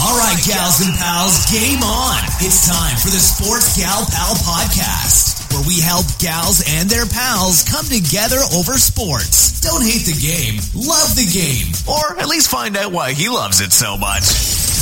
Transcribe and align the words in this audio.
All 0.00 0.16
right, 0.16 0.40
gals 0.48 0.80
and 0.80 0.96
pals, 0.96 1.44
game 1.52 1.82
on. 1.84 2.24
It's 2.40 2.64
time 2.66 2.96
for 2.96 3.12
the 3.12 3.20
Sports 3.20 3.76
Gal 3.76 4.06
Pal 4.08 4.32
podcast, 4.48 5.52
where 5.52 5.60
we 5.68 5.78
help 5.78 6.06
gals 6.18 6.64
and 6.66 6.88
their 6.88 7.04
pals 7.04 7.68
come 7.68 7.84
together 7.84 8.40
over 8.56 8.80
sports. 8.80 9.60
Don't 9.60 9.84
hate 9.84 10.08
the 10.08 10.16
game, 10.16 10.56
love 10.72 11.12
the 11.20 11.28
game, 11.28 11.68
or 11.84 12.18
at 12.18 12.28
least 12.28 12.50
find 12.50 12.78
out 12.78 12.92
why 12.92 13.12
he 13.12 13.28
loves 13.28 13.60
it 13.60 13.72
so 13.72 13.98
much. 13.98 14.24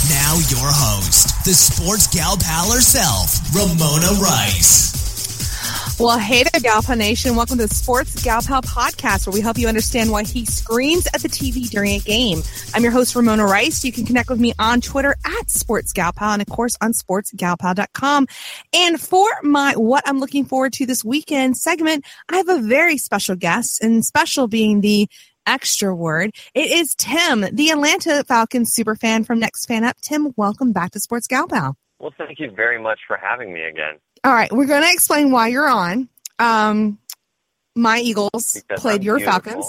Now, 0.09 0.39
your 0.55 0.71
host, 0.71 1.45
the 1.45 1.53
Sports 1.53 2.07
Gal 2.15 2.37
Pal 2.39 2.71
herself, 2.71 3.43
Ramona 3.53 4.23
Rice. 4.23 5.08
Well, 6.01 6.17
hey 6.17 6.45
there, 6.45 6.61
Gal 6.61 6.81
Pal 6.81 6.95
Nation. 6.95 7.35
Welcome 7.35 7.59
to 7.59 7.67
the 7.67 7.75
Sports 7.75 8.23
Gal 8.23 8.41
Pal 8.41 8.63
podcast, 8.63 9.27
where 9.27 9.35
we 9.35 9.41
help 9.41 9.59
you 9.59 9.67
understand 9.67 10.13
why 10.13 10.23
he 10.23 10.45
screams 10.45 11.09
at 11.09 11.23
the 11.23 11.29
TV 11.29 11.69
during 11.69 11.91
a 11.95 11.99
game. 11.99 12.41
I'm 12.73 12.85
your 12.85 12.93
host, 12.93 13.17
Ramona 13.17 13.45
Rice. 13.45 13.85
You 13.85 13.91
can 13.91 14.07
connect 14.07 14.31
with 14.31 14.39
me 14.39 14.55
on 14.61 14.81
Twitter 14.81 15.17
at 15.25 15.51
Sports 15.51 15.93
Gal 15.93 16.13
Pal 16.13 16.35
and, 16.35 16.43
of 16.43 16.47
course, 16.47 16.77
on 16.81 16.93
sportsgalpal.com. 16.93 18.29
And 18.73 19.01
for 19.01 19.29
my 19.43 19.73
What 19.73 20.05
I'm 20.07 20.21
Looking 20.21 20.45
Forward 20.45 20.73
to 20.75 20.87
This 20.87 21.05
Weekend 21.05 21.57
segment, 21.57 22.05
I 22.29 22.37
have 22.37 22.49
a 22.49 22.61
very 22.61 22.97
special 22.97 23.35
guest, 23.35 23.83
and 23.83 24.05
special 24.05 24.47
being 24.47 24.83
the 24.83 25.09
extra 25.49 25.93
word. 25.93 26.31
It 26.55 26.71
is 26.71 26.95
Tim, 26.95 27.45
the 27.53 27.71
Atlanta 27.71 28.23
Falcons 28.23 28.73
super 28.73 28.95
fan 28.95 29.25
from 29.25 29.41
Next 29.41 29.67
Fan 29.67 29.83
Up. 29.83 29.97
Tim, 30.01 30.33
welcome 30.37 30.71
back 30.71 30.93
to 30.93 31.01
Sports 31.01 31.27
Gal 31.27 31.49
Pal. 31.49 31.77
Well, 31.99 32.15
thank 32.17 32.39
you 32.39 32.53
very 32.53 32.81
much 32.81 33.01
for 33.09 33.17
having 33.17 33.53
me 33.53 33.63
again. 33.63 33.97
All 34.29 34.35
right, 34.35 34.53
we're 34.53 34.67
going 34.67 34.83
to 34.83 34.93
explain 34.93 35.31
why 35.31 35.49
you're 35.49 35.67
on. 35.67 36.07
Um, 36.39 36.99
my 37.75 37.99
Eagles 38.01 38.63
Because 38.69 38.83
played 38.83 39.01
I'm 39.01 39.03
your 39.03 39.17
beautiful. 39.17 39.63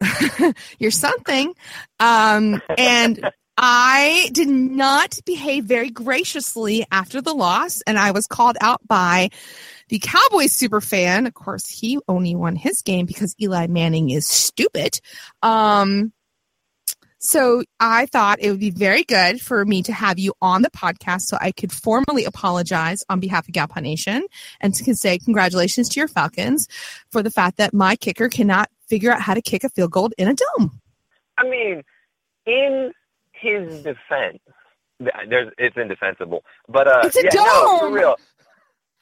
Falcons. 0.00 0.54
you're 0.78 0.90
something. 0.90 1.52
Um, 2.00 2.62
and 2.78 3.30
I 3.58 4.30
did 4.32 4.48
not 4.48 5.18
behave 5.26 5.66
very 5.66 5.90
graciously 5.90 6.86
after 6.90 7.20
the 7.20 7.34
loss, 7.34 7.82
and 7.86 7.98
I 7.98 8.12
was 8.12 8.26
called 8.26 8.56
out 8.62 8.80
by 8.88 9.28
the 9.90 9.98
Cowboys 9.98 10.52
super 10.52 10.80
fan. 10.80 11.26
Of 11.26 11.34
course, 11.34 11.68
he 11.68 11.98
only 12.08 12.34
won 12.34 12.56
his 12.56 12.80
game 12.80 13.04
because 13.04 13.34
Eli 13.38 13.66
Manning 13.66 14.08
is 14.08 14.26
stupid. 14.26 14.98
Um, 15.42 16.14
so 17.24 17.64
I 17.80 18.04
thought 18.06 18.38
it 18.40 18.50
would 18.50 18.60
be 18.60 18.70
very 18.70 19.02
good 19.02 19.40
for 19.40 19.64
me 19.64 19.82
to 19.84 19.92
have 19.94 20.18
you 20.18 20.34
on 20.42 20.60
the 20.60 20.70
podcast 20.70 21.22
so 21.22 21.38
I 21.40 21.52
could 21.52 21.72
formally 21.72 22.26
apologize 22.26 23.02
on 23.08 23.18
behalf 23.18 23.48
of 23.48 23.54
Gal 23.54 23.66
Pal 23.66 23.82
Nation 23.82 24.26
and 24.60 24.74
to 24.74 24.94
say 24.94 25.18
congratulations 25.18 25.88
to 25.88 26.00
your 26.00 26.06
Falcons 26.06 26.68
for 27.10 27.22
the 27.22 27.30
fact 27.30 27.56
that 27.56 27.72
my 27.72 27.96
kicker 27.96 28.28
cannot 28.28 28.68
figure 28.88 29.10
out 29.10 29.22
how 29.22 29.32
to 29.32 29.40
kick 29.40 29.64
a 29.64 29.70
field 29.70 29.90
goal 29.90 30.10
in 30.18 30.28
a 30.28 30.34
dome. 30.34 30.80
I 31.38 31.48
mean, 31.48 31.82
in 32.44 32.92
his 33.32 33.82
defense, 33.82 34.40
there's 35.00 35.50
it's 35.56 35.78
indefensible. 35.78 36.44
But 36.68 36.88
uh, 36.88 37.00
It's 37.04 37.16
a 37.16 37.22
yeah, 37.24 37.42
no, 37.42 37.78
for 37.78 37.90
real, 37.90 38.16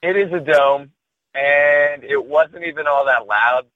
it 0.01 0.17
is 0.17 0.33
a 0.33 0.39
dome, 0.39 0.92
and 1.34 2.05
it 2.05 2.25
wasn't 2.25 2.64
even 2.67 2.86
all 2.86 3.05
that 3.07 3.27
loud. 3.27 3.67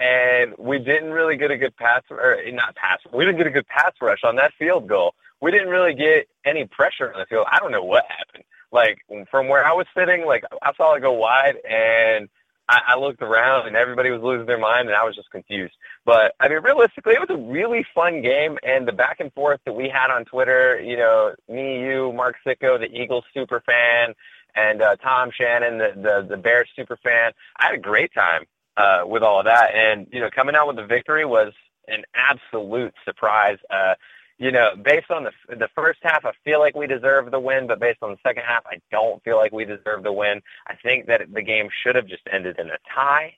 And 0.00 0.54
we 0.58 0.78
didn't 0.78 1.10
really 1.10 1.36
get 1.36 1.50
a 1.50 1.58
good 1.58 1.76
pass, 1.76 2.02
or 2.10 2.38
not 2.52 2.74
pass. 2.74 2.98
We 3.12 3.26
didn't 3.26 3.36
get 3.36 3.46
a 3.46 3.50
good 3.50 3.66
pass 3.68 3.92
rush 4.00 4.20
on 4.24 4.36
that 4.36 4.52
field 4.58 4.88
goal. 4.88 5.14
We 5.42 5.50
didn't 5.50 5.68
really 5.68 5.94
get 5.94 6.26
any 6.44 6.64
pressure 6.66 7.12
on 7.12 7.20
the 7.20 7.26
field. 7.26 7.46
I 7.52 7.58
don't 7.58 7.70
know 7.70 7.84
what 7.84 8.04
happened. 8.08 8.44
Like 8.72 8.98
from 9.30 9.48
where 9.48 9.64
I 9.64 9.72
was 9.72 9.86
sitting, 9.96 10.24
like 10.24 10.44
I 10.62 10.72
saw 10.74 10.94
it 10.94 11.00
go 11.00 11.12
wide, 11.12 11.56
and 11.68 12.30
I, 12.68 12.80
I 12.88 12.98
looked 12.98 13.20
around, 13.20 13.66
and 13.66 13.76
everybody 13.76 14.10
was 14.10 14.22
losing 14.22 14.46
their 14.46 14.58
mind, 14.58 14.88
and 14.88 14.96
I 14.96 15.04
was 15.04 15.16
just 15.16 15.30
confused. 15.30 15.74
But 16.06 16.34
I 16.40 16.48
mean, 16.48 16.62
realistically, 16.62 17.14
it 17.14 17.20
was 17.20 17.30
a 17.30 17.52
really 17.52 17.84
fun 17.94 18.22
game, 18.22 18.58
and 18.62 18.88
the 18.88 18.92
back 18.92 19.20
and 19.20 19.32
forth 19.34 19.60
that 19.66 19.74
we 19.74 19.88
had 19.88 20.10
on 20.10 20.24
Twitter, 20.24 20.80
you 20.80 20.96
know, 20.96 21.34
me, 21.48 21.80
you, 21.80 22.12
Mark 22.14 22.36
Sicko, 22.46 22.78
the 22.78 22.90
Eagles 22.90 23.24
super 23.34 23.60
fan, 23.66 24.14
and 24.54 24.80
uh, 24.80 24.96
Tom 24.96 25.30
Shannon, 25.36 25.78
the, 25.78 25.92
the 25.96 26.26
the 26.30 26.36
Bears 26.36 26.68
super 26.74 26.96
fan. 27.02 27.32
I 27.58 27.66
had 27.66 27.74
a 27.74 27.78
great 27.78 28.14
time 28.14 28.44
uh, 28.80 29.06
with 29.06 29.22
all 29.22 29.38
of 29.40 29.46
that, 29.46 29.74
and 29.74 30.06
you 30.12 30.20
know, 30.20 30.30
coming 30.34 30.54
out 30.56 30.66
with 30.66 30.76
the 30.76 30.86
victory 30.86 31.24
was 31.24 31.52
an 31.88 32.02
absolute 32.14 32.94
surprise. 33.04 33.58
Uh, 33.70 33.94
you 34.38 34.50
know, 34.50 34.70
based 34.82 35.10
on 35.10 35.24
the 35.24 35.56
the 35.56 35.68
first 35.74 35.98
half, 36.02 36.24
I 36.24 36.32
feel 36.44 36.60
like 36.60 36.74
we 36.74 36.86
deserved 36.86 37.30
the 37.30 37.40
win, 37.40 37.66
but 37.66 37.78
based 37.78 37.98
on 38.02 38.10
the 38.10 38.18
second 38.26 38.44
half, 38.46 38.64
I 38.66 38.80
don't 38.90 39.22
feel 39.22 39.36
like 39.36 39.52
we 39.52 39.64
deserved 39.64 40.04
the 40.04 40.12
win. 40.12 40.40
I 40.66 40.76
think 40.76 41.06
that 41.06 41.20
the 41.32 41.42
game 41.42 41.68
should 41.82 41.94
have 41.94 42.06
just 42.06 42.22
ended 42.32 42.58
in 42.58 42.68
a 42.70 42.78
tie, 42.94 43.34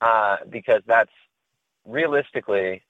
uh, 0.00 0.36
because 0.50 0.82
that's 0.86 1.12
realistically 1.86 2.82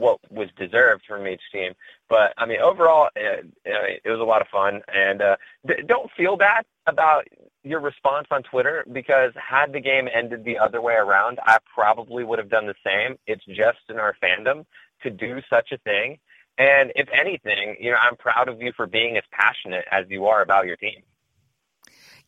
what 0.00 0.18
was 0.30 0.48
deserved 0.56 1.02
from 1.06 1.26
each 1.26 1.42
team. 1.52 1.72
But 2.08 2.32
I 2.38 2.46
mean, 2.46 2.60
overall, 2.60 3.10
uh, 3.16 3.42
it 3.64 4.08
was 4.08 4.20
a 4.20 4.24
lot 4.24 4.42
of 4.42 4.48
fun, 4.48 4.82
and 4.92 5.22
uh, 5.22 5.36
d- 5.66 5.82
don't 5.86 6.10
feel 6.16 6.36
bad 6.36 6.64
about 6.86 7.26
your 7.62 7.80
response 7.80 8.26
on 8.30 8.42
Twitter 8.42 8.84
because 8.90 9.32
had 9.36 9.72
the 9.72 9.80
game 9.80 10.08
ended 10.12 10.44
the 10.44 10.58
other 10.58 10.80
way 10.80 10.94
around, 10.94 11.38
I 11.44 11.58
probably 11.74 12.24
would 12.24 12.38
have 12.38 12.48
done 12.48 12.66
the 12.66 12.74
same. 12.84 13.16
It's 13.26 13.44
just 13.44 13.78
in 13.88 13.98
our 13.98 14.16
fandom 14.22 14.64
to 15.02 15.10
do 15.10 15.40
such 15.50 15.72
a 15.72 15.78
thing. 15.78 16.18
And 16.58 16.92
if 16.96 17.08
anything, 17.12 17.76
you 17.80 17.90
know, 17.90 17.96
I'm 18.00 18.16
proud 18.16 18.48
of 18.48 18.60
you 18.60 18.72
for 18.76 18.86
being 18.86 19.16
as 19.16 19.24
passionate 19.30 19.84
as 19.90 20.06
you 20.08 20.26
are 20.26 20.42
about 20.42 20.66
your 20.66 20.76
team. 20.76 21.02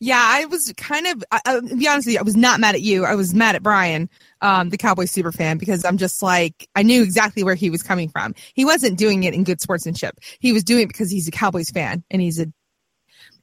Yeah, 0.03 0.19
I 0.21 0.43
was 0.47 0.73
kind 0.75 1.07
of, 1.07 1.23
I, 1.31 1.61
be 1.61 1.87
honest 1.87 2.07
with 2.07 2.15
you, 2.15 2.19
I 2.19 2.23
was 2.23 2.35
not 2.35 2.59
mad 2.59 2.75
at 2.75 2.81
you. 2.81 3.05
I 3.05 3.15
was 3.15 3.33
mad 3.33 3.55
at 3.55 3.63
Brian, 3.63 4.09
um, 4.41 4.67
the 4.69 4.77
Cowboy 4.77 5.05
super 5.05 5.31
fan, 5.31 5.57
because 5.57 5.85
I'm 5.85 5.97
just 5.97 6.21
like, 6.21 6.67
I 6.75 6.83
knew 6.83 7.01
exactly 7.03 7.41
where 7.41 7.55
he 7.55 7.69
was 7.69 7.83
coming 7.83 8.09
from. 8.09 8.35
He 8.53 8.65
wasn't 8.65 8.97
doing 8.97 9.23
it 9.23 9.33
in 9.33 9.45
good 9.45 9.61
sportsmanship. 9.61 10.19
He 10.39 10.51
was 10.51 10.65
doing 10.65 10.83
it 10.83 10.87
because 10.87 11.09
he's 11.09 11.29
a 11.29 11.31
Cowboys 11.31 11.69
fan 11.69 12.03
and 12.11 12.21
he's 12.21 12.37
a, 12.37 12.43
and 12.43 12.53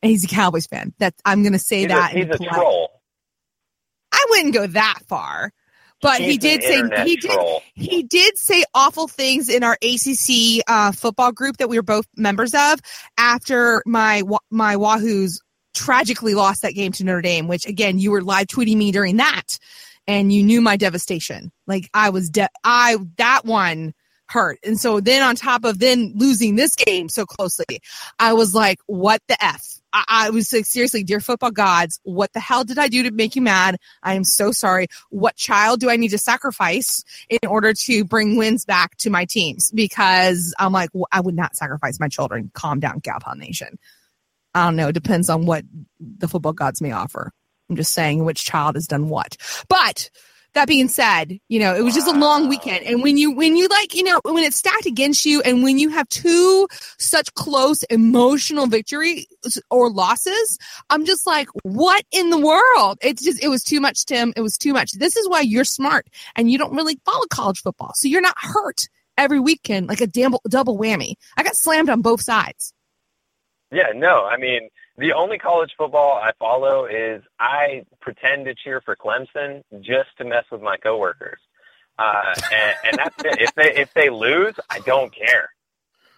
he's 0.03 0.22
a 0.25 0.28
Cowboys 0.28 0.66
fan. 0.66 0.93
That 0.98 1.15
I'm 1.25 1.43
going 1.43 1.54
to 1.54 1.59
say 1.59 1.78
He's 1.78 1.88
that. 1.88 2.12
a, 2.12 2.19
he's 2.19 2.26
a 2.26 2.37
polite- 2.37 2.53
troll. 2.53 2.91
I 4.12 4.27
wouldn't 4.28 4.53
go 4.53 4.66
that 4.66 4.98
far, 5.09 5.53
but 6.03 6.21
he 6.21 6.37
did 6.37 6.62
say 6.62 6.82
he 7.04 7.16
did 7.16 7.38
he 7.75 8.03
did 8.03 8.37
say 8.37 8.65
awful 8.75 9.09
things 9.09 9.48
in 9.48 9.62
our 9.65 9.78
ACC 9.82 10.62
uh, 10.69 10.92
football 10.92 11.32
group 11.32 11.56
that 11.56 11.71
we 11.71 11.78
were 11.78 11.82
both 11.82 12.06
members 12.16 12.53
of 12.54 12.81
after 13.16 13.82
my 13.87 14.22
my 14.50 14.77
Wahoos 14.77 15.38
tragically 15.80 16.34
lost 16.34 16.62
that 16.62 16.74
game 16.74 16.92
to 16.92 17.04
Notre 17.04 17.22
Dame. 17.22 17.48
Which 17.48 17.66
again, 17.66 17.98
you 17.98 18.10
were 18.10 18.22
live 18.22 18.46
tweeting 18.46 18.76
me 18.76 18.92
during 18.92 19.16
that, 19.16 19.58
and 20.06 20.32
you 20.32 20.42
knew 20.42 20.60
my 20.60 20.76
devastation. 20.76 21.50
Like 21.66 21.88
I 21.94 22.10
was 22.10 22.30
de- 22.30 22.48
I 22.64 22.96
that 23.16 23.44
one 23.44 23.94
hurt, 24.28 24.58
and 24.62 24.78
so 24.78 25.00
then 25.00 25.22
on 25.22 25.36
top 25.36 25.64
of 25.64 25.78
then 25.78 26.12
losing 26.16 26.56
this 26.56 26.76
game 26.76 27.08
so 27.08 27.24
closely, 27.26 27.80
I 28.18 28.34
was 28.34 28.54
like, 28.54 28.78
what 28.86 29.22
the 29.28 29.42
f. 29.42 29.64
I, 29.92 30.04
I 30.08 30.30
was 30.30 30.52
like, 30.52 30.66
seriously, 30.66 31.02
dear 31.02 31.18
football 31.18 31.50
gods, 31.50 31.98
what 32.04 32.32
the 32.32 32.38
hell 32.38 32.62
did 32.62 32.78
I 32.78 32.86
do 32.86 33.02
to 33.04 33.10
make 33.10 33.34
you 33.34 33.42
mad? 33.42 33.76
I 34.04 34.14
am 34.14 34.22
so 34.22 34.52
sorry. 34.52 34.86
What 35.08 35.34
child 35.34 35.80
do 35.80 35.91
I 35.91 35.97
need 35.97 36.10
to 36.10 36.18
sacrifice 36.18 37.02
in 37.28 37.48
order 37.48 37.72
to 37.74 38.04
bring 38.04 38.36
wins 38.36 38.64
back 38.64 38.97
to 38.98 39.10
my 39.10 39.24
teams? 39.24 39.72
Because 39.72 40.54
I'm 40.60 40.72
like, 40.72 40.91
well, 40.92 41.08
I 41.10 41.20
would 41.20 41.34
not 41.34 41.56
sacrifice 41.56 41.98
my 41.98 42.06
children. 42.06 42.52
Calm 42.54 42.78
down, 42.78 43.00
Galpal 43.00 43.36
Nation. 43.36 43.78
I 44.54 44.64
don't 44.66 44.76
know. 44.76 44.88
It 44.88 44.94
depends 44.94 45.30
on 45.30 45.47
what 45.47 45.64
the 46.00 46.28
football 46.28 46.52
gods 46.52 46.80
may 46.80 46.92
offer. 46.92 47.32
I'm 47.68 47.76
just 47.76 47.94
saying 47.94 48.24
which 48.24 48.44
child 48.44 48.74
has 48.74 48.86
done 48.86 49.08
what. 49.08 49.36
But 49.68 50.10
that 50.54 50.66
being 50.66 50.88
said, 50.88 51.38
you 51.48 51.60
know, 51.60 51.76
it 51.76 51.82
was 51.82 51.94
just 51.94 52.08
a 52.08 52.18
long 52.18 52.48
weekend. 52.48 52.84
And 52.84 53.02
when 53.02 53.16
you, 53.16 53.30
when 53.30 53.56
you 53.56 53.68
like, 53.68 53.94
you 53.94 54.02
know, 54.02 54.20
when 54.24 54.42
it's 54.42 54.58
stacked 54.58 54.86
against 54.86 55.24
you 55.24 55.41
and 55.42 55.62
when 55.62 55.78
you 55.78 55.91
have 55.91 56.08
two 56.08 56.66
such 56.98 57.32
close 57.34 57.84
emotional 57.84 58.66
victories 58.66 59.26
or 59.70 59.91
losses, 59.91 60.58
I'm 60.91 61.04
just 61.04 61.26
like, 61.26 61.48
what 61.62 62.02
in 62.10 62.30
the 62.30 62.38
world? 62.38 62.98
It's 63.00 63.22
just, 63.22 63.42
it 63.42 63.48
was 63.48 63.62
too 63.62 63.80
much, 63.80 64.04
Tim. 64.06 64.32
It 64.36 64.41
was 64.41 64.58
too 64.58 64.72
much. 64.72 64.91
This 64.92 65.16
is 65.16 65.28
why 65.28 65.42
you're 65.42 65.64
smart 65.64 66.08
and 66.34 66.50
you 66.50 66.58
don't 66.58 66.74
really 66.74 66.98
follow 67.04 67.26
college 67.30 67.60
football. 67.60 67.92
So 67.94 68.08
you're 68.08 68.20
not 68.20 68.36
hurt 68.36 68.88
every 69.16 69.38
weekend 69.38 69.86
like 69.86 70.00
a 70.00 70.06
damn, 70.08 70.34
double 70.48 70.76
whammy. 70.76 71.14
I 71.36 71.44
got 71.44 71.54
slammed 71.54 71.91
on 71.91 72.02
both 72.02 72.22
sides. 72.22 72.72
Yeah, 73.72 73.93
no, 73.95 74.25
I 74.27 74.37
mean, 74.37 74.69
the 74.99 75.13
only 75.13 75.39
college 75.39 75.72
football 75.78 76.15
I 76.15 76.33
follow 76.39 76.87
is 76.87 77.22
I 77.39 77.84
pretend 78.01 78.47
to 78.47 78.55
cheer 78.55 78.81
for 78.81 78.97
Clemson 78.97 79.63
just 79.81 80.11
to 80.19 80.25
mess 80.25 80.45
with 80.53 80.63
my 80.63 80.77
coworkers. 80.77 81.41
Uh, 81.99 82.34
and, 82.53 82.77
and 82.84 82.99
that's 82.99 83.17
it. 83.25 83.39
If 83.41 83.55
they 83.55 83.75
if 83.81 83.93
they 83.95 84.11
lose, 84.11 84.55
I 84.71 84.81
don't 84.81 85.15
care. 85.15 85.51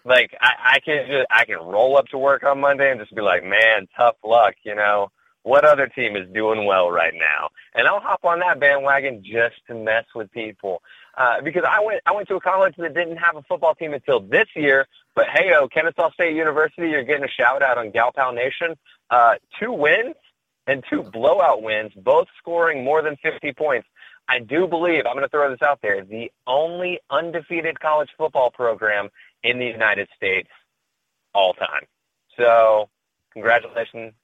like 0.05 0.35
I, 0.41 0.77
I 0.77 0.81
can 0.81 1.07
just 1.07 1.27
I 1.31 1.45
can 1.45 1.59
roll 1.59 1.97
up 1.97 2.07
to 2.09 2.19
work 2.19 2.45
on 2.45 2.61
Monday 2.61 2.91
and 2.91 3.01
just 3.01 3.15
be 3.15 3.23
like, 3.23 3.45
man, 3.45 3.89
tough 3.97 4.17
luck, 4.25 4.55
you 4.65 4.75
know. 4.75 5.11
What 5.45 5.65
other 5.65 5.89
team 5.89 6.17
is 6.17 6.29
doing 6.33 6.67
well 6.67 6.91
right 6.91 7.15
now? 7.15 7.49
And 7.75 7.89
I'll 7.89 8.01
hop 8.01 8.25
on 8.25 8.39
that 8.41 8.61
bandwagon 8.61 9.25
just 9.25 9.57
to 9.69 9.75
mess 9.75 10.05
with 10.15 10.31
people. 10.31 10.83
Uh, 11.17 11.43
because 11.43 11.65
I 11.69 11.85
went 11.85 12.01
I 12.07 12.13
went 12.13 12.29
to 12.29 12.37
a 12.37 12.41
college 12.41 12.75
that 12.79 12.95
didn't 12.95 13.19
have 13.19 13.37
a 13.37 13.43
football 13.43 13.75
team 13.75 13.93
until 13.93 14.21
this 14.21 14.47
year. 14.57 14.87
But 15.15 15.27
hey, 15.33 15.53
oh, 15.59 15.69
Kennesaw 15.69 16.11
State 16.13 16.35
University, 16.35 16.89
you're 16.89 17.05
getting 17.05 17.25
a 17.25 17.29
shout 17.29 17.63
out 17.63 17.77
on 17.77 17.93
Galpal 17.93 18.35
Nation. 18.35 18.77
Uh, 19.11 19.35
two 19.61 19.73
wins 19.73 20.15
and 20.67 20.83
two 20.89 21.03
blowout 21.03 21.63
wins, 21.63 21.93
both 21.95 22.29
scoring 22.39 22.83
more 22.83 23.03
than 23.03 23.17
50 23.23 23.53
points. 23.53 23.87
I 24.29 24.39
do 24.39 24.67
believe 24.67 25.05
I'm 25.05 25.15
going 25.15 25.25
to 25.25 25.29
throw 25.29 25.51
this 25.51 25.61
out 25.63 25.81
there: 25.83 26.03
the 26.03 26.31
only 26.47 27.01
undefeated 27.11 27.79
college 27.79 28.09
football 28.17 28.51
program 28.51 29.11
in 29.43 29.59
the 29.59 29.67
United 29.67 30.09
States 30.17 30.49
all 31.35 31.53
time. 31.53 31.87
So, 32.39 32.89
congratulations, 33.35 34.15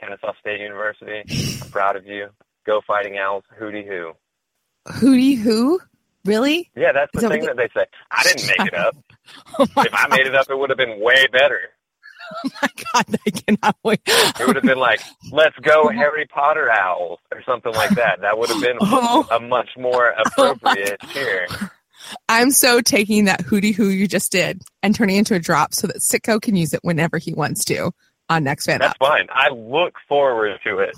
Kennesaw 0.00 0.32
State 0.40 0.60
University. 0.60 1.60
I'm 1.62 1.70
proud 1.70 1.94
of 1.94 2.06
you. 2.06 2.30
Go 2.66 2.80
Fighting 2.84 3.18
Owls. 3.18 3.44
Hootie 3.60 3.86
hoo. 3.86 4.14
Hootie 4.88 5.36
who? 5.36 5.80
Really? 6.24 6.70
Yeah, 6.76 6.92
that's 6.92 7.10
the 7.14 7.20
So 7.22 7.28
thing 7.28 7.44
that 7.44 7.56
they 7.56 7.68
say. 7.74 7.84
I 8.10 8.22
didn't 8.22 8.46
make 8.46 8.68
it 8.68 8.74
up. 8.74 8.96
Oh 9.58 9.62
If 9.76 9.94
I 9.94 10.08
made 10.08 10.26
it 10.26 10.34
up, 10.34 10.46
it 10.50 10.58
would 10.58 10.68
have 10.70 10.76
been 10.76 11.00
way 11.00 11.26
better. 11.32 11.60
Oh 12.44 12.50
my 12.62 12.68
god, 12.94 13.04
I 13.26 13.30
cannot 13.30 13.76
wait. 13.84 14.00
It 14.06 14.46
would 14.46 14.56
have 14.56 14.64
been 14.64 14.78
like, 14.78 15.00
"Let's 15.32 15.56
go, 15.58 15.82
oh 15.84 15.88
Harry 15.90 16.24
Potter 16.26 16.70
owls" 16.70 17.18
or 17.30 17.42
something 17.42 17.72
like 17.74 17.90
that. 17.90 18.20
That 18.22 18.38
would 18.38 18.48
have 18.48 18.62
been 18.62 18.78
Oh. 18.80 19.26
a 19.30 19.38
much 19.38 19.68
more 19.76 20.14
oh 20.16 20.22
appropriate 20.52 20.98
cheer. 21.12 21.46
I'm 22.30 22.50
so 22.50 22.80
taking 22.80 23.26
that 23.26 23.40
hootie 23.44 23.74
hoo 23.74 23.90
you 23.90 24.08
just 24.08 24.32
did 24.32 24.62
and 24.82 24.94
turning 24.94 25.16
it 25.16 25.20
into 25.20 25.34
a 25.34 25.38
drop 25.40 25.74
so 25.74 25.86
that 25.88 25.98
Sitco 25.98 26.40
can 26.40 26.56
use 26.56 26.72
it 26.72 26.80
whenever 26.82 27.18
he 27.18 27.34
wants 27.34 27.64
to 27.66 27.92
on 28.30 28.44
next 28.44 28.64
fan 28.66 28.78
That's 28.78 28.92
up. 28.92 28.96
fine. 28.98 29.26
I 29.30 29.50
look 29.50 29.94
forward 30.08 30.58
to 30.64 30.78
it. 30.78 30.96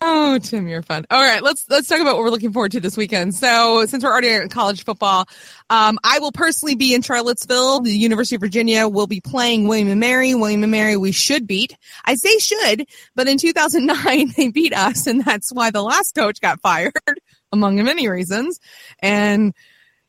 Oh, 0.00 0.38
Tim, 0.38 0.68
you're 0.68 0.82
fun. 0.82 1.06
All 1.10 1.22
right, 1.22 1.42
let's 1.42 1.64
let's 1.68 1.88
talk 1.88 2.00
about 2.00 2.16
what 2.16 2.24
we're 2.24 2.30
looking 2.30 2.52
forward 2.52 2.72
to 2.72 2.80
this 2.80 2.96
weekend. 2.96 3.34
So, 3.34 3.84
since 3.86 4.04
we're 4.04 4.10
already 4.10 4.28
in 4.28 4.48
college 4.48 4.84
football, 4.84 5.26
um, 5.70 5.98
I 6.04 6.18
will 6.18 6.32
personally 6.32 6.74
be 6.74 6.94
in 6.94 7.02
Charlottesville. 7.02 7.80
The 7.80 7.90
University 7.90 8.36
of 8.36 8.40
Virginia 8.40 8.86
will 8.86 9.06
be 9.06 9.20
playing 9.20 9.66
William 9.66 9.88
and 9.88 10.00
Mary. 10.00 10.34
William 10.34 10.62
and 10.62 10.70
Mary, 10.70 10.96
we 10.96 11.12
should 11.12 11.46
beat. 11.46 11.76
I 12.04 12.14
say 12.14 12.38
should, 12.38 12.86
but 13.14 13.28
in 13.28 13.38
2009 13.38 14.32
they 14.36 14.48
beat 14.48 14.74
us, 14.74 15.06
and 15.06 15.24
that's 15.24 15.52
why 15.52 15.70
the 15.70 15.82
last 15.82 16.14
coach 16.14 16.40
got 16.40 16.60
fired, 16.60 16.92
among 17.52 17.82
many 17.82 18.08
reasons. 18.08 18.60
And 19.00 19.54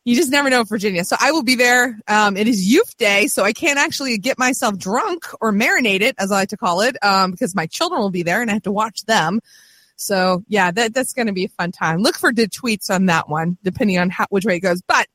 you 0.10 0.16
just 0.16 0.32
never 0.32 0.50
know 0.50 0.64
Virginia. 0.64 1.04
So 1.04 1.16
I 1.20 1.32
will 1.32 1.44
be 1.44 1.54
there. 1.54 2.00
Um, 2.08 2.36
it 2.36 2.48
is 2.48 2.68
youth 2.68 2.98
day, 2.98 3.28
so 3.28 3.44
I 3.44 3.54
can't 3.54 3.78
actually 3.78 4.18
get 4.18 4.40
myself 4.40 4.76
drunk 4.76 5.28
or 5.40 5.52
marinated, 5.52 6.16
as 6.18 6.32
I 6.32 6.36
like 6.36 6.50
to 6.50 6.58
call 6.58 6.82
it, 6.82 6.98
um, 7.04 7.30
because 7.30 7.54
my 7.54 7.68
children 7.68 8.02
will 8.02 8.10
be 8.10 8.24
there 8.24 8.42
and 8.42 8.50
I 8.50 8.56
have 8.56 8.64
to 8.64 8.72
watch 8.72 9.06
them. 9.06 9.40
So 9.98 10.44
yeah, 10.48 10.72
that 10.72 10.96
that's 10.96 11.14
going 11.14 11.28
to 11.28 11.34
be 11.34 11.46
a 11.46 11.50
fun 11.50 11.72
time. 11.72 12.00
Look 12.00 12.18
for 12.18 12.34
the 12.34 12.48
tweets 12.48 12.90
on 12.90 13.06
that 13.06 13.30
one, 13.30 13.60
depending 13.62 14.00
on 14.00 14.10
how, 14.10 14.26
which 14.32 14.46
way 14.46 14.56
it 14.56 14.62
goes. 14.62 14.82
But 14.82 15.06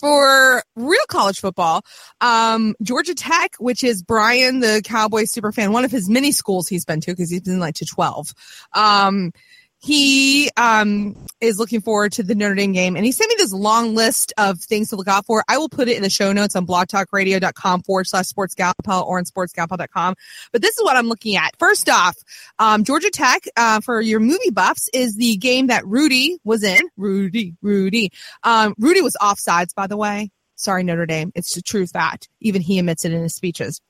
for 0.00 0.64
real 0.74 1.04
college 1.08 1.38
football, 1.38 1.82
um, 2.20 2.74
Georgia 2.82 3.14
Tech, 3.14 3.52
which 3.60 3.84
is 3.84 4.02
Brian, 4.02 4.58
the 4.58 4.82
Cowboy 4.84 5.26
super 5.26 5.52
fan, 5.52 5.70
one 5.70 5.84
of 5.84 5.92
his 5.92 6.08
many 6.08 6.32
schools 6.32 6.66
he's 6.66 6.84
been 6.84 7.00
to 7.02 7.12
because 7.12 7.30
he's 7.30 7.42
been 7.42 7.60
like 7.60 7.76
to 7.76 7.84
12. 7.84 8.34
Um, 8.72 9.32
he 9.80 10.50
um, 10.56 11.14
is 11.40 11.58
looking 11.58 11.80
forward 11.80 12.12
to 12.12 12.22
the 12.22 12.34
Notre 12.34 12.54
Dame 12.54 12.72
game, 12.72 12.96
and 12.96 13.04
he 13.04 13.12
sent 13.12 13.28
me 13.28 13.36
this 13.38 13.52
long 13.52 13.94
list 13.94 14.32
of 14.36 14.60
things 14.60 14.90
to 14.90 14.96
look 14.96 15.08
out 15.08 15.24
for. 15.26 15.44
I 15.48 15.58
will 15.58 15.68
put 15.68 15.88
it 15.88 15.96
in 15.96 16.02
the 16.02 16.10
show 16.10 16.32
notes 16.32 16.56
on 16.56 16.66
blogtalkradio.com 16.66 17.82
forward 17.82 18.06
slash 18.06 18.26
sportsgalpal 18.26 19.06
or 19.06 19.18
on 19.18 19.24
sportsgalpal.com. 19.24 20.14
But 20.52 20.62
this 20.62 20.76
is 20.76 20.84
what 20.84 20.96
I'm 20.96 21.08
looking 21.08 21.36
at. 21.36 21.56
First 21.58 21.88
off, 21.88 22.16
um, 22.58 22.82
Georgia 22.84 23.10
Tech, 23.10 23.44
uh, 23.56 23.80
for 23.80 24.00
your 24.00 24.20
movie 24.20 24.50
buffs, 24.50 24.88
is 24.92 25.16
the 25.16 25.36
game 25.36 25.68
that 25.68 25.86
Rudy 25.86 26.38
was 26.44 26.64
in. 26.64 26.80
Rudy, 26.96 27.54
Rudy. 27.62 28.10
Um, 28.42 28.74
Rudy 28.78 29.00
was 29.00 29.16
offsides, 29.20 29.74
by 29.74 29.86
the 29.86 29.96
way. 29.96 30.30
Sorry, 30.56 30.82
Notre 30.82 31.06
Dame. 31.06 31.30
It's 31.36 31.54
the 31.54 31.62
true 31.62 31.86
fact. 31.86 32.28
Even 32.40 32.62
he 32.62 32.80
admits 32.80 33.04
it 33.04 33.12
in 33.12 33.22
his 33.22 33.34
speeches. 33.34 33.80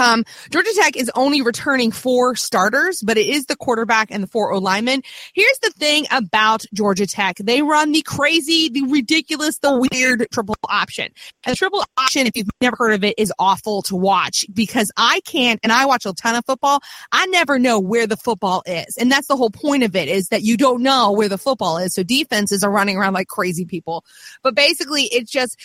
Um, 0.00 0.24
Georgia 0.50 0.70
Tech 0.74 0.96
is 0.96 1.10
only 1.14 1.42
returning 1.42 1.92
four 1.92 2.34
starters, 2.34 3.02
but 3.02 3.18
it 3.18 3.26
is 3.26 3.46
the 3.46 3.56
quarterback 3.56 4.08
and 4.10 4.22
the 4.22 4.26
four 4.26 4.52
O 4.52 4.58
linemen. 4.58 5.02
Here's 5.34 5.58
the 5.58 5.70
thing 5.72 6.06
about 6.10 6.64
Georgia 6.72 7.06
Tech. 7.06 7.36
They 7.36 7.60
run 7.60 7.92
the 7.92 8.00
crazy, 8.02 8.70
the 8.70 8.82
ridiculous, 8.88 9.58
the 9.58 9.86
weird 9.92 10.26
triple 10.32 10.56
option. 10.68 11.08
And 11.44 11.52
the 11.52 11.56
triple 11.56 11.84
option, 11.98 12.26
if 12.26 12.34
you've 12.34 12.48
never 12.62 12.76
heard 12.78 12.94
of 12.94 13.04
it, 13.04 13.14
is 13.18 13.32
awful 13.38 13.82
to 13.82 13.96
watch 13.96 14.46
because 14.54 14.90
I 14.96 15.20
can't, 15.26 15.60
and 15.62 15.70
I 15.70 15.84
watch 15.84 16.06
a 16.06 16.14
ton 16.14 16.34
of 16.34 16.46
football. 16.46 16.80
I 17.12 17.26
never 17.26 17.58
know 17.58 17.78
where 17.78 18.06
the 18.06 18.16
football 18.16 18.62
is. 18.64 18.96
And 18.96 19.12
that's 19.12 19.26
the 19.26 19.36
whole 19.36 19.50
point 19.50 19.82
of 19.82 19.94
it 19.94 20.08
is 20.08 20.28
that 20.28 20.42
you 20.42 20.56
don't 20.56 20.82
know 20.82 21.12
where 21.12 21.28
the 21.28 21.38
football 21.38 21.76
is. 21.76 21.92
So 21.92 22.02
defenses 22.02 22.64
are 22.64 22.70
running 22.70 22.96
around 22.96 23.12
like 23.12 23.28
crazy 23.28 23.66
people. 23.66 24.04
But 24.42 24.54
basically 24.54 25.04
it's 25.04 25.30
just, 25.30 25.58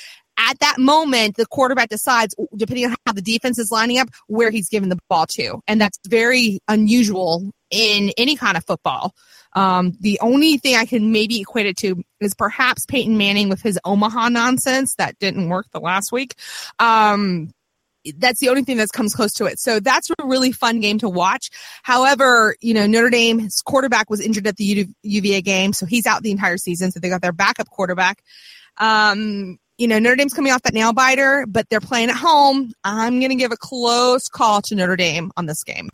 at 0.46 0.60
that 0.60 0.78
moment, 0.78 1.36
the 1.36 1.46
quarterback 1.46 1.90
decides, 1.90 2.36
depending 2.56 2.86
on 2.86 2.96
how 3.06 3.14
the 3.14 3.22
defense 3.22 3.58
is 3.58 3.72
lining 3.72 3.98
up, 3.98 4.10
where 4.28 4.52
he's 4.52 4.70
giving 4.70 4.90
the 4.90 5.00
ball 5.10 5.26
to. 5.32 5.60
And 5.68 5.82
that's 5.82 6.00
very 6.08 6.60
unusual 6.68 7.52
in 7.72 8.12
any 8.18 8.36
kind 8.36 8.56
of 8.56 8.66
football. 8.66 9.14
Um, 9.54 9.98
the 10.02 10.20
only 10.22 10.58
thing 10.58 10.76
I 10.76 10.86
can 10.86 11.12
maybe 11.12 11.42
equate 11.42 11.66
it 11.66 11.78
to 11.78 12.04
is 12.20 12.36
perhaps 12.36 12.86
Peyton 12.86 13.18
Manning 13.18 13.50
with 13.50 13.62
his 13.62 13.80
Omaha 13.86 14.30
nonsense. 14.30 14.96
That 14.96 15.18
didn't 15.20 15.50
work 15.50 15.68
the 15.72 15.80
last 15.80 16.12
week. 16.12 16.36
Um, 16.78 17.52
that's 18.18 18.40
the 18.40 18.50
only 18.50 18.64
thing 18.64 18.78
that 18.78 18.90
comes 18.90 19.16
close 19.16 19.34
to 19.34 19.46
it. 19.46 19.60
So 19.60 19.80
that's 19.80 20.12
a 20.12 20.26
really 20.26 20.52
fun 20.52 20.80
game 20.80 21.00
to 21.00 21.10
watch. 21.10 21.50
However, 21.82 22.56
you 22.62 22.74
know, 22.74 22.86
Notre 22.86 23.10
Dame's 23.10 23.62
quarterback 23.64 24.12
was 24.12 24.22
injured 24.22 24.46
at 24.46 24.58
the 24.58 24.88
UVA 25.02 25.42
game, 25.42 25.74
so 25.74 25.88
he's 25.88 26.06
out 26.06 26.22
the 26.22 26.32
entire 26.32 26.58
season. 26.58 26.92
So 26.92 27.00
they 27.00 27.10
got 27.10 27.22
their 27.22 27.32
backup 27.32 27.70
quarterback. 27.70 28.22
Um, 28.78 29.58
you 29.78 29.88
know, 29.88 30.00
Notre 30.00 30.16
Dame's 30.16 30.34
coming 30.34 30.52
off 30.52 30.62
that 30.64 30.74
nail 30.74 30.94
biter, 30.94 31.46
but 31.48 31.70
they're 31.70 31.82
playing 31.82 32.10
at 32.10 32.16
home. 32.16 32.72
I'm 32.84 33.20
going 33.20 33.30
to 33.30 33.36
give 33.36 33.52
a 33.52 33.58
close 33.58 34.28
call 34.28 34.62
to 34.64 34.76
Notre 34.76 34.96
Dame 34.96 35.32
on 35.36 35.46
this 35.46 35.64
game. 35.64 35.90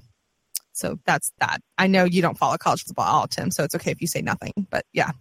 So 0.74 0.98
that's 1.06 1.32
that. 1.40 1.62
I 1.78 1.88
know 1.88 2.06
you 2.06 2.22
don't 2.22 2.38
follow 2.38 2.58
college 2.58 2.84
football 2.84 3.06
at 3.06 3.12
all, 3.12 3.28
Tim, 3.28 3.52
so 3.52 3.64
it's 3.64 3.76
okay 3.76 3.92
if 3.92 4.02
you 4.02 4.08
say 4.08 4.22
nothing. 4.22 4.54
But 4.70 4.86
yeah. 4.94 5.12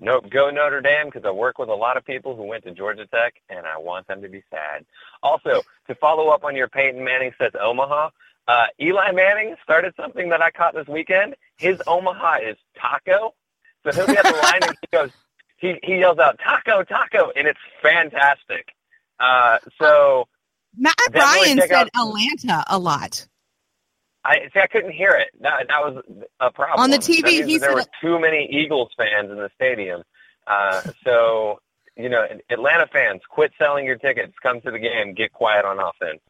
Nope, 0.00 0.30
go 0.30 0.50
Notre 0.50 0.80
Dame 0.80 1.06
because 1.06 1.24
I 1.24 1.30
work 1.30 1.58
with 1.58 1.68
a 1.68 1.74
lot 1.74 1.96
of 1.96 2.04
people 2.04 2.36
who 2.36 2.44
went 2.44 2.64
to 2.64 2.70
Georgia 2.70 3.06
Tech, 3.06 3.34
and 3.48 3.66
I 3.66 3.78
want 3.78 4.06
them 4.06 4.22
to 4.22 4.28
be 4.28 4.42
sad. 4.50 4.84
Also, 5.22 5.62
to 5.88 5.94
follow 5.96 6.28
up 6.28 6.44
on 6.44 6.54
your 6.54 6.68
Peyton 6.68 7.02
Manning 7.02 7.32
says 7.36 7.52
Omaha, 7.60 8.10
uh, 8.46 8.64
Eli 8.80 9.10
Manning 9.12 9.56
started 9.62 9.92
something 9.96 10.28
that 10.28 10.40
I 10.40 10.50
caught 10.50 10.74
this 10.74 10.86
weekend. 10.86 11.34
His 11.56 11.82
Omaha 11.86 12.36
is 12.48 12.56
taco, 12.80 13.34
so 13.82 13.92
he'll 13.92 14.06
be 14.06 14.16
at 14.16 14.24
the 14.24 14.40
line 14.40 14.60
and 14.62 14.76
he 14.80 14.86
goes, 14.92 15.10
he 15.58 15.74
he 15.82 15.98
yells 15.98 16.18
out 16.18 16.38
taco 16.42 16.82
taco, 16.82 17.30
and 17.36 17.46
it's 17.46 17.58
fantastic. 17.82 18.68
Uh, 19.20 19.58
so 19.80 20.26
Matt 20.76 20.94
Definitely 21.12 21.40
Ryan 21.54 21.58
said 21.60 21.72
out- 21.72 21.90
Atlanta 21.96 22.64
a 22.68 22.78
lot. 22.78 23.26
I 24.24 24.48
see. 24.52 24.60
I 24.60 24.66
couldn't 24.66 24.92
hear 24.92 25.10
it. 25.12 25.28
That 25.40 25.66
that 25.68 25.80
was 25.80 26.02
a 26.40 26.50
problem 26.50 26.82
On 26.82 26.90
the 26.90 26.98
TV, 26.98 27.44
he 27.44 27.58
there 27.58 27.70
said- 27.70 27.74
were 27.74 27.84
too 28.00 28.18
many 28.20 28.48
Eagles 28.50 28.90
fans 28.96 29.30
in 29.30 29.36
the 29.36 29.50
stadium. 29.54 30.02
Uh, 30.46 30.82
so 31.04 31.60
you 31.96 32.08
know, 32.08 32.24
Atlanta 32.48 32.86
fans, 32.92 33.22
quit 33.28 33.52
selling 33.58 33.84
your 33.84 33.96
tickets. 33.96 34.32
Come 34.42 34.60
to 34.60 34.70
the 34.70 34.78
game. 34.78 35.14
Get 35.14 35.32
quiet 35.32 35.64
on 35.64 35.78
offense. 35.80 36.20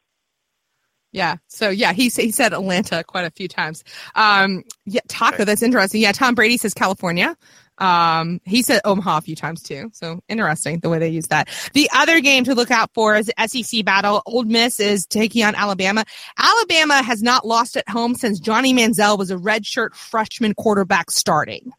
Yeah. 1.11 1.37
So 1.47 1.69
yeah, 1.69 1.93
he 1.93 2.03
he 2.09 2.31
said 2.31 2.53
Atlanta 2.53 3.03
quite 3.03 3.25
a 3.25 3.31
few 3.31 3.47
times. 3.47 3.83
Um, 4.15 4.63
yeah, 4.85 5.01
taco. 5.07 5.43
That's 5.45 5.61
interesting. 5.63 6.01
Yeah, 6.01 6.11
Tom 6.11 6.35
Brady 6.35 6.57
says 6.57 6.73
California. 6.73 7.35
Um, 7.79 8.41
he 8.45 8.61
said 8.61 8.81
Omaha 8.85 9.17
a 9.17 9.21
few 9.21 9.35
times 9.35 9.63
too. 9.63 9.89
So 9.93 10.21
interesting 10.27 10.79
the 10.79 10.89
way 10.89 10.99
they 10.99 11.09
use 11.09 11.27
that. 11.27 11.49
The 11.73 11.89
other 11.93 12.19
game 12.21 12.43
to 12.43 12.55
look 12.55 12.71
out 12.71 12.91
for 12.93 13.15
is 13.15 13.31
SEC 13.47 13.85
battle. 13.85 14.21
Ole 14.25 14.43
Miss 14.43 14.79
is 14.79 15.05
taking 15.05 15.43
on 15.43 15.55
Alabama. 15.55 16.03
Alabama 16.37 17.01
has 17.01 17.23
not 17.23 17.45
lost 17.45 17.77
at 17.77 17.87
home 17.89 18.15
since 18.15 18.39
Johnny 18.39 18.73
Manziel 18.73 19.17
was 19.17 19.31
a 19.31 19.37
redshirt 19.37 19.95
freshman 19.95 20.53
quarterback 20.53 21.11
starting. 21.11 21.71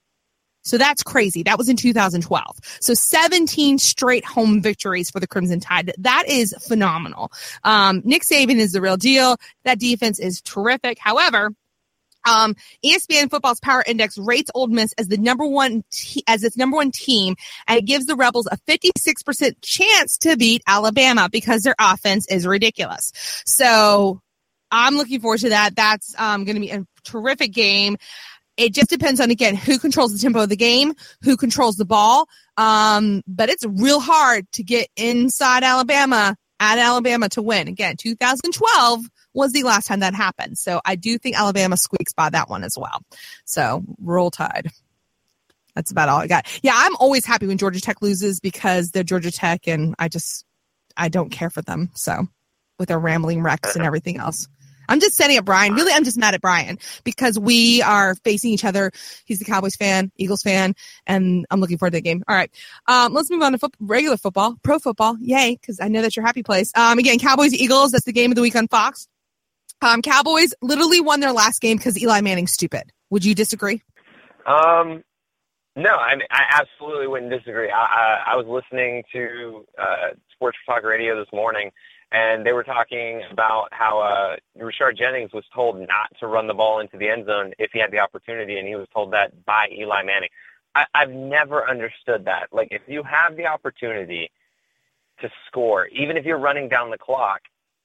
So 0.63 0.79
that's 0.79 1.03
crazy. 1.03 1.43
That 1.43 1.59
was 1.59 1.69
in 1.69 1.77
2012. 1.77 2.57
So 2.81 2.95
17 2.95 3.79
straight 3.79 4.25
home 4.25 4.61
victories 4.61 5.11
for 5.11 5.19
the 5.21 5.27
Crimson 5.27 5.61
Tide. 5.61 5.93
That 5.99 6.25
is 6.29 6.55
phenomenal. 6.67 7.33
Um, 7.65 8.03
Nick 8.05 8.23
Saban 8.23 8.57
is 8.57 8.73
the 8.73 8.81
real 8.81 8.97
deal. 8.97 9.37
That 9.65 9.79
defense 9.79 10.19
is 10.19 10.41
terrific. 10.43 10.99
However, 10.99 11.51
um, 12.29 12.55
ESPN 12.85 13.31
Football's 13.31 13.61
Power 13.61 13.85
Index 13.87 14.19
rates 14.19 14.51
Ole 14.55 14.69
Miss 14.69 14.93
as 14.99 15.09
the 15.09 15.17
number 15.17 15.47
one 15.47 15.85
te- 15.91 16.25
as 16.27 16.45
its 16.45 16.57
number 16.57 16.77
one 16.77 16.91
team, 16.91 17.37
and 17.67 17.79
it 17.79 17.85
gives 17.85 18.07
the 18.07 18.17
Rebels 18.17 18.49
a 18.51 18.59
56% 18.69 19.55
chance 19.63 20.19
to 20.19 20.37
beat 20.37 20.63
Alabama 20.67 21.29
because 21.31 21.63
their 21.63 21.77
offense 21.79 22.27
is 22.29 22.47
ridiculous. 22.47 23.13
So 23.47 24.21
I'm 24.71 24.97
looking 24.97 25.21
forward 25.21 25.41
to 25.41 25.51
that. 25.51 25.75
That's 25.77 26.15
um, 26.19 26.45
going 26.45 26.57
to 26.57 26.61
be 26.61 26.71
a 26.71 26.87
terrific 27.05 27.53
game. 27.53 27.97
It 28.57 28.75
just 28.75 28.91
depends 28.91 29.21
on 29.21 29.31
again 29.31 29.55
who 29.55 29.79
controls 29.79 30.13
the 30.13 30.19
tempo 30.19 30.43
of 30.43 30.49
the 30.49 30.57
game, 30.57 30.95
who 31.23 31.37
controls 31.37 31.77
the 31.77 31.87
ball. 31.87 32.29
Um, 32.57 33.23
but 33.27 33.49
it's 33.49 33.65
real 33.65 34.01
hard 34.01 34.51
to 34.53 34.63
get 34.63 34.89
inside 34.97 35.63
Alabama 35.63 36.37
at 36.59 36.79
Alabama 36.79 37.29
to 37.31 37.43
win. 37.43 37.69
Again, 37.69 37.97
2012 37.97 39.07
was 39.35 39.53
the 39.53 39.63
last 39.63 39.87
time 39.87 40.01
that 40.01 40.15
happened. 40.15 40.59
So 40.59 40.81
I 40.85 40.97
do 40.97 41.19
think 41.19 41.39
Alabama 41.39 41.77
squeaks 41.77 42.13
by 42.13 42.31
that 42.31 42.49
one 42.49 42.65
as 42.65 42.77
well. 42.77 43.01
So 43.45 43.85
roll 44.01 44.31
tide. 44.31 44.71
That's 45.75 45.93
about 45.93 46.09
all 46.09 46.19
I 46.19 46.27
got. 46.27 46.47
Yeah, 46.63 46.73
I'm 46.75 46.97
always 46.97 47.25
happy 47.25 47.47
when 47.47 47.59
Georgia 47.59 47.81
Tech 47.81 48.03
loses 48.03 48.41
because 48.41 48.91
they're 48.91 49.05
Georgia 49.05 49.31
Tech 49.31 49.69
and 49.69 49.95
I 49.99 50.09
just 50.09 50.45
I 50.97 51.09
don't 51.09 51.31
care 51.31 51.51
for 51.51 51.63
them. 51.63 51.91
So 51.95 52.27
with 52.79 52.89
their 52.89 52.99
rambling 52.99 53.43
wrecks 53.43 53.77
and 53.77 53.85
everything 53.85 54.17
else. 54.17 54.49
I'm 54.89 54.99
just 54.99 55.15
setting 55.15 55.39
up 55.39 55.45
Brian. 55.45 55.75
Really, 55.75 55.93
I'm 55.93 56.03
just 56.03 56.19
mad 56.19 56.35
at 56.35 56.41
Brian 56.41 56.79
because 57.05 57.39
we 57.39 57.81
are 57.81 58.17
facing 58.17 58.51
each 58.51 58.65
other. 58.65 58.91
He's 59.25 59.39
the 59.39 59.45
Cowboys 59.45 59.77
fan, 59.77 60.11
Eagles 60.17 60.43
fan, 60.43 60.75
and 61.07 61.47
I'm 61.49 61.61
looking 61.61 61.79
forward 61.79 61.93
to 61.93 61.99
the 61.99 62.03
game. 62.03 62.25
All 62.27 62.35
right. 62.35 62.51
Um, 62.89 63.13
let's 63.13 63.31
move 63.31 63.41
on 63.41 63.53
to 63.53 63.59
fo- 63.59 63.69
regular 63.79 64.17
football, 64.17 64.57
pro 64.65 64.81
football. 64.81 65.17
Yay, 65.21 65.57
because 65.61 65.79
I 65.81 65.87
know 65.87 66.03
that's 66.03 66.17
your 66.17 66.27
happy 66.27 66.43
place. 66.43 66.73
Um, 66.75 66.99
again, 66.99 67.21
Cowboys, 67.21 67.55
Eagles. 67.55 67.93
That's 67.93 68.05
the 68.05 68.13
game 68.13 68.33
of 68.33 68.35
the 68.35 68.43
week 68.43 68.57
on 68.57 68.67
Fox. 68.67 69.07
Um, 69.83 70.03
Cowboys 70.03 70.53
literally 70.61 71.01
won 71.01 71.21
their 71.21 71.33
last 71.33 71.61
game 71.61 71.77
because 71.77 72.01
Eli 72.01 72.21
Manning's 72.21 72.53
stupid. 72.53 72.93
Would 73.11 73.25
you 73.25 73.35
disagree? 73.35 73.83
Um, 74.47 75.03
no, 75.77 75.97
I 75.97 76.17
mean, 76.17 76.27
I 76.31 76.43
absolutely 76.53 77.07
wouldn't 77.07 77.31
disagree. 77.31 77.71
I, 77.71 77.79
I, 77.79 78.33
I 78.33 78.37
was 78.37 78.47
listening 78.47 79.03
to 79.13 79.65
uh, 79.79 80.09
Sports 80.33 80.59
Talk 80.67 80.83
Radio 80.83 81.19
this 81.19 81.33
morning, 81.33 81.71
and 82.13 82.45
they 82.45 82.53
were 82.53 82.65
talking 82.65 83.23
about 83.31 83.69
how 83.71 84.01
uh, 84.01 84.37
Rashard 84.59 84.99
Jennings 84.99 85.33
was 85.33 85.45
told 85.55 85.79
not 85.79 86.11
to 86.19 86.27
run 86.27 86.47
the 86.47 86.55
ball 86.55 86.81
into 86.81 86.99
the 86.99 87.09
end 87.09 87.27
zone 87.27 87.53
if 87.59 87.71
he 87.73 87.79
had 87.79 87.93
the 87.93 87.99
opportunity, 87.99 88.59
and 88.59 88.67
he 88.67 88.75
was 88.75 88.89
told 88.93 89.13
that 89.13 89.45
by 89.45 89.69
Eli 89.73 90.03
Manning. 90.03 90.31
I, 90.75 90.85
I've 90.95 91.11
never 91.11 91.69
understood 91.69 92.25
that. 92.27 92.49
Like, 92.53 92.69
if 92.71 92.83
you 92.87 93.03
have 93.05 93.37
the 93.37 93.47
opportunity 93.47 94.31
to 95.21 95.31
score, 95.47 95.87
even 95.89 96.17
if 96.17 96.25
you're 96.25 96.39
running 96.39 96.69
down 96.69 96.91
the 96.91 96.99
clock, 96.99 97.41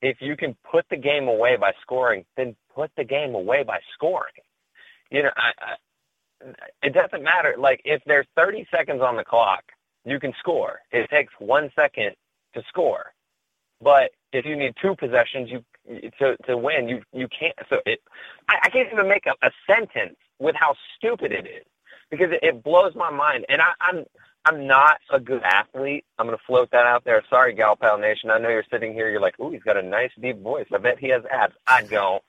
if 0.06 0.18
you 0.22 0.38
can 0.38 0.56
put 0.72 0.86
the 0.92 0.98
game 0.98 1.28
away 1.28 1.58
by 1.58 1.72
scoring, 1.82 2.26
then 2.38 2.56
put 2.76 2.92
the 2.96 3.04
game 3.04 3.34
away 3.34 3.64
by 3.64 3.80
scoring. 3.96 4.34
You 5.10 5.24
know, 5.24 5.32
I, 5.36 5.50
I, 5.66 6.52
it 6.84 6.94
doesn't 6.94 7.24
matter. 7.24 7.56
Like, 7.58 7.82
if 7.86 8.04
there's 8.06 8.28
30 8.36 8.68
seconds 8.70 9.02
on 9.02 9.18
the 9.18 9.24
clock, 9.24 9.64
you 10.06 10.20
can 10.20 10.32
score. 10.38 10.82
It 10.92 11.10
takes 11.10 11.34
one 11.40 11.72
second 11.76 12.12
to 12.54 12.62
score. 12.70 13.14
But 13.82 14.12
if 14.32 14.46
you 14.46 14.56
need 14.56 14.76
two 14.80 14.96
possessions, 14.96 15.50
you 15.50 15.64
to 16.20 16.38
to 16.48 16.56
win, 16.56 16.88
you 16.88 17.02
you 17.12 17.28
can't. 17.28 17.56
So 17.70 17.78
it, 17.86 18.00
I, 18.48 18.58
I 18.64 18.70
can't 18.70 18.88
even 18.94 19.08
make 19.10 19.26
a, 19.26 19.34
a 19.46 19.52
sentence 19.68 20.18
with 20.40 20.56
how 20.56 20.76
stupid 20.98 21.32
it 21.32 21.46
is 21.48 21.66
because 22.12 22.28
it, 22.32 22.40
it 22.44 22.64
blows 22.64 22.94
my 22.96 23.10
mind. 23.10 23.46
And 23.50 23.60
I, 23.60 23.72
I'm 23.82 24.06
I'm 24.46 24.68
not 24.68 24.98
a 25.12 25.20
good 25.20 25.42
athlete. 25.44 26.06
I'm 26.20 26.28
going 26.28 26.38
to 26.38 26.44
float 26.46 26.70
that 26.72 26.86
out 26.86 27.04
there. 27.04 27.24
Sorry, 27.30 27.54
Gal 27.54 27.76
Pal 27.76 27.98
Nation. 27.98 28.30
I 28.30 28.38
know 28.38 28.50
you're 28.50 28.64
sitting 28.72 28.94
here. 28.94 29.10
You're 29.10 29.22
like, 29.22 29.40
ooh, 29.40 29.50
he's 29.50 29.64
got 29.64 29.76
a 29.76 29.82
nice 29.82 30.12
deep 30.22 30.42
voice. 30.42 30.68
I 30.74 30.78
bet 30.78 31.00
he 31.00 31.10
has 31.10 31.24
abs. 31.32 31.56
I 31.66 31.82
don't. 31.82 32.24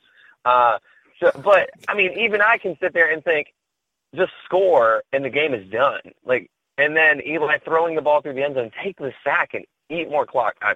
Uh, 0.44 0.78
so, 1.20 1.30
but 1.44 1.70
I 1.88 1.94
mean, 1.94 2.12
even 2.18 2.40
I 2.40 2.58
can 2.58 2.76
sit 2.80 2.94
there 2.94 3.12
and 3.12 3.22
think, 3.22 3.48
just 4.14 4.32
score 4.44 5.02
and 5.12 5.24
the 5.24 5.30
game 5.30 5.52
is 5.52 5.68
done. 5.70 6.00
Like, 6.24 6.50
and 6.78 6.96
then 6.96 7.20
Eli 7.26 7.58
throwing 7.64 7.96
the 7.96 8.02
ball 8.02 8.22
through 8.22 8.34
the 8.34 8.44
end 8.44 8.54
zone, 8.54 8.70
take 8.82 8.96
the 8.96 9.12
sack 9.22 9.50
and 9.52 9.64
eat 9.90 10.08
more 10.10 10.24
clock. 10.24 10.54
I, 10.62 10.74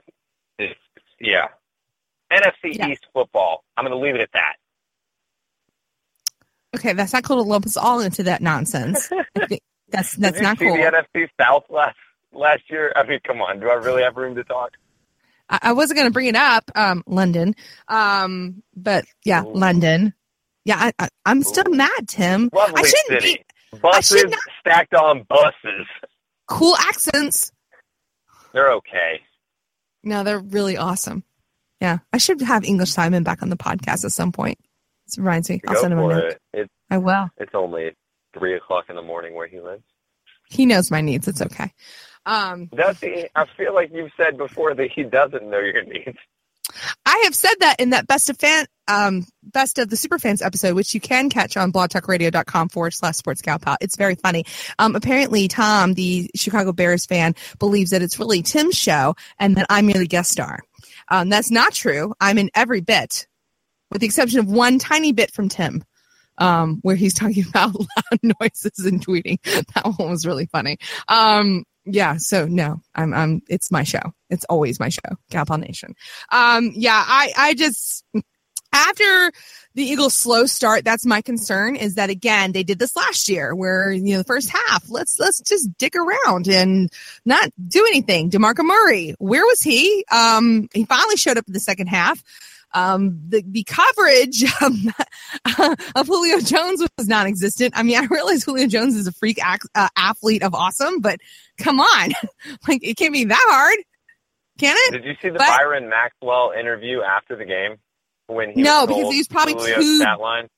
yeah. 1.21 1.49
NFC 2.33 2.75
Yeah. 2.75 2.89
East 2.89 3.07
football. 3.15 3.65
I'm 3.77 3.85
going 3.85 3.99
to 3.99 4.05
leave 4.05 4.15
it 4.15 4.21
at 4.21 4.33
that. 4.33 4.57
Okay, 6.77 6.93
that's 6.93 7.13
not 7.13 7.25
cool 7.25 7.43
to 7.43 7.49
lump 7.49 7.67
us 7.67 7.77
all 7.77 8.01
into 8.01 8.25
that 8.25 8.43
nonsense. 8.43 9.11
I 9.41 9.47
think 9.47 9.61
that's 9.91 10.15
that's 10.17 10.35
Did 10.35 10.43
you 10.43 10.49
not 10.49 10.59
see 10.59 10.67
cool. 10.67 10.77
the 10.77 10.83
NFC 11.17 11.29
South 11.41 11.65
last 11.69 11.97
last 12.33 12.63
year? 12.71 12.93
I 12.97 13.05
mean, 13.07 13.21
come 13.27 13.41
on. 13.43 13.61
Do 13.61 13.69
I 13.71 13.75
really 13.75 14.03
have 14.03 14.17
room 14.17 14.35
to 14.37 14.45
talk? 14.45 14.73
I, 15.49 15.59
I 15.63 15.73
wasn't 15.73 15.99
going 15.99 16.09
to 16.09 16.13
bring 16.13 16.27
it 16.27 16.37
up, 16.37 16.71
um, 16.77 17.03
London, 17.07 17.55
um, 17.89 18.63
but 18.77 19.05
yeah, 19.25 19.45
Ooh. 19.45 19.53
London. 19.55 20.15
Yeah, 20.65 20.77
I, 20.79 20.93
I, 20.99 21.09
I'm 21.25 21.43
still 21.43 21.65
mad, 21.71 22.07
Tim. 22.09 22.51
Lovely 22.53 22.75
I 22.77 22.83
shouldn't 22.87 23.23
city. 23.23 23.45
be 23.73 23.79
Buses 23.81 24.21
should 24.21 24.31
not- 24.31 24.39
stacked 24.61 24.95
on 24.95 25.25
buses. 25.29 25.87
cool 26.47 26.77
accents. 26.77 27.53
They're 28.53 28.73
okay. 28.73 29.21
No, 30.03 30.25
they're 30.25 30.41
really 30.41 30.77
awesome. 30.77 31.25
Yeah, 31.81 31.99
I 32.13 32.19
should 32.19 32.41
have 32.43 32.65
English 32.65 32.91
Simon 32.91 33.23
back 33.23 33.43
on 33.43 33.49
the 33.49 33.57
podcast 33.57 34.05
at 34.05 34.13
some 34.13 34.33
point. 34.33 34.59
It 35.07 35.17
reminds 35.19 35.49
me. 35.49 35.61
I'll 35.67 35.77
send 35.77 35.93
him 35.93 35.99
a 35.99 36.09
note. 36.09 36.37
it. 36.53 36.71
I 36.91 36.99
will. 36.99 37.31
it's 37.39 37.55
only 37.55 37.97
three 38.33 38.55
o'clock 38.55 38.87
in 38.89 38.97
the 38.97 39.03
morning 39.03 39.35
where 39.35 39.47
he 39.47 39.61
lives. 39.61 39.85
He 40.49 40.67
knows 40.67 40.91
my 40.91 41.01
needs. 41.01 41.29
It's 41.29 41.43
okay. 41.43 41.73
Um, 42.27 42.67
Does 42.67 43.01
he? 43.01 43.27
I 43.35 43.47
feel 43.57 43.75
like 43.75 43.91
you've 43.93 44.11
said 44.17 44.37
before 44.37 44.75
that 44.75 44.91
he 44.91 45.05
doesn't 45.05 45.49
know 45.49 45.61
your 45.61 45.85
needs. 45.85 46.19
I 47.05 47.23
have 47.25 47.35
said 47.35 47.55
that 47.61 47.77
in 47.81 47.91
that 47.91 48.07
best 48.07 48.31
of 48.31 48.37
fan, 48.39 48.67
um, 48.87 49.27
best 49.43 49.79
of 49.79 49.89
the 49.89 49.97
superfans 49.97 50.45
episode, 50.45 50.75
which 50.75 50.95
you 50.95 51.01
can 51.01 51.31
catch 51.31 51.57
on 51.57 51.73
blogtalkradio.com 51.73 52.69
forward 52.69 52.95
slash 52.95 53.17
sports 53.17 53.43
gal 53.43 53.59
pal. 53.59 53.77
It's 53.81 53.97
very 53.97 54.15
funny. 54.15 54.45
Um, 54.79 54.95
apparently 54.95 55.49
Tom, 55.49 55.95
the 55.95 56.31
Chicago 56.37 56.73
Bears 56.73 57.07
fan, 57.07 57.35
believes 57.59 57.91
that 57.91 58.03
it's 58.03 58.19
really 58.19 58.43
Tim's 58.43 58.77
show 58.77 59.17
and 59.39 59.57
that 59.57 59.67
I'm 59.69 59.87
merely 59.87 60.07
guest 60.07 60.31
star. 60.31 60.61
Um, 61.09 61.29
that's 61.29 61.51
not 61.51 61.73
true. 61.73 62.15
I'm 62.21 62.39
in 62.39 62.51
every 62.55 62.81
bit, 62.81 63.27
with 63.91 64.01
the 64.01 64.07
exception 64.07 64.39
of 64.39 64.47
one 64.47 64.79
tiny 64.79 65.13
bit 65.13 65.33
from 65.33 65.49
Tim. 65.49 65.83
Um, 66.41 66.79
where 66.83 66.97
he's 66.97 67.15
talking 67.15 67.45
about 67.49 67.75
loud 67.75 68.37
noises 68.41 68.87
and 68.87 69.05
tweeting. 69.05 69.41
That 69.75 69.95
one 69.99 70.11
was 70.11 70.27
really 70.27 70.47
funny. 70.47 70.79
Um, 71.07 71.65
yeah, 71.85 72.17
so 72.19 72.47
no, 72.47 72.81
I'm, 72.95 73.15
I'm, 73.15 73.43
it's 73.49 73.71
my 73.71 73.85
show. 73.85 74.13
It's 74.29 74.45
always 74.47 74.81
my 74.81 74.89
show, 74.89 75.17
Pal 75.31 75.59
Nation. 75.59 75.95
Um, 76.31 76.73
yeah, 76.75 77.03
I, 77.07 77.33
I 77.37 77.55
just, 77.55 78.05
after 78.73 79.33
the 79.75 79.83
Eagles' 79.83 80.15
slow 80.15 80.47
start, 80.47 80.85
that's 80.85 81.07
my 81.07 81.23
concern 81.23 81.77
is 81.77 81.95
that 81.95 82.11
again, 82.11 82.53
they 82.53 82.63
did 82.63 82.79
this 82.79 82.95
last 82.97 83.29
year 83.29 83.55
where, 83.55 83.91
you 83.91 84.13
know, 84.13 84.19
the 84.19 84.25
first 84.25 84.51
half, 84.51 84.85
let's, 84.89 85.19
let's 85.19 85.41
just 85.41 85.69
dick 85.79 85.95
around 85.97 86.49
and 86.49 86.93
not 87.25 87.51
do 87.67 87.85
anything. 87.89 88.31
DeMarco 88.31 88.65
Murray, 88.65 89.15
where 89.19 89.45
was 89.45 89.63
he? 89.63 90.05
Um, 90.13 90.69
he 90.73 90.85
finally 90.85 91.17
showed 91.17 91.39
up 91.39 91.47
in 91.47 91.53
the 91.53 91.61
second 91.61 91.89
half. 91.89 92.23
Um, 92.73 93.21
the, 93.29 93.43
the 93.47 93.65
coverage 93.65 94.45
of, 94.63 95.77
of 95.97 96.07
Julio 96.07 96.39
Jones 96.41 96.83
was 96.97 97.09
non-existent. 97.09 97.75
I 97.77 97.83
mean, 97.83 97.97
I 97.97 98.05
realize 98.07 98.45
Julio 98.45 98.67
Jones 98.69 98.95
is 98.97 99.07
a 99.07 99.13
freak 99.13 99.39
ac- 99.39 99.69
uh, 99.75 99.89
athlete 99.97 100.43
of 100.43 100.55
awesome, 100.55 101.01
but 101.01 101.19
come 101.59 101.81
on, 101.81 102.11
like 102.69 102.83
it 102.87 102.97
can't 102.97 103.13
be 103.13 103.25
that 103.25 103.47
hard. 103.51 103.79
Can 104.59 104.77
it? 104.79 104.93
Did 104.93 105.05
you 105.05 105.15
see 105.23 105.29
the 105.31 105.39
But- 105.39 105.47
Byron 105.49 105.89
Maxwell 105.89 106.53
interview 106.59 107.01
after 107.03 107.35
the 107.37 107.45
game 107.45 107.77
when 108.27 108.53
he 108.53 108.63
No, 108.63 108.87
because 108.87 109.11
he 109.11 109.19
was 109.19 109.29
probably 109.29 109.55
Julio's 109.55 109.99
too- 109.99 110.17
line? 110.21 110.49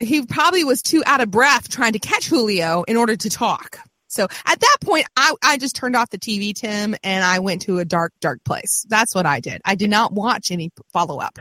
he 0.00 0.26
probably 0.26 0.64
was 0.64 0.82
too 0.82 1.02
out 1.06 1.20
of 1.20 1.30
breath 1.30 1.68
trying 1.68 1.92
to 1.92 1.98
catch 1.98 2.26
Julio 2.28 2.82
in 2.88 2.96
order 2.96 3.16
to 3.16 3.30
talk. 3.30 3.78
So 4.12 4.24
at 4.44 4.60
that 4.60 4.76
point, 4.82 5.06
I, 5.16 5.34
I 5.42 5.56
just 5.56 5.74
turned 5.74 5.96
off 5.96 6.10
the 6.10 6.18
TV, 6.18 6.54
Tim, 6.54 6.94
and 7.02 7.24
I 7.24 7.38
went 7.38 7.62
to 7.62 7.78
a 7.78 7.84
dark, 7.86 8.12
dark 8.20 8.44
place. 8.44 8.84
That's 8.90 9.14
what 9.14 9.24
I 9.24 9.40
did. 9.40 9.62
I 9.64 9.74
did 9.74 9.88
not 9.88 10.12
watch 10.12 10.50
any 10.50 10.70
follow 10.92 11.18
up. 11.18 11.38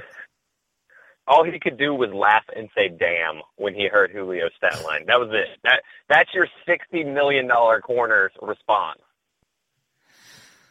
All 1.28 1.44
he 1.44 1.60
could 1.60 1.78
do 1.78 1.94
was 1.94 2.12
laugh 2.14 2.46
and 2.56 2.70
say 2.76 2.88
"damn" 2.88 3.42
when 3.58 3.76
he 3.76 3.88
heard 3.88 4.12
Julio's 4.14 4.52
stat 4.56 4.84
line. 4.86 5.06
That 5.08 5.20
was 5.20 5.30
it. 5.32 5.60
That 5.64 5.84
that's 6.10 6.34
your 6.34 6.48
sixty 6.66 7.04
million 7.04 7.48
dollar 7.48 7.82
corner's 7.82 8.32
response 8.42 9.00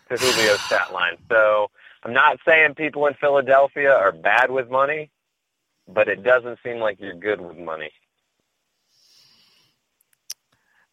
to 0.09 0.17
Julio's 0.17 0.61
stat 0.67 0.93
line. 0.93 1.17
So 1.31 1.69
I'm 2.03 2.13
not 2.15 2.39
saying 2.47 2.75
people 2.77 3.07
in 3.07 3.15
Philadelphia 3.21 3.95
are 3.95 4.13
bad 4.13 4.51
with 4.51 4.71
money, 4.71 5.11
but 5.87 6.09
it 6.09 6.25
doesn't 6.25 6.59
seem 6.65 6.79
like 6.79 6.99
you're 6.99 7.15
good 7.15 7.41
with 7.41 7.57
money. 7.57 7.93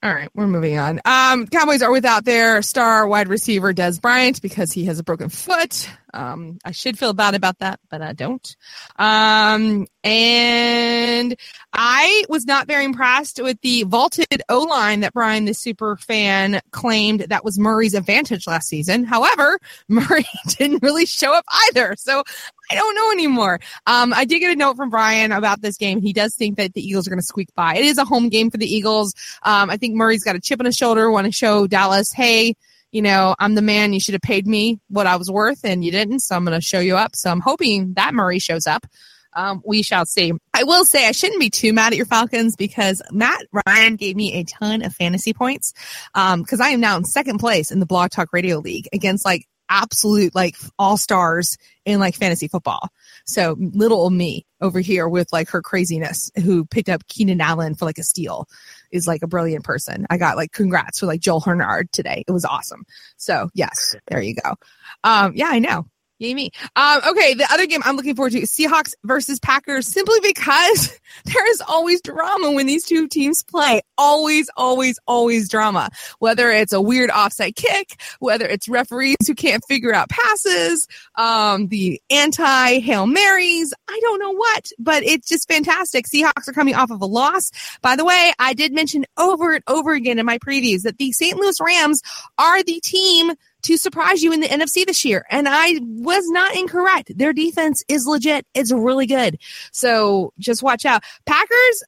All 0.07 0.13
right, 0.13 0.29
we're 0.33 0.47
moving 0.47 0.79
on. 0.79 1.01
Um, 1.03 1.47
Cowboys 1.47 1.81
are 1.81 1.91
without 1.91 2.23
their 2.23 2.61
star 2.61 3.05
wide 3.09 3.27
receiver 3.27 3.73
Dez 3.73 4.01
Bryant 4.01 4.41
because 4.41 4.71
he 4.71 4.85
has 4.85 4.99
a 4.99 5.03
broken 5.03 5.27
foot. 5.27 5.89
Um, 6.13 6.59
I 6.63 6.71
should 6.71 6.97
feel 6.97 7.13
bad 7.13 7.35
about 7.35 7.59
that, 7.59 7.81
but 7.89 8.01
I 8.01 8.13
don't. 8.13 8.55
Um, 8.97 9.85
and 10.05 11.35
I 11.73 12.23
was 12.29 12.45
not 12.45 12.67
very 12.67 12.85
impressed 12.85 13.41
with 13.43 13.59
the 13.59 13.83
vaulted 13.83 14.41
O 14.47 14.61
line 14.61 15.01
that 15.01 15.13
Brian, 15.13 15.43
the 15.43 15.53
super 15.53 15.97
fan, 15.97 16.61
claimed 16.71 17.25
that 17.27 17.43
was 17.43 17.59
Murray's 17.59 17.93
advantage 17.93 18.47
last 18.47 18.69
season. 18.69 19.03
However, 19.03 19.59
Murray 19.89 20.25
didn't 20.57 20.83
really 20.83 21.05
show 21.05 21.33
up 21.33 21.43
either, 21.67 21.95
so 21.97 22.23
I 22.69 22.75
don't 22.75 22.95
know 22.95 23.11
anymore. 23.11 23.59
Um, 23.85 24.13
I 24.13 24.25
did 24.25 24.39
get 24.39 24.51
a 24.51 24.55
note 24.55 24.75
from 24.75 24.89
Brian 24.89 25.31
about 25.31 25.61
this 25.61 25.77
game. 25.77 26.01
He 26.01 26.13
does 26.13 26.35
think 26.35 26.57
that 26.57 26.73
the 26.73 26.85
Eagles 26.85 27.07
are 27.07 27.09
going 27.09 27.19
to 27.19 27.25
squeak 27.25 27.53
by. 27.55 27.75
It 27.75 27.85
is 27.85 27.97
a 27.97 28.05
home 28.05 28.29
game 28.29 28.51
for 28.51 28.57
the 28.57 28.65
Eagles. 28.65 29.13
Um, 29.43 29.69
I 29.69 29.77
think 29.77 29.95
Murray's 29.95 30.23
got 30.23 30.35
a 30.35 30.41
chip 30.41 30.59
on 30.59 30.65
his 30.65 30.75
shoulder, 30.75 31.09
want 31.09 31.25
to 31.25 31.31
show 31.31 31.67
Dallas, 31.67 32.11
hey, 32.11 32.55
you 32.91 33.01
know, 33.01 33.35
I'm 33.39 33.55
the 33.55 33.61
man. 33.61 33.93
You 33.93 33.99
should 33.99 34.13
have 34.13 34.21
paid 34.21 34.47
me 34.47 34.79
what 34.89 35.07
I 35.07 35.17
was 35.17 35.29
worth, 35.29 35.63
and 35.63 35.83
you 35.83 35.91
didn't. 35.91 36.21
So 36.21 36.35
I'm 36.35 36.45
going 36.45 36.59
to 36.59 36.65
show 36.65 36.79
you 36.79 36.95
up. 36.95 37.15
So 37.15 37.29
I'm 37.29 37.41
hoping 37.41 37.93
that 37.93 38.13
Murray 38.13 38.39
shows 38.39 38.65
up. 38.65 38.85
Um, 39.33 39.61
we 39.65 39.83
shall 39.83 40.05
see. 40.05 40.33
I 40.53 40.63
will 40.63 40.83
say 40.83 41.07
I 41.07 41.11
shouldn't 41.11 41.39
be 41.39 41.51
too 41.51 41.71
mad 41.71 41.93
at 41.93 41.97
your 41.97 42.07
Falcons 42.07 42.55
because 42.55 43.01
Matt 43.11 43.45
Ryan 43.67 43.95
gave 43.95 44.15
me 44.15 44.33
a 44.33 44.43
ton 44.43 44.81
of 44.81 44.95
fantasy 44.95 45.33
points. 45.33 45.73
Um, 46.15 46.43
cause 46.43 46.59
I 46.59 46.69
am 46.69 46.79
now 46.79 46.97
in 46.97 47.03
second 47.03 47.37
place 47.37 47.69
in 47.69 47.79
the 47.79 47.85
Blog 47.85 48.09
Talk 48.09 48.29
Radio 48.33 48.57
League 48.57 48.87
against 48.91 49.25
like 49.25 49.45
absolute 49.69 50.33
like 50.35 50.55
all 50.77 50.97
stars 50.97 51.57
in 51.85 51.99
like 51.99 52.15
fantasy 52.15 52.47
football. 52.47 52.89
So 53.25 53.55
little 53.59 54.09
me 54.09 54.45
over 54.61 54.79
here 54.79 55.07
with 55.07 55.31
like 55.31 55.49
her 55.49 55.61
craziness 55.61 56.31
who 56.43 56.65
picked 56.65 56.89
up 56.89 57.07
Keenan 57.07 57.41
Allen 57.41 57.75
for 57.75 57.85
like 57.85 57.97
a 57.97 58.03
steal 58.03 58.47
is 58.91 59.07
like 59.07 59.21
a 59.21 59.27
brilliant 59.27 59.63
person. 59.63 60.05
I 60.09 60.17
got 60.17 60.37
like 60.37 60.51
congrats 60.51 60.99
for 60.99 61.05
like 61.05 61.21
Joel 61.21 61.41
Hernard 61.41 61.91
today. 61.91 62.23
It 62.27 62.31
was 62.31 62.45
awesome. 62.45 62.85
So 63.17 63.49
yes, 63.53 63.95
there 64.07 64.21
you 64.21 64.35
go. 64.35 64.55
Um, 65.03 65.33
yeah, 65.35 65.49
I 65.49 65.59
know. 65.59 65.85
Yay 66.19 66.33
me. 66.33 66.49
Um, 66.75 67.01
okay, 67.09 67.35
the 67.35 67.47
other 67.51 67.67
game 67.67 67.81
I'm 67.85 67.95
looking 67.95 68.15
forward 68.15 68.31
to 68.31 68.41
Seahawks 68.41 68.93
versus 69.03 69.39
Packers 69.39 69.87
simply 69.87 70.19
because 70.21 70.99
there 71.25 71.49
is 71.51 71.61
always 71.61 72.01
drama 72.01 72.51
when 72.51 72.65
these 72.65 72.85
two 72.85 73.07
teams 73.07 73.43
play. 73.43 73.81
Always, 73.99 74.49
always, 74.57 74.97
always 75.05 75.47
drama. 75.47 75.89
Whether 76.17 76.49
it's 76.49 76.73
a 76.73 76.81
weird 76.81 77.11
offside 77.11 77.55
kick, 77.55 78.01
whether 78.19 78.47
it's 78.47 78.67
referees 78.67 79.17
who 79.27 79.35
can't 79.35 79.63
figure 79.67 79.93
out 79.93 80.09
passes, 80.09 80.87
um, 81.15 81.67
the 81.67 82.01
anti 82.09 82.79
Hail 82.79 83.05
Marys, 83.05 83.73
I 83.87 83.99
don't 84.01 84.19
know 84.19 84.33
what, 84.33 84.71
but 84.79 85.03
it's 85.03 85.27
just 85.27 85.47
fantastic. 85.47 86.07
Seahawks 86.07 86.47
are 86.47 86.53
coming 86.53 86.73
off 86.73 86.89
of 86.89 87.01
a 87.01 87.05
loss. 87.05 87.51
By 87.83 87.95
the 87.95 88.05
way, 88.05 88.33
I 88.39 88.53
did 88.53 88.73
mention 88.73 89.05
over 89.17 89.53
and 89.53 89.63
over 89.67 89.93
again 89.93 90.17
in 90.17 90.25
my 90.25 90.39
previews 90.39 90.81
that 90.81 90.97
the 90.97 91.11
St. 91.11 91.37
Louis 91.37 91.57
Rams 91.61 92.01
are 92.39 92.63
the 92.63 92.79
team 92.83 93.33
to 93.67 93.77
surprise 93.77 94.23
you 94.23 94.31
in 94.31 94.39
the 94.39 94.47
NFC 94.47 94.85
this 94.85 95.03
year. 95.03 95.25
And 95.29 95.47
I 95.49 95.79
was 95.81 96.29
not 96.29 96.55
incorrect. 96.55 97.17
Their 97.17 97.33
defense 97.33 97.83
is 97.87 98.07
legit. 98.07 98.45
It's 98.53 98.71
really 98.71 99.05
good. 99.05 99.37
So 99.71 100.33
just 100.39 100.63
watch 100.63 100.85
out. 100.85 101.03
Packers, 101.25 101.83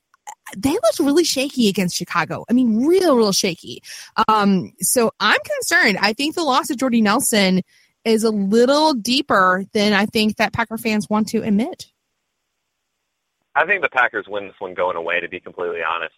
they 0.57 0.71
looked 0.71 0.99
really 0.99 1.23
shaky 1.23 1.69
against 1.69 1.95
Chicago. 1.95 2.45
I 2.49 2.53
mean, 2.53 2.85
real, 2.85 3.15
real 3.15 3.31
shaky. 3.31 3.81
Um, 4.27 4.73
so 4.81 5.11
I'm 5.19 5.39
concerned. 5.57 5.97
I 6.01 6.13
think 6.13 6.35
the 6.35 6.43
loss 6.43 6.69
of 6.69 6.77
Jordy 6.77 7.01
Nelson 7.01 7.61
is 8.03 8.23
a 8.23 8.31
little 8.31 8.93
deeper 8.93 9.65
than 9.73 9.93
I 9.93 10.05
think 10.05 10.37
that 10.37 10.53
Packer 10.53 10.77
fans 10.77 11.07
want 11.09 11.29
to 11.29 11.43
admit. 11.43 11.87
I 13.55 13.65
think 13.65 13.81
the 13.81 13.89
Packers 13.89 14.25
win 14.27 14.47
this 14.47 14.55
one 14.59 14.73
going 14.73 14.95
away, 14.95 15.19
to 15.19 15.27
be 15.27 15.39
completely 15.39 15.81
honest. 15.81 16.13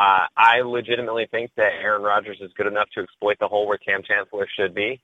Uh, 0.00 0.26
I 0.34 0.62
legitimately 0.62 1.28
think 1.30 1.50
that 1.58 1.72
Aaron 1.82 2.00
Rodgers 2.00 2.38
is 2.40 2.50
good 2.56 2.66
enough 2.66 2.88
to 2.94 3.02
exploit 3.02 3.36
the 3.38 3.48
hole 3.48 3.66
where 3.66 3.76
Kam 3.76 4.00
Chancellor 4.02 4.48
should 4.58 4.74
be, 4.74 4.98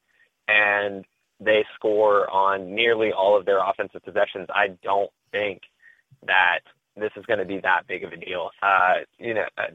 and 0.49 1.05
they 1.39 1.67
score 1.75 2.31
on 2.31 2.75
nearly 2.75 3.13
all 3.13 3.39
of 3.39 3.45
their 3.45 3.59
offensive 3.63 4.03
possessions. 4.03 4.47
I 4.49 4.69
don't 4.83 5.11
think 5.33 5.61
that 6.27 6.61
this 6.97 7.11
is 7.15 7.27
going 7.27 7.41
to 7.41 7.45
be 7.45 7.59
that 7.59 7.83
big 7.87 8.05
of 8.05 8.13
a 8.13 8.17
deal. 8.17 8.49
Uh, 8.63 9.05
you 9.19 9.35
know, 9.35 9.45
uh, 9.59 9.75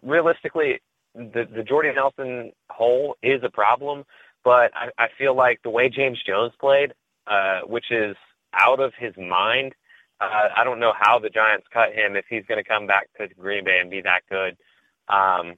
realistically, 0.00 0.80
the 1.16 1.44
the 1.52 1.64
Jordy 1.64 1.90
Nelson 1.92 2.52
hole 2.70 3.16
is 3.20 3.40
a 3.42 3.50
problem, 3.50 4.04
but 4.44 4.70
I, 4.76 4.90
I 4.96 5.08
feel 5.18 5.34
like 5.36 5.58
the 5.64 5.70
way 5.70 5.88
James 5.88 6.22
Jones 6.24 6.52
played, 6.60 6.94
uh, 7.26 7.62
which 7.66 7.90
is 7.90 8.14
out 8.54 8.78
of 8.78 8.92
his 8.96 9.14
mind, 9.16 9.74
uh, 10.22 10.48
I 10.56 10.64
don't 10.64 10.80
know 10.80 10.92
how 10.98 11.18
the 11.18 11.30
Giants 11.30 11.66
cut 11.72 11.92
him 11.92 12.16
if 12.16 12.24
he's 12.28 12.44
going 12.46 12.62
to 12.62 12.68
come 12.68 12.86
back 12.86 13.08
to 13.18 13.28
Green 13.34 13.64
Bay 13.64 13.78
and 13.80 13.90
be 13.90 14.02
that 14.02 14.22
good. 14.30 14.56
Um, 15.08 15.54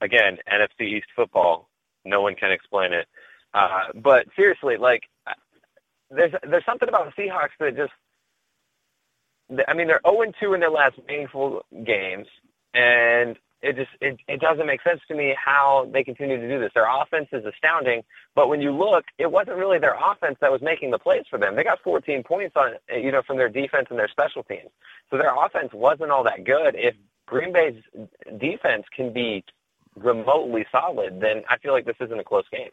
again, 0.00 0.38
NFC 0.52 0.96
East 0.96 1.08
football, 1.14 1.68
no 2.04 2.22
one 2.22 2.34
can 2.34 2.52
explain 2.52 2.92
it. 2.92 3.06
Uh, 3.54 3.92
but 3.94 4.26
seriously, 4.36 4.76
like 4.76 5.02
there's 6.10 6.32
there's 6.48 6.64
something 6.64 6.88
about 6.88 7.06
the 7.06 7.22
Seahawks 7.22 7.56
that 7.58 7.76
just 7.76 7.92
I 9.68 9.74
mean 9.74 9.86
they're 9.86 10.00
0 10.06 10.32
2 10.40 10.54
in 10.54 10.60
their 10.60 10.70
last 10.70 10.96
meaningful 11.08 11.62
games, 11.84 12.26
and 12.74 13.36
it 13.66 13.76
just 13.76 13.90
it, 14.00 14.18
it 14.28 14.40
doesn't 14.40 14.66
make 14.66 14.82
sense 14.82 15.00
to 15.08 15.14
me 15.14 15.34
how 15.42 15.88
they 15.92 16.04
continue 16.04 16.40
to 16.40 16.48
do 16.48 16.60
this. 16.60 16.70
Their 16.74 16.86
offense 16.88 17.28
is 17.32 17.44
astounding, 17.44 18.02
but 18.34 18.48
when 18.48 18.60
you 18.60 18.70
look, 18.70 19.04
it 19.18 19.30
wasn't 19.30 19.56
really 19.56 19.78
their 19.78 19.96
offense 19.96 20.36
that 20.40 20.52
was 20.52 20.62
making 20.62 20.90
the 20.90 20.98
plays 20.98 21.24
for 21.28 21.38
them. 21.38 21.56
They 21.56 21.64
got 21.64 21.82
14 21.82 22.22
points 22.22 22.54
on 22.56 22.74
you 22.88 23.12
know 23.12 23.22
from 23.26 23.36
their 23.36 23.48
defense 23.48 23.88
and 23.90 23.98
their 23.98 24.08
special 24.08 24.44
teams. 24.44 24.70
So 25.10 25.18
their 25.18 25.32
offense 25.34 25.70
wasn't 25.72 26.10
all 26.10 26.24
that 26.24 26.44
good. 26.44 26.74
If 26.74 26.94
Green 27.26 27.52
Bay's 27.52 27.82
defense 28.38 28.84
can 28.94 29.12
be 29.12 29.44
remotely 29.96 30.64
solid, 30.70 31.20
then 31.20 31.42
I 31.50 31.58
feel 31.58 31.72
like 31.72 31.86
this 31.86 31.96
isn't 32.00 32.18
a 32.18 32.24
close 32.24 32.44
game. 32.52 32.70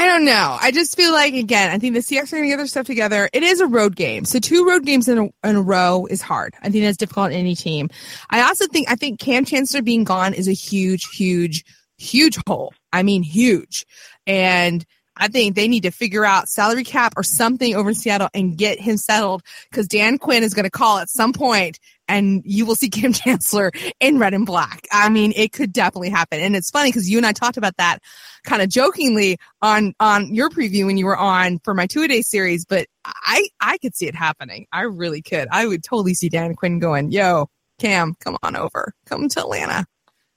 I 0.00 0.06
don't 0.06 0.24
know. 0.24 0.56
I 0.58 0.70
just 0.70 0.96
feel 0.96 1.12
like 1.12 1.34
again, 1.34 1.70
I 1.70 1.78
think 1.78 1.92
the 1.92 2.00
Seahawks 2.00 2.32
are 2.32 2.36
going 2.36 2.44
to 2.44 2.48
get 2.48 2.56
their 2.56 2.66
stuff 2.66 2.86
together. 2.86 3.28
It 3.34 3.42
is 3.42 3.60
a 3.60 3.66
road 3.66 3.96
game, 3.96 4.24
so 4.24 4.38
two 4.38 4.66
road 4.66 4.86
games 4.86 5.08
in 5.08 5.18
a, 5.18 5.46
in 5.46 5.56
a 5.56 5.60
row 5.60 6.06
is 6.06 6.22
hard. 6.22 6.54
I 6.62 6.70
think 6.70 6.84
that's 6.84 6.96
difficult 6.96 7.26
on 7.26 7.32
any 7.32 7.54
team. 7.54 7.90
I 8.30 8.40
also 8.40 8.66
think 8.66 8.90
I 8.90 8.94
think 8.94 9.20
Kam 9.20 9.44
Chancellor 9.44 9.82
being 9.82 10.04
gone 10.04 10.32
is 10.32 10.48
a 10.48 10.54
huge, 10.54 11.04
huge, 11.14 11.66
huge 11.98 12.38
hole. 12.46 12.72
I 12.94 13.02
mean, 13.02 13.22
huge, 13.22 13.84
and 14.26 14.86
I 15.18 15.28
think 15.28 15.54
they 15.54 15.68
need 15.68 15.82
to 15.82 15.90
figure 15.90 16.24
out 16.24 16.48
salary 16.48 16.82
cap 16.82 17.12
or 17.18 17.22
something 17.22 17.76
over 17.76 17.90
in 17.90 17.94
Seattle 17.94 18.30
and 18.32 18.56
get 18.56 18.80
him 18.80 18.96
settled 18.96 19.42
because 19.70 19.86
Dan 19.86 20.16
Quinn 20.16 20.42
is 20.42 20.54
going 20.54 20.64
to 20.64 20.70
call 20.70 20.96
at 20.96 21.10
some 21.10 21.34
point 21.34 21.78
and 22.10 22.42
you 22.44 22.66
will 22.66 22.74
see 22.74 22.90
Kam 22.90 23.12
Chancellor 23.14 23.70
in 24.00 24.18
red 24.18 24.34
and 24.34 24.44
black. 24.44 24.86
I 24.92 25.08
mean, 25.08 25.32
it 25.36 25.52
could 25.52 25.72
definitely 25.72 26.10
happen. 26.10 26.40
And 26.40 26.56
it's 26.56 26.70
funny 26.70 26.90
because 26.90 27.08
you 27.08 27.16
and 27.16 27.26
I 27.26 27.32
talked 27.32 27.56
about 27.56 27.76
that 27.78 28.00
kind 28.44 28.60
of 28.60 28.68
jokingly 28.68 29.38
on, 29.62 29.94
on 30.00 30.34
your 30.34 30.50
preview 30.50 30.86
when 30.86 30.96
you 30.96 31.06
were 31.06 31.16
on 31.16 31.60
for 31.60 31.72
my 31.72 31.86
two 31.86 32.02
a 32.02 32.08
day 32.08 32.22
series, 32.22 32.64
but 32.64 32.86
I, 33.06 33.48
I 33.60 33.78
could 33.78 33.94
see 33.94 34.06
it 34.06 34.14
happening. 34.14 34.66
I 34.72 34.82
really 34.82 35.22
could. 35.22 35.48
I 35.50 35.66
would 35.66 35.84
totally 35.84 36.14
see 36.14 36.28
Dan 36.28 36.54
Quinn 36.54 36.80
going, 36.80 37.12
yo, 37.12 37.48
Kam, 37.78 38.14
come 38.20 38.36
on 38.42 38.56
over, 38.56 38.92
come 39.06 39.28
to 39.28 39.40
Atlanta. 39.40 39.86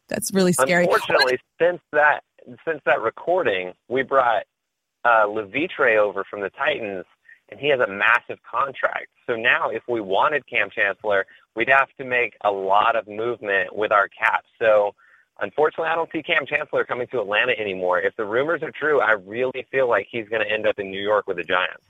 That's 0.10 0.34
really 0.34 0.54
scary. 0.54 0.84
Unfortunately, 0.84 1.40
since 1.60 1.82
that, 1.92 2.22
since 2.66 2.82
that 2.86 3.02
recording, 3.02 3.74
we 3.88 4.04
brought 4.04 4.44
uh, 5.06 5.26
Levitre 5.26 5.98
over 5.98 6.24
from 6.30 6.42
the 6.42 6.50
Titans, 6.52 7.06
and 7.54 7.62
he 7.62 7.70
has 7.70 7.80
a 7.80 7.88
massive 7.88 8.40
contract. 8.50 9.08
So 9.28 9.36
now, 9.36 9.70
if 9.70 9.84
we 9.88 10.02
wanted 10.02 10.48
Kam 10.48 10.70
Chancellor, 10.72 11.26
we'd 11.56 11.70
have 11.70 11.88
to 12.00 12.04
make 12.04 12.36
a 12.44 12.50
lot 12.52 12.96
of 12.96 13.08
movement 13.08 13.76
with 13.76 13.92
our 13.92 14.08
cap. 14.08 14.44
So, 14.60 14.96
unfortunately, 15.40 15.90
I 15.90 15.96
don't 15.96 16.12
see 16.12 16.24
Kam 16.24 16.48
Chancellor 16.48 16.84
coming 16.84 17.06
to 17.12 17.22
Atlanta 17.22 17.54
anymore. 17.58 18.02
If 18.02 18.16
the 18.16 18.26
rumors 18.26 18.64
are 18.64 18.72
true, 18.72 19.02
I 19.02 19.12
really 19.12 19.68
feel 19.72 19.88
like 19.88 20.08
he's 20.10 20.28
going 20.28 20.44
to 20.44 20.52
end 20.52 20.66
up 20.66 20.80
in 20.80 20.90
New 20.90 21.02
York 21.02 21.28
with 21.28 21.38
the 21.38 21.44
Giants. 21.44 21.84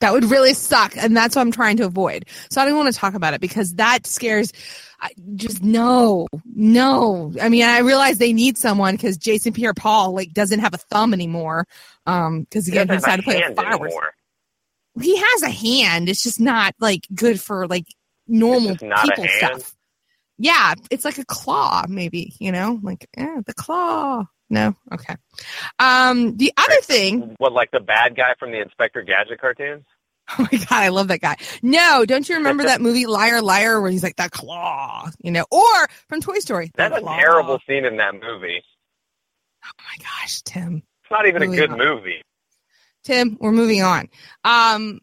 That 0.00 0.12
would 0.12 0.24
really 0.24 0.54
suck, 0.54 0.96
and 0.96 1.16
that's 1.16 1.34
what 1.34 1.42
I'm 1.42 1.52
trying 1.52 1.76
to 1.78 1.84
avoid. 1.84 2.26
So 2.50 2.60
I 2.60 2.64
don't 2.64 2.76
want 2.76 2.92
to 2.92 2.98
talk 2.98 3.14
about 3.14 3.34
it 3.34 3.40
because 3.40 3.74
that 3.74 4.06
scares. 4.06 4.52
I 5.00 5.10
just 5.34 5.62
no, 5.62 6.26
no. 6.54 7.32
I 7.40 7.48
mean, 7.48 7.64
I 7.64 7.78
realize 7.78 8.18
they 8.18 8.32
need 8.32 8.58
someone 8.58 8.94
because 8.94 9.16
Jason 9.16 9.52
Pierre-Paul 9.52 10.14
like 10.14 10.32
doesn't 10.32 10.60
have 10.60 10.74
a 10.74 10.78
thumb 10.78 11.12
anymore. 11.12 11.66
Um, 12.06 12.42
because 12.42 12.68
again, 12.68 12.88
he 12.88 12.94
decided 12.94 13.24
to 13.24 13.30
play 13.30 13.42
fireworks. 13.54 13.92
Anymore. 13.92 14.14
He 15.00 15.16
has 15.16 15.42
a 15.42 15.50
hand. 15.50 16.08
It's 16.08 16.22
just 16.22 16.40
not 16.40 16.74
like 16.78 17.06
good 17.14 17.40
for 17.40 17.66
like 17.66 17.86
normal 18.26 18.76
people 18.76 19.26
stuff. 19.28 19.74
Yeah, 20.38 20.74
it's 20.90 21.04
like 21.04 21.18
a 21.18 21.24
claw, 21.24 21.84
maybe. 21.88 22.34
You 22.38 22.52
know, 22.52 22.78
like 22.82 23.08
eh, 23.16 23.40
the 23.46 23.54
claw. 23.54 24.24
No, 24.50 24.74
okay. 24.92 25.16
Um, 25.78 26.36
the 26.36 26.52
other 26.56 26.80
thing. 26.82 27.34
What, 27.38 27.52
like 27.52 27.70
the 27.70 27.80
bad 27.80 28.14
guy 28.16 28.34
from 28.38 28.52
the 28.52 28.60
Inspector 28.60 29.00
Gadget 29.02 29.40
cartoons? 29.40 29.84
Oh 30.38 30.48
my 30.50 30.58
god, 30.58 30.72
I 30.72 30.88
love 30.88 31.08
that 31.08 31.20
guy. 31.20 31.36
No, 31.60 32.06
don't 32.06 32.26
you 32.26 32.36
remember 32.36 32.62
that 32.64 32.80
movie 32.80 33.04
Liar 33.04 33.42
Liar 33.42 33.78
where 33.82 33.90
he's 33.90 34.02
like 34.02 34.16
that 34.16 34.30
claw, 34.30 35.10
you 35.22 35.30
know, 35.30 35.44
or 35.50 35.86
from 36.08 36.22
Toy 36.22 36.38
Story. 36.38 36.70
That's 36.74 36.96
a 36.96 37.02
terrible 37.02 37.60
scene 37.66 37.84
in 37.84 37.98
that 37.98 38.14
movie. 38.14 38.62
Oh 39.62 39.70
my 39.78 40.02
gosh, 40.02 40.40
Tim. 40.40 40.82
It's 41.02 41.10
not 41.10 41.26
even 41.26 41.42
moving 41.42 41.54
a 41.54 41.56
good 41.60 41.70
on. 41.72 41.78
movie. 41.78 42.22
Tim, 43.04 43.36
we're 43.40 43.52
moving 43.52 43.82
on. 43.82 44.08
Um, 44.44 45.00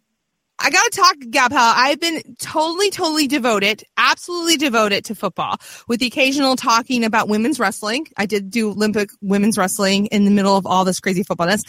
I 0.63 0.69
gotta 0.69 0.89
talk, 0.91 1.15
Gal 1.31 1.47
I've 1.51 1.99
been 1.99 2.21
totally, 2.37 2.91
totally 2.91 3.25
devoted, 3.25 3.83
absolutely 3.97 4.57
devoted 4.57 5.03
to 5.05 5.15
football, 5.15 5.55
with 5.87 5.99
the 5.99 6.05
occasional 6.05 6.55
talking 6.55 7.03
about 7.03 7.27
women's 7.27 7.59
wrestling. 7.59 8.07
I 8.17 8.27
did 8.27 8.51
do 8.51 8.69
Olympic 8.69 9.09
women's 9.21 9.57
wrestling 9.57 10.05
in 10.07 10.25
the 10.25 10.29
middle 10.29 10.55
of 10.55 10.67
all 10.67 10.85
this 10.85 10.99
crazy 10.99 11.23
footballness. 11.23 11.63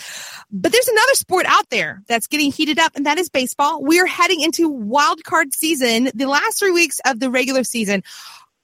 But 0.51 0.73
there's 0.73 0.89
another 0.89 1.15
sport 1.15 1.47
out 1.49 1.71
there 1.71 2.03
that's 2.07 2.27
getting 2.27 2.53
heated 2.53 2.79
up, 2.79 2.93
and 2.95 3.07
that 3.07 3.19
is 3.19 3.31
baseball. 3.31 3.83
We're 3.83 4.07
heading 4.07 4.43
into 4.43 4.69
wild 4.69 5.25
card 5.25 5.55
season, 5.55 6.11
the 6.15 6.27
last 6.27 6.59
three 6.59 6.73
weeks 6.73 7.01
of 7.07 7.19
the 7.19 7.31
regular 7.31 7.65
season 7.65 8.03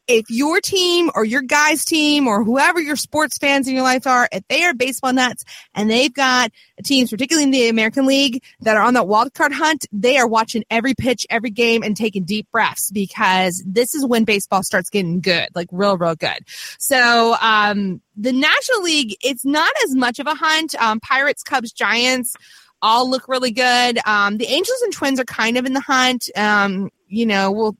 if 0.08 0.30
your 0.30 0.60
team 0.60 1.10
or 1.14 1.24
your 1.24 1.42
guys' 1.42 1.84
team 1.84 2.26
or 2.26 2.42
whoever 2.42 2.80
your 2.80 2.96
sports 2.96 3.36
fans 3.36 3.68
in 3.68 3.74
your 3.74 3.84
life 3.84 4.06
are, 4.06 4.28
if 4.32 4.42
they 4.48 4.64
are 4.64 4.74
baseball 4.74 5.12
nuts 5.12 5.44
and 5.74 5.90
they've 5.90 6.12
got 6.12 6.50
teams, 6.82 7.10
particularly 7.10 7.44
in 7.44 7.50
the 7.50 7.68
American 7.68 8.06
League, 8.06 8.42
that 8.62 8.76
are 8.76 8.82
on 8.82 8.94
that 8.94 9.06
wild 9.06 9.34
card 9.34 9.52
hunt, 9.52 9.86
they 9.92 10.16
are 10.16 10.26
watching 10.26 10.64
every 10.70 10.94
pitch, 10.94 11.26
every 11.28 11.50
game, 11.50 11.82
and 11.82 11.96
taking 11.96 12.24
deep 12.24 12.48
breaths 12.50 12.90
because 12.90 13.62
this 13.66 13.94
is 13.94 14.04
when 14.06 14.24
baseball 14.24 14.62
starts 14.62 14.88
getting 14.88 15.20
good, 15.20 15.48
like 15.54 15.68
real, 15.70 15.98
real 15.98 16.14
good. 16.14 16.38
So, 16.78 17.36
um, 17.40 18.00
the 18.16 18.32
National 18.32 18.82
League, 18.82 19.16
it's 19.22 19.44
not 19.44 19.70
as 19.84 19.94
much 19.94 20.18
of 20.18 20.26
a 20.26 20.34
hunt. 20.34 20.74
Um, 20.82 20.98
Pirates, 21.00 21.42
Cubs, 21.42 21.70
Giants 21.70 22.34
all 22.82 23.10
look 23.10 23.28
really 23.28 23.50
good. 23.50 23.98
Um, 24.06 24.38
the 24.38 24.46
Angels 24.46 24.80
and 24.82 24.92
Twins 24.92 25.20
are 25.20 25.24
kind 25.24 25.56
of 25.56 25.66
in 25.66 25.72
the 25.72 25.80
hunt. 25.80 26.28
Um, 26.36 26.90
you 27.08 27.26
know, 27.26 27.50
we'll 27.50 27.76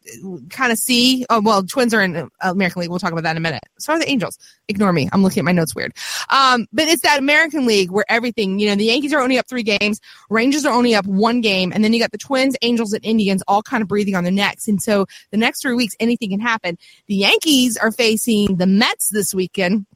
kind 0.51 0.73
of 0.73 0.79
see. 0.79 1.25
Oh, 1.31 1.41
well, 1.41 1.63
Twins 1.63 1.95
are 1.95 2.03
in 2.03 2.17
uh, 2.17 2.29
American 2.41 2.81
League. 2.81 2.91
We'll 2.91 2.99
talk 2.99 3.13
about 3.13 3.25
that 3.25 3.33
in 3.33 3.37
a 3.37 3.41
minute. 3.41 3.63
So 3.79 3.93
are 3.93 3.99
the 3.99 4.09
Angels. 4.09 4.39
Ignore 4.69 4.93
me. 4.93 5.09
I'm 5.13 5.23
looking 5.23 5.41
at 5.41 5.45
my 5.45 5.53
notes 5.53 5.75
weird. 5.75 5.93
Um, 6.31 6.67
but 6.73 6.89
it's 6.89 7.03
that 7.03 7.19
American 7.19 7.67
League 7.67 7.91
where 7.91 8.05
everything, 8.09 8.59
you 8.59 8.69
know, 8.69 8.75
the 8.75 8.85
Yankees 8.85 9.13
are 9.13 9.21
only 9.21 9.39
up 9.39 9.47
three 9.47 9.63
games, 9.63 10.01
Rangers 10.31 10.65
are 10.65 10.75
only 10.75 10.95
up 10.95 11.07
one 11.07 11.41
game, 11.41 11.73
and 11.73 11.85
then 11.85 11.93
you 11.93 12.01
got 12.01 12.13
the 12.13 12.19
Twins, 12.19 12.57
Angels, 12.63 12.93
and 12.93 13.05
Indians 13.05 13.43
all 13.47 13.63
kind 13.63 13.83
of 13.83 13.89
breathing 13.89 14.15
on 14.15 14.25
their 14.25 14.33
necks. 14.33 14.69
And 14.69 14.83
so 14.83 15.07
the 15.31 15.37
next 15.37 15.63
three 15.63 15.75
weeks, 15.75 15.95
anything 16.01 16.31
can 16.31 16.41
happen. 16.41 16.79
The 17.07 17.17
Yankees 17.17 17.77
are 17.77 17.93
facing 17.93 18.57
the 18.57 18.67
Mets 18.67 19.09
this 19.09 19.35
weekend. 19.35 19.87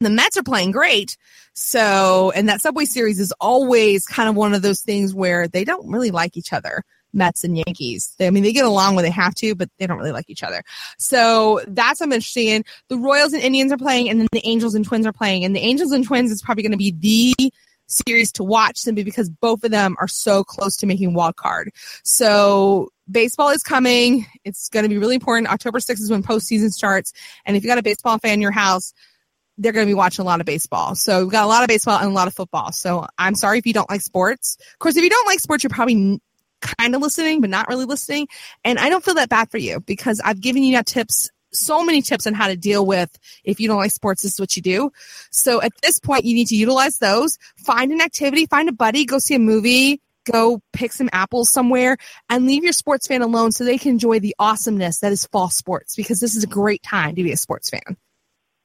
The 0.00 0.10
Mets 0.10 0.36
are 0.36 0.42
playing 0.42 0.70
great. 0.70 1.16
So, 1.54 2.30
and 2.36 2.48
that 2.48 2.62
Subway 2.62 2.84
Series 2.84 3.18
is 3.18 3.32
always 3.40 4.06
kind 4.06 4.28
of 4.28 4.36
one 4.36 4.54
of 4.54 4.62
those 4.62 4.80
things 4.80 5.12
where 5.12 5.48
they 5.48 5.64
don't 5.64 5.90
really 5.90 6.12
like 6.12 6.36
each 6.36 6.52
other. 6.52 6.84
Mets 7.12 7.44
and 7.44 7.56
Yankees. 7.56 8.14
They, 8.18 8.26
I 8.26 8.30
mean, 8.30 8.42
they 8.42 8.52
get 8.52 8.64
along 8.64 8.94
when 8.94 9.04
they 9.04 9.10
have 9.10 9.34
to, 9.36 9.54
but 9.54 9.70
they 9.78 9.86
don't 9.86 9.98
really 9.98 10.12
like 10.12 10.28
each 10.28 10.42
other. 10.42 10.62
So 10.98 11.62
that's 11.66 12.00
I'm. 12.00 12.64
The 12.88 12.98
Royals 12.98 13.32
and 13.32 13.42
Indians 13.42 13.72
are 13.72 13.78
playing, 13.78 14.08
and 14.08 14.20
then 14.20 14.28
the 14.32 14.46
Angels 14.46 14.74
and 14.74 14.84
Twins 14.84 15.06
are 15.06 15.12
playing. 15.12 15.44
And 15.44 15.54
the 15.54 15.60
Angels 15.60 15.92
and 15.92 16.04
Twins 16.04 16.30
is 16.30 16.42
probably 16.42 16.62
going 16.62 16.72
to 16.72 16.78
be 16.78 16.92
the 16.92 17.52
series 17.88 18.30
to 18.32 18.44
watch 18.44 18.78
simply 18.78 19.02
because 19.02 19.30
both 19.30 19.64
of 19.64 19.70
them 19.70 19.96
are 19.98 20.08
so 20.08 20.44
close 20.44 20.76
to 20.76 20.86
making 20.86 21.14
wild 21.14 21.36
card. 21.36 21.70
So 22.04 22.90
baseball 23.10 23.48
is 23.48 23.62
coming. 23.62 24.26
It's 24.44 24.68
going 24.68 24.84
to 24.84 24.88
be 24.88 24.98
really 24.98 25.14
important. 25.14 25.48
October 25.48 25.78
6th 25.78 26.00
is 26.00 26.10
when 26.10 26.22
postseason 26.22 26.70
starts. 26.70 27.12
And 27.44 27.56
if 27.56 27.62
you 27.62 27.68
got 27.68 27.78
a 27.78 27.82
baseball 27.82 28.18
fan 28.18 28.34
in 28.34 28.40
your 28.42 28.52
house, 28.52 28.92
they're 29.56 29.72
going 29.72 29.86
to 29.86 29.90
be 29.90 29.94
watching 29.94 30.22
a 30.22 30.26
lot 30.26 30.40
of 30.40 30.46
baseball. 30.46 30.94
So 30.94 31.22
we've 31.22 31.32
got 31.32 31.44
a 31.44 31.48
lot 31.48 31.62
of 31.62 31.68
baseball 31.68 31.98
and 31.98 32.08
a 32.08 32.14
lot 32.14 32.28
of 32.28 32.34
football. 32.34 32.72
So 32.72 33.06
I'm 33.18 33.34
sorry 33.34 33.58
if 33.58 33.66
you 33.66 33.72
don't 33.72 33.90
like 33.90 34.02
sports. 34.02 34.56
Of 34.74 34.78
course, 34.78 34.96
if 34.96 35.02
you 35.02 35.10
don't 35.10 35.26
like 35.26 35.40
sports, 35.40 35.64
you're 35.64 35.70
probably 35.70 36.20
kind 36.60 36.94
of 36.94 37.02
listening, 37.02 37.40
but 37.40 37.50
not 37.50 37.68
really 37.68 37.84
listening. 37.84 38.28
And 38.64 38.78
I 38.78 38.88
don't 38.88 39.04
feel 39.04 39.14
that 39.14 39.28
bad 39.28 39.50
for 39.50 39.58
you 39.58 39.80
because 39.80 40.20
I've 40.24 40.40
given 40.40 40.62
you 40.62 40.74
that 40.76 40.86
tips, 40.86 41.30
so 41.52 41.84
many 41.84 42.02
tips 42.02 42.26
on 42.26 42.34
how 42.34 42.48
to 42.48 42.56
deal 42.56 42.84
with 42.84 43.10
if 43.44 43.60
you 43.60 43.68
don't 43.68 43.78
like 43.78 43.90
sports, 43.90 44.22
this 44.22 44.34
is 44.34 44.40
what 44.40 44.56
you 44.56 44.62
do. 44.62 44.90
So 45.30 45.62
at 45.62 45.72
this 45.82 45.98
point, 45.98 46.24
you 46.24 46.34
need 46.34 46.48
to 46.48 46.56
utilize 46.56 46.98
those. 46.98 47.38
Find 47.64 47.92
an 47.92 48.00
activity, 48.00 48.46
find 48.46 48.68
a 48.68 48.72
buddy, 48.72 49.04
go 49.04 49.18
see 49.18 49.34
a 49.34 49.38
movie, 49.38 50.00
go 50.30 50.60
pick 50.72 50.92
some 50.92 51.08
apples 51.12 51.50
somewhere 51.50 51.96
and 52.28 52.46
leave 52.46 52.62
your 52.62 52.72
sports 52.72 53.06
fan 53.06 53.22
alone 53.22 53.52
so 53.52 53.64
they 53.64 53.78
can 53.78 53.92
enjoy 53.92 54.20
the 54.20 54.34
awesomeness 54.38 55.00
that 55.00 55.12
is 55.12 55.26
fall 55.26 55.50
sports 55.50 55.96
because 55.96 56.20
this 56.20 56.36
is 56.36 56.44
a 56.44 56.48
great 56.48 56.82
time 56.82 57.14
to 57.14 57.22
be 57.22 57.32
a 57.32 57.36
sports 57.36 57.70
fan. 57.70 57.96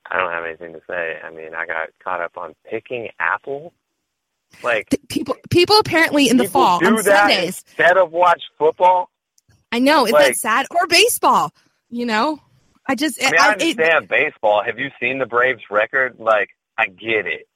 I 0.10 0.18
don't 0.18 0.32
have 0.32 0.46
anything 0.46 0.74
to 0.74 0.82
say. 0.88 1.18
I 1.24 1.32
mean, 1.32 1.56
I 1.56 1.66
got 1.66 1.90
caught 2.04 2.22
up 2.22 2.38
on 2.38 2.54
picking 2.70 3.10
apples. 3.20 3.72
Like 4.64 4.90
people, 5.10 5.36
people 5.50 5.78
apparently 5.80 6.30
in 6.30 6.38
the 6.38 6.48
fall 6.48 6.80
do 6.80 6.88
on 6.88 6.96
that 6.96 7.04
Sundays. 7.04 7.64
instead 7.68 7.98
of 7.98 8.12
watch 8.12 8.42
football. 8.58 9.10
I 9.72 9.80
know, 9.80 10.04
isn't 10.06 10.14
like- 10.14 10.28
that 10.28 10.36
sad? 10.38 10.66
Or 10.72 10.86
baseball, 10.88 11.52
you 11.90 12.06
know. 12.06 12.40
I 12.88 12.96
just, 12.96 13.22
I 13.24 13.32
mean, 13.32 13.40
I- 13.40 13.44
I 13.44 13.52
it- 13.54 13.62
understand 13.62 14.08
baseball. 14.10 14.64
Have 14.64 14.78
you 14.78 14.90
seen 15.00 15.18
the 15.20 15.26
Braves 15.26 15.64
record? 15.72 16.16
Like, 16.20 16.50
I 16.78 16.88
get 16.88 17.26
it. 17.26 17.48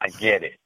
I 0.00 0.08
get 0.08 0.42
it. 0.42 0.58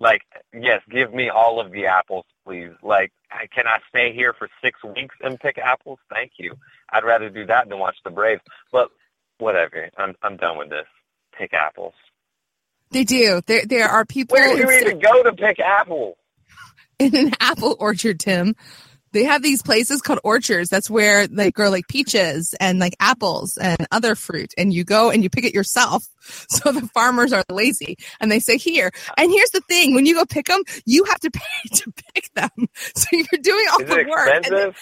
Like, 0.00 0.22
yes, 0.52 0.82
give 0.90 1.12
me 1.12 1.28
all 1.28 1.60
of 1.60 1.72
the 1.72 1.86
apples, 1.86 2.24
please. 2.44 2.70
Like, 2.82 3.12
I, 3.30 3.46
can 3.46 3.66
I 3.66 3.78
stay 3.88 4.12
here 4.12 4.32
for 4.32 4.48
six 4.62 4.78
weeks 4.84 5.14
and 5.22 5.38
pick 5.40 5.58
apples? 5.58 5.98
Thank 6.12 6.32
you. 6.38 6.54
I'd 6.90 7.04
rather 7.04 7.28
do 7.28 7.44
that 7.46 7.68
than 7.68 7.78
watch 7.78 7.96
the 8.04 8.10
Braves. 8.10 8.42
But 8.72 8.88
whatever. 9.38 9.88
I'm 9.98 10.14
I'm 10.22 10.36
done 10.36 10.56
with 10.58 10.70
this. 10.70 10.86
Pick 11.36 11.52
apples. 11.52 11.94
They 12.90 13.04
do. 13.04 13.40
There, 13.46 13.64
there 13.66 13.88
are 13.88 14.04
people 14.04 14.34
Where 14.36 14.48
do 14.50 14.56
you 14.56 14.68
instead- 14.68 14.82
even 14.86 14.98
go 15.00 15.22
to 15.22 15.32
pick 15.32 15.58
apples? 15.60 16.16
in 16.98 17.14
an 17.14 17.32
apple 17.40 17.76
orchard, 17.78 18.18
Tim. 18.20 18.54
They 19.12 19.24
have 19.24 19.42
these 19.42 19.62
places 19.62 20.02
called 20.02 20.20
orchards. 20.22 20.68
That's 20.68 20.90
where 20.90 21.26
they 21.26 21.50
grow 21.50 21.70
like 21.70 21.88
peaches 21.88 22.54
and 22.60 22.78
like 22.78 22.94
apples 23.00 23.56
and 23.56 23.86
other 23.90 24.14
fruit. 24.14 24.52
And 24.58 24.70
you 24.70 24.84
go 24.84 25.08
and 25.10 25.22
you 25.22 25.30
pick 25.30 25.44
it 25.44 25.54
yourself. 25.54 26.04
So 26.50 26.72
the 26.72 26.86
farmers 26.88 27.32
are 27.32 27.42
lazy 27.50 27.96
and 28.20 28.30
they 28.30 28.38
say, 28.38 28.58
here. 28.58 28.90
And 29.16 29.30
here's 29.30 29.48
the 29.50 29.62
thing. 29.62 29.94
When 29.94 30.04
you 30.04 30.14
go 30.14 30.26
pick 30.26 30.44
them, 30.46 30.60
you 30.84 31.04
have 31.04 31.18
to 31.20 31.30
pay 31.32 31.68
to 31.76 31.92
pick 32.14 32.30
them. 32.34 32.50
So 32.94 33.06
you're 33.12 33.40
doing 33.40 33.64
all 33.72 33.80
Is 33.80 33.88
the 33.88 34.04
work. 34.10 34.74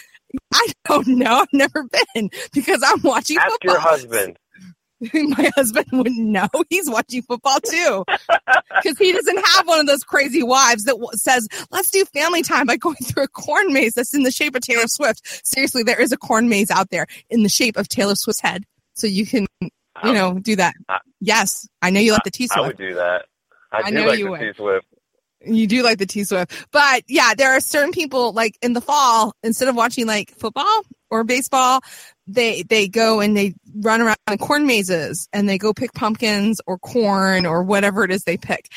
I 0.52 0.66
don't 0.88 1.06
know. 1.06 1.40
I've 1.42 1.52
never 1.52 1.84
been 2.14 2.30
because 2.52 2.82
I'm 2.84 3.00
watching 3.02 3.36
Ask 3.36 3.48
football. 3.52 3.72
your 3.74 3.80
husband. 3.80 4.38
My 5.12 5.50
husband 5.54 5.86
wouldn't 5.92 6.18
know. 6.18 6.48
He's 6.70 6.88
watching 6.90 7.22
football 7.22 7.60
too. 7.60 8.04
Because 8.82 8.98
he 8.98 9.10
doesn't 9.12 9.42
have 9.54 9.66
one 9.66 9.80
of 9.80 9.86
those 9.86 10.02
crazy 10.04 10.42
wives 10.42 10.84
that 10.84 10.92
w- 10.92 11.08
says, 11.14 11.48
let's 11.70 11.90
do 11.90 12.04
family 12.04 12.42
time 12.42 12.66
by 12.66 12.76
going 12.76 12.96
through 12.96 13.22
a 13.24 13.28
corn 13.28 13.72
maze 13.72 13.94
that's 13.94 14.12
in 14.14 14.22
the 14.22 14.30
shape 14.30 14.54
of 14.54 14.60
Taylor 14.60 14.86
Swift. 14.86 15.22
Seriously, 15.46 15.82
there 15.82 15.98
is 16.00 16.12
a 16.12 16.16
corn 16.18 16.48
maze 16.50 16.70
out 16.70 16.90
there 16.90 17.06
in 17.30 17.42
the 17.42 17.48
shape 17.48 17.78
of 17.78 17.88
Taylor 17.88 18.14
Swift's 18.14 18.42
head. 18.42 18.64
So 18.94 19.06
you 19.06 19.24
can, 19.26 19.46
you 19.62 19.70
know, 20.12 20.38
do 20.38 20.56
that. 20.56 20.74
I- 20.88 20.98
Yes, 21.20 21.66
I 21.80 21.88
know 21.88 22.00
you 22.00 22.12
like 22.12 22.24
the 22.24 22.30
T 22.30 22.46
I 22.54 22.60
would 22.60 22.76
do 22.76 22.94
that. 22.96 23.24
I, 23.72 23.78
I 23.84 23.90
do 23.90 23.96
know 23.96 24.06
like 24.06 24.18
you 24.18 24.24
the 24.26 24.30
would. 24.32 24.40
T 24.40 24.52
Swift. 24.54 24.86
You 25.44 25.66
do 25.66 25.82
like 25.82 25.98
the 25.98 26.06
T 26.06 26.24
Swift. 26.24 26.66
But 26.70 27.02
yeah, 27.08 27.32
there 27.34 27.52
are 27.56 27.60
certain 27.60 27.92
people 27.92 28.32
like 28.34 28.58
in 28.60 28.74
the 28.74 28.82
fall, 28.82 29.32
instead 29.42 29.68
of 29.68 29.74
watching 29.74 30.06
like 30.06 30.30
football 30.32 30.82
or 31.10 31.24
baseball, 31.24 31.80
they 32.26 32.62
they 32.62 32.88
go 32.88 33.20
and 33.20 33.36
they 33.36 33.54
run 33.76 34.00
around 34.00 34.16
in 34.30 34.38
corn 34.38 34.66
mazes 34.66 35.28
and 35.32 35.48
they 35.48 35.58
go 35.58 35.72
pick 35.72 35.92
pumpkins 35.92 36.60
or 36.66 36.78
corn 36.78 37.46
or 37.46 37.62
whatever 37.62 38.04
it 38.04 38.10
is 38.10 38.24
they 38.24 38.36
pick. 38.36 38.68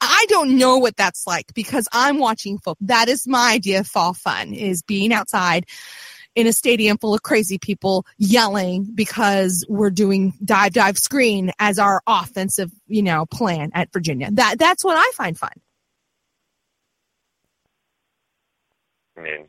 I 0.00 0.26
don't 0.28 0.58
know 0.58 0.78
what 0.78 0.96
that's 0.96 1.26
like 1.26 1.54
because 1.54 1.88
I'm 1.92 2.18
watching 2.18 2.58
football. 2.58 2.86
That 2.86 3.08
is 3.08 3.26
my 3.26 3.52
idea 3.52 3.80
of 3.80 3.86
fall 3.86 4.14
fun 4.14 4.52
is 4.52 4.82
being 4.82 5.12
outside 5.12 5.66
in 6.34 6.46
a 6.46 6.52
stadium 6.52 6.98
full 6.98 7.14
of 7.14 7.22
crazy 7.22 7.58
people 7.58 8.04
yelling 8.18 8.86
because 8.94 9.64
we're 9.68 9.90
doing 9.90 10.34
dive 10.44 10.74
dive 10.74 10.98
screen 10.98 11.50
as 11.58 11.78
our 11.78 12.02
offensive, 12.06 12.70
you 12.86 13.02
know, 13.02 13.24
plan 13.26 13.70
at 13.74 13.92
Virginia. 13.92 14.28
That 14.32 14.58
that's 14.58 14.84
what 14.84 14.96
I 14.96 15.10
find 15.14 15.36
fun. 15.36 15.52
I 19.16 19.22
mean, 19.22 19.48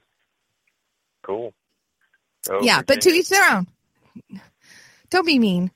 cool. 1.24 1.54
Go 2.48 2.62
yeah, 2.62 2.82
but 2.82 3.02
to 3.02 3.10
each 3.10 3.30
their 3.30 3.50
own. 3.56 3.68
Don't 5.10 5.26
be 5.26 5.40
mean. 5.40 5.72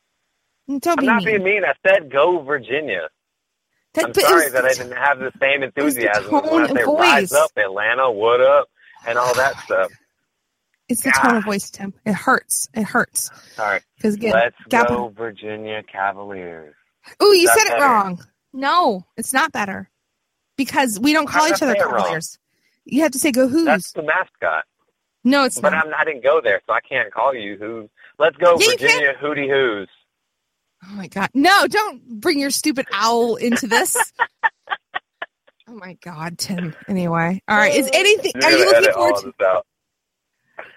Don't 0.67 0.87
I'm 0.87 0.97
be 0.97 1.05
not 1.05 1.23
mean. 1.23 1.25
being 1.25 1.43
mean. 1.43 1.63
I 1.65 1.73
said 1.87 2.11
go 2.11 2.39
Virginia. 2.39 3.09
That- 3.93 4.05
I'm 4.05 4.13
sorry 4.13 4.43
was- 4.45 4.53
that 4.53 4.65
I 4.65 4.73
didn't 4.73 4.91
have 4.97 5.19
the 5.19 5.31
same 5.41 5.61
was 5.61 5.71
the 5.73 5.81
enthusiasm 6.07 6.31
when 6.31 6.63
I 6.63 6.67
say 6.67 6.83
rise 6.85 7.31
up, 7.33 7.51
Atlanta, 7.57 8.09
what 8.11 8.39
up, 8.41 8.69
and 9.05 9.17
all 9.17 9.33
that 9.35 9.57
stuff. 9.65 9.91
It's 10.87 11.03
the 11.03 11.11
tone 11.11 11.37
of 11.37 11.45
voice, 11.45 11.69
Tim. 11.69 11.93
It 12.05 12.13
hurts. 12.13 12.67
It 12.73 12.83
hurts. 12.83 13.29
All 13.57 13.65
right, 13.65 13.81
Because 13.95 14.15
again, 14.15 14.33
let's 14.33 14.55
Gap- 14.69 14.89
go 14.89 15.07
Virginia 15.09 15.83
Cavaliers. 15.83 16.75
Ooh, 17.23 17.33
you 17.33 17.47
said 17.47 17.63
it 17.67 17.69
better. 17.69 17.83
wrong. 17.85 18.25
No, 18.53 19.05
it's 19.15 19.31
not 19.33 19.53
better. 19.53 19.89
Because 20.57 20.99
we 20.99 21.13
don't 21.13 21.27
call 21.27 21.47
each 21.47 21.61
other 21.61 21.73
say 21.73 21.79
it 21.79 21.85
wrong? 21.85 21.97
Cavaliers. 21.97 22.37
You 22.83 23.03
have 23.03 23.11
to 23.11 23.19
say 23.19 23.31
go 23.31 23.47
who's. 23.47 23.63
That's 23.65 23.91
the 23.93 24.03
mascot. 24.03 24.65
No, 25.23 25.43
it's 25.45 25.59
But 25.59 25.71
not. 25.71 25.87
I'm, 25.87 25.93
I 25.93 26.03
didn't 26.03 26.23
go 26.23 26.41
there, 26.41 26.61
so 26.65 26.73
I 26.73 26.79
can't 26.81 27.13
call 27.13 27.33
you 27.33 27.57
Who? 27.57 27.89
Let's 28.17 28.37
go 28.37 28.57
Yeah, 28.59 28.67
Virginia 28.71 29.13
Hootie 29.21 29.49
Who's. 29.49 29.89
Oh 30.83 30.93
my 30.93 31.07
god. 31.07 31.29
No, 31.33 31.67
don't 31.67 32.19
bring 32.19 32.39
your 32.39 32.49
stupid 32.49 32.87
owl 32.91 33.35
into 33.35 33.67
this. 33.67 33.95
oh 35.67 35.75
my 35.75 35.95
god, 36.03 36.39
Tim. 36.39 36.75
Anyway. 36.87 37.41
All 37.47 37.57
right. 37.57 37.75
Is 37.75 37.89
anything 37.93 38.31
You're 38.35 38.45
are 38.45 38.51
you 38.51 38.65
looking 38.65 38.93
forward 38.93 39.33
to. 39.39 39.61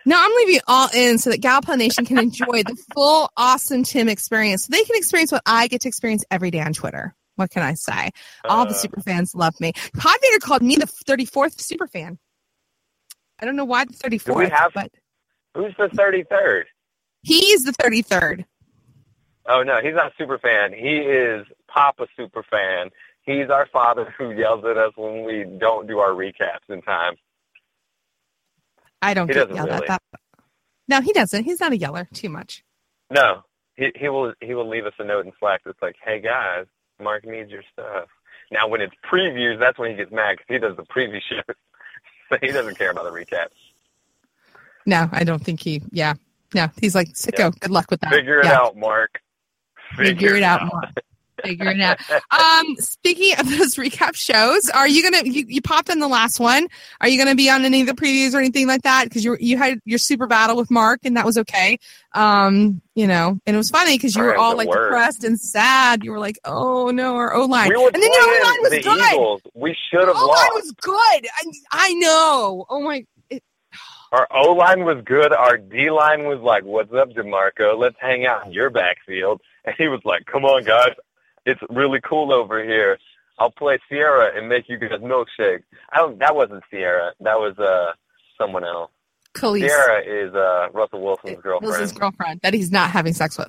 No, 0.06 0.16
I'm 0.18 0.32
leaving 0.36 0.56
it 0.56 0.62
all 0.68 0.88
in 0.94 1.18
so 1.18 1.30
that 1.30 1.40
Gal 1.40 1.62
Pal 1.62 1.78
Nation 1.78 2.04
can 2.04 2.18
enjoy 2.18 2.62
the 2.62 2.76
full 2.92 3.30
awesome 3.36 3.84
Tim 3.84 4.08
experience. 4.08 4.66
So 4.66 4.68
they 4.70 4.84
can 4.84 4.96
experience 4.96 5.32
what 5.32 5.42
I 5.46 5.66
get 5.68 5.80
to 5.82 5.88
experience 5.88 6.24
every 6.30 6.50
day 6.50 6.60
on 6.60 6.74
Twitter. 6.74 7.14
What 7.36 7.50
can 7.50 7.62
I 7.62 7.74
say? 7.74 8.10
All 8.44 8.64
the 8.66 8.74
Uh, 8.74 8.78
super 8.78 9.00
fans 9.00 9.34
love 9.34 9.58
me. 9.60 9.72
Podvader 9.96 10.40
called 10.40 10.62
me 10.62 10.76
the 10.76 10.86
34th 10.86 11.60
super 11.60 11.88
fan. 11.88 12.18
I 13.40 13.44
don't 13.44 13.56
know 13.56 13.64
why 13.64 13.84
the 13.84 13.92
34th, 13.94 14.50
have- 14.50 14.72
but 14.74 14.90
Who's 15.54 15.74
the 15.78 15.88
33rd? 15.88 16.64
he 17.22 17.38
is 17.52 17.64
the 17.64 17.72
33rd. 17.72 18.44
Oh 19.46 19.62
no, 19.62 19.80
he's 19.82 19.94
not 19.94 20.06
a 20.06 20.14
super 20.18 20.38
fan. 20.38 20.72
He 20.72 20.96
is 20.96 21.46
Papa 21.68 22.06
super 22.16 22.42
fan. 22.50 22.90
He's 23.22 23.50
our 23.50 23.66
father 23.72 24.12
who 24.16 24.30
yells 24.32 24.64
at 24.64 24.76
us 24.78 24.92
when 24.96 25.24
we 25.24 25.44
don't 25.58 25.86
do 25.86 25.98
our 25.98 26.10
recaps 26.10 26.68
in 26.68 26.80
time. 26.82 27.14
I 29.02 29.14
don't 29.14 29.28
He 29.28 29.34
get 29.34 29.40
doesn't 29.48 29.56
yelled 29.56 29.68
really. 29.68 29.82
at 29.88 30.00
that. 30.10 30.20
No, 30.88 31.00
he 31.00 31.12
doesn't. 31.12 31.44
He's 31.44 31.60
not 31.60 31.72
a 31.72 31.76
yeller 31.76 32.08
too 32.14 32.28
much. 32.28 32.64
No, 33.10 33.42
he 33.76 33.90
he 33.96 34.08
will 34.08 34.32
he 34.40 34.54
will 34.54 34.68
leave 34.68 34.86
us 34.86 34.94
a 34.98 35.04
note 35.04 35.26
in 35.26 35.32
Slack 35.38 35.60
that's 35.64 35.80
like, 35.82 35.96
"Hey 36.02 36.20
guys, 36.20 36.66
Mark 37.02 37.24
needs 37.26 37.50
your 37.50 37.62
stuff." 37.72 38.08
Now, 38.50 38.68
when 38.68 38.80
it's 38.80 38.94
previews, 39.10 39.58
that's 39.58 39.78
when 39.78 39.90
he 39.90 39.96
gets 39.96 40.10
mad 40.12 40.36
because 40.38 40.46
he 40.48 40.58
does 40.58 40.76
the 40.76 40.84
preview 40.84 41.20
show, 41.28 41.52
so 42.40 42.46
he 42.46 42.52
doesn't 42.52 42.76
care 42.76 42.90
about 42.90 43.04
the 43.04 43.10
recaps. 43.10 43.48
No, 44.86 45.08
I 45.12 45.24
don't 45.24 45.42
think 45.42 45.60
he. 45.60 45.82
Yeah, 45.90 46.14
no, 46.54 46.68
he's 46.80 46.94
like 46.94 47.08
sicko. 47.14 47.38
Yeah. 47.38 47.50
Good 47.60 47.70
luck 47.70 47.90
with 47.90 48.00
that. 48.00 48.10
Figure 48.12 48.40
it 48.40 48.46
Yeah. 48.46 48.58
out, 48.58 48.76
Mark. 48.76 49.20
Figure 49.96 50.34
it 50.36 50.42
out. 50.42 50.60
Mark. 50.72 50.90
figure 51.44 51.70
it 51.70 51.80
out. 51.80 51.98
Um, 52.30 52.76
speaking 52.78 53.38
of 53.38 53.48
those 53.48 53.74
recap 53.76 54.14
shows, 54.14 54.68
are 54.70 54.88
you 54.88 55.02
gonna 55.02 55.28
you, 55.28 55.44
you 55.48 55.62
popped 55.62 55.88
in 55.90 56.00
the 56.00 56.08
last 56.08 56.40
one? 56.40 56.66
Are 57.00 57.08
you 57.08 57.18
gonna 57.18 57.34
be 57.34 57.48
on 57.50 57.64
any 57.64 57.80
of 57.82 57.86
the 57.86 57.94
previews 57.94 58.34
or 58.34 58.38
anything 58.38 58.66
like 58.66 58.82
that? 58.82 59.04
Because 59.04 59.24
you 59.24 59.36
you 59.40 59.56
had 59.56 59.78
your 59.84 59.98
super 59.98 60.26
battle 60.26 60.56
with 60.56 60.70
Mark 60.70 61.00
and 61.04 61.16
that 61.16 61.24
was 61.24 61.38
okay. 61.38 61.78
Um, 62.12 62.80
you 62.94 63.06
know, 63.06 63.38
and 63.46 63.54
it 63.54 63.58
was 63.58 63.70
funny 63.70 63.96
because 63.96 64.14
you 64.14 64.22
were 64.22 64.36
all 64.36 64.56
like 64.56 64.68
worst. 64.68 64.88
depressed 64.88 65.24
and 65.24 65.38
sad. 65.40 66.04
You 66.04 66.12
were 66.12 66.18
like, 66.20 66.38
oh 66.44 66.90
no, 66.90 67.16
our 67.16 67.34
O 67.34 67.44
line, 67.44 67.68
We 67.68 67.74
and 67.84 67.94
then 67.94 68.02
your 68.12 68.22
O 68.22 68.42
line 68.42 68.58
was 68.62 68.70
good. 68.82 69.12
Eagles. 69.12 69.42
We 69.54 69.76
should 69.90 70.06
have 70.06 70.16
O 70.16 70.26
line 70.26 70.48
was 70.54 70.72
good. 70.80 70.94
I, 70.96 71.44
I 71.72 71.92
know. 71.94 72.64
Oh 72.68 72.80
my. 72.82 73.04
It, 73.30 73.42
Our 74.12 74.28
O 74.30 74.52
line 74.52 74.84
was 74.84 75.02
good. 75.04 75.32
Our 75.32 75.56
D 75.56 75.90
line 75.90 76.24
was 76.26 76.38
like, 76.40 76.62
"What's 76.62 76.92
up, 76.92 77.10
Demarco? 77.10 77.76
Let's 77.76 77.96
hang 78.00 78.26
out 78.26 78.46
in 78.46 78.52
your 78.52 78.70
backfield." 78.70 79.40
And 79.64 79.74
he 79.76 79.88
was 79.88 80.00
like, 80.04 80.24
"Come 80.26 80.44
on, 80.44 80.62
guys, 80.62 80.90
it's 81.46 81.60
really 81.70 82.00
cool 82.08 82.32
over 82.32 82.62
here. 82.64 82.98
I'll 83.38 83.50
play 83.50 83.78
Ciara 83.88 84.36
and 84.36 84.48
make 84.48 84.68
you 84.68 84.78
guys 84.78 84.90
milkshakes." 85.00 85.64
I 85.92 85.98
don't. 85.98 86.18
That 86.20 86.34
wasn't 86.36 86.62
Ciara. 86.70 87.12
That 87.20 87.38
was 87.38 87.58
uh 87.58 87.92
someone 88.40 88.64
else. 88.64 88.90
Khalees 89.34 89.66
Ciara 89.68 90.02
is 90.04 90.34
uh 90.34 90.68
Russell 90.72 91.02
Wilson's 91.02 91.36
was 91.60 91.76
his 91.78 91.92
girlfriend. 91.92 91.98
girlfriend 91.98 92.40
that 92.42 92.54
he's 92.54 92.70
not 92.70 92.90
having 92.90 93.12
sex 93.12 93.36
with. 93.38 93.48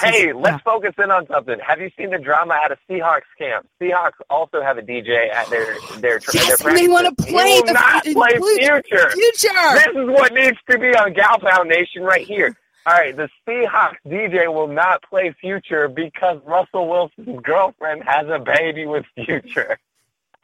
Hey, 0.00 0.32
let's 0.32 0.62
focus 0.62 0.94
in 0.98 1.10
on 1.10 1.26
something. 1.28 1.56
Have 1.64 1.80
you 1.80 1.90
seen 1.98 2.10
the 2.10 2.18
drama 2.18 2.54
at 2.64 2.72
a 2.72 2.76
Seahawks 2.90 3.28
camp? 3.38 3.68
Seahawks 3.80 4.12
also 4.30 4.62
have 4.62 4.78
a 4.78 4.82
DJ 4.82 5.30
at 5.30 5.48
their 5.50 5.76
their 5.98 6.18
tra- 6.18 6.34
Yes, 6.34 6.62
their 6.62 6.68
and 6.70 6.78
they 6.78 6.88
wanna 6.88 7.12
practices. 7.12 7.32
play 7.32 7.60
the- 7.60 7.72
not 7.72 8.02
play 8.04 8.36
future. 8.56 9.10
future. 9.10 9.74
This 9.74 9.86
is 9.88 10.08
what 10.08 10.32
needs 10.32 10.56
to 10.70 10.78
be 10.78 10.88
on 10.88 11.12
Gal 11.12 11.38
Foundation 11.40 12.02
right 12.02 12.26
here. 12.26 12.56
All 12.86 12.92
right, 12.92 13.16
the 13.16 13.28
Seahawks 13.46 13.96
DJ 14.06 14.52
will 14.52 14.68
not 14.68 15.02
play 15.02 15.34
Future 15.40 15.88
because 15.88 16.38
Russell 16.46 16.88
Wilson's 16.88 17.40
girlfriend 17.42 18.04
has 18.06 18.28
a 18.28 18.38
baby 18.38 18.86
with 18.86 19.04
Future. 19.16 19.76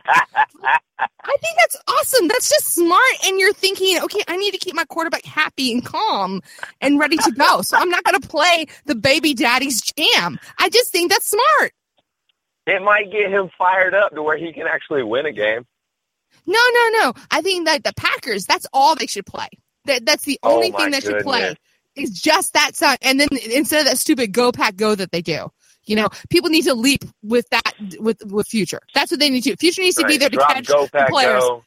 I 0.05 1.37
think 1.40 1.57
that's 1.61 1.76
awesome. 1.87 2.26
That's 2.26 2.48
just 2.48 2.74
smart. 2.74 3.00
And 3.24 3.38
you're 3.38 3.52
thinking, 3.52 4.00
okay, 4.02 4.22
I 4.26 4.37
need 4.37 4.50
to 4.50 4.59
keep 4.59 4.74
my 4.74 4.85
quarterback 4.87 5.24
happy 5.24 5.72
and 5.72 5.85
calm 5.85 6.42
and 6.81 6.98
ready 6.98 7.16
to 7.18 7.31
go. 7.31 7.62
So 7.62 7.76
I'm 7.76 7.88
not 7.90 8.02
going 8.02 8.20
to 8.20 8.28
play 8.28 8.66
the 8.87 8.96
baby 8.96 9.35
daddy's 9.35 9.81
jam. 9.81 10.40
I 10.59 10.68
just 10.68 10.90
think 10.90 11.12
that's 11.12 11.31
smart. 11.31 11.72
It 12.66 12.83
might 12.83 13.12
get 13.12 13.31
him 13.31 13.50
fired 13.57 13.94
up 13.94 14.14
to 14.14 14.22
where 14.22 14.37
he 14.37 14.52
can 14.52 14.66
actually 14.66 15.05
win 15.05 15.26
a 15.26 15.33
game. 15.33 15.64
No, 16.46 16.61
no, 16.74 16.88
no. 16.98 17.12
I 17.31 17.40
think 17.42 17.66
that 17.66 17.85
the 17.85 17.92
Packers, 17.96 18.46
that's 18.46 18.66
all 18.72 18.96
they 18.96 19.07
should 19.07 19.26
play. 19.26 19.48
That, 19.85 20.05
that's 20.07 20.24
the 20.24 20.38
Oh, 20.42 20.55
only 20.57 20.72
my 20.72 20.78
thing 20.78 20.90
they 20.90 21.00
should 21.00 21.22
play 21.22 21.55
is 21.96 22.11
just 22.11 22.52
that 22.55 22.76
song. 22.76 22.96
And 23.02 23.20
then 23.20 23.28
instead 23.50 23.81
of 23.81 23.87
that 23.87 23.98
stupid 23.98 24.33
go 24.33 24.52
pack 24.52 24.76
go 24.76 24.94
that 24.94 25.12
they 25.12 25.22
do. 25.22 25.48
You 25.85 25.96
know, 25.96 26.09
people 26.31 26.48
need 26.48 26.62
to 26.62 26.74
leap 26.74 27.05
with 27.22 27.48
that 27.50 27.72
with 27.98 28.18
with 28.26 28.46
future. 28.46 28.81
That's 28.94 29.11
what 29.11 29.18
they 29.18 29.31
need 29.31 29.42
to. 29.42 29.50
do. 29.50 29.57
Future 29.57 29.83
needs 29.83 29.96
to 29.96 30.07
be 30.07 30.16
there 30.16 30.31
to 30.31 30.37
Drop, 30.37 30.48
catch 30.55 30.66
go, 30.66 30.87
pack, 30.87 31.09
players. 31.09 31.42
go. 31.42 31.64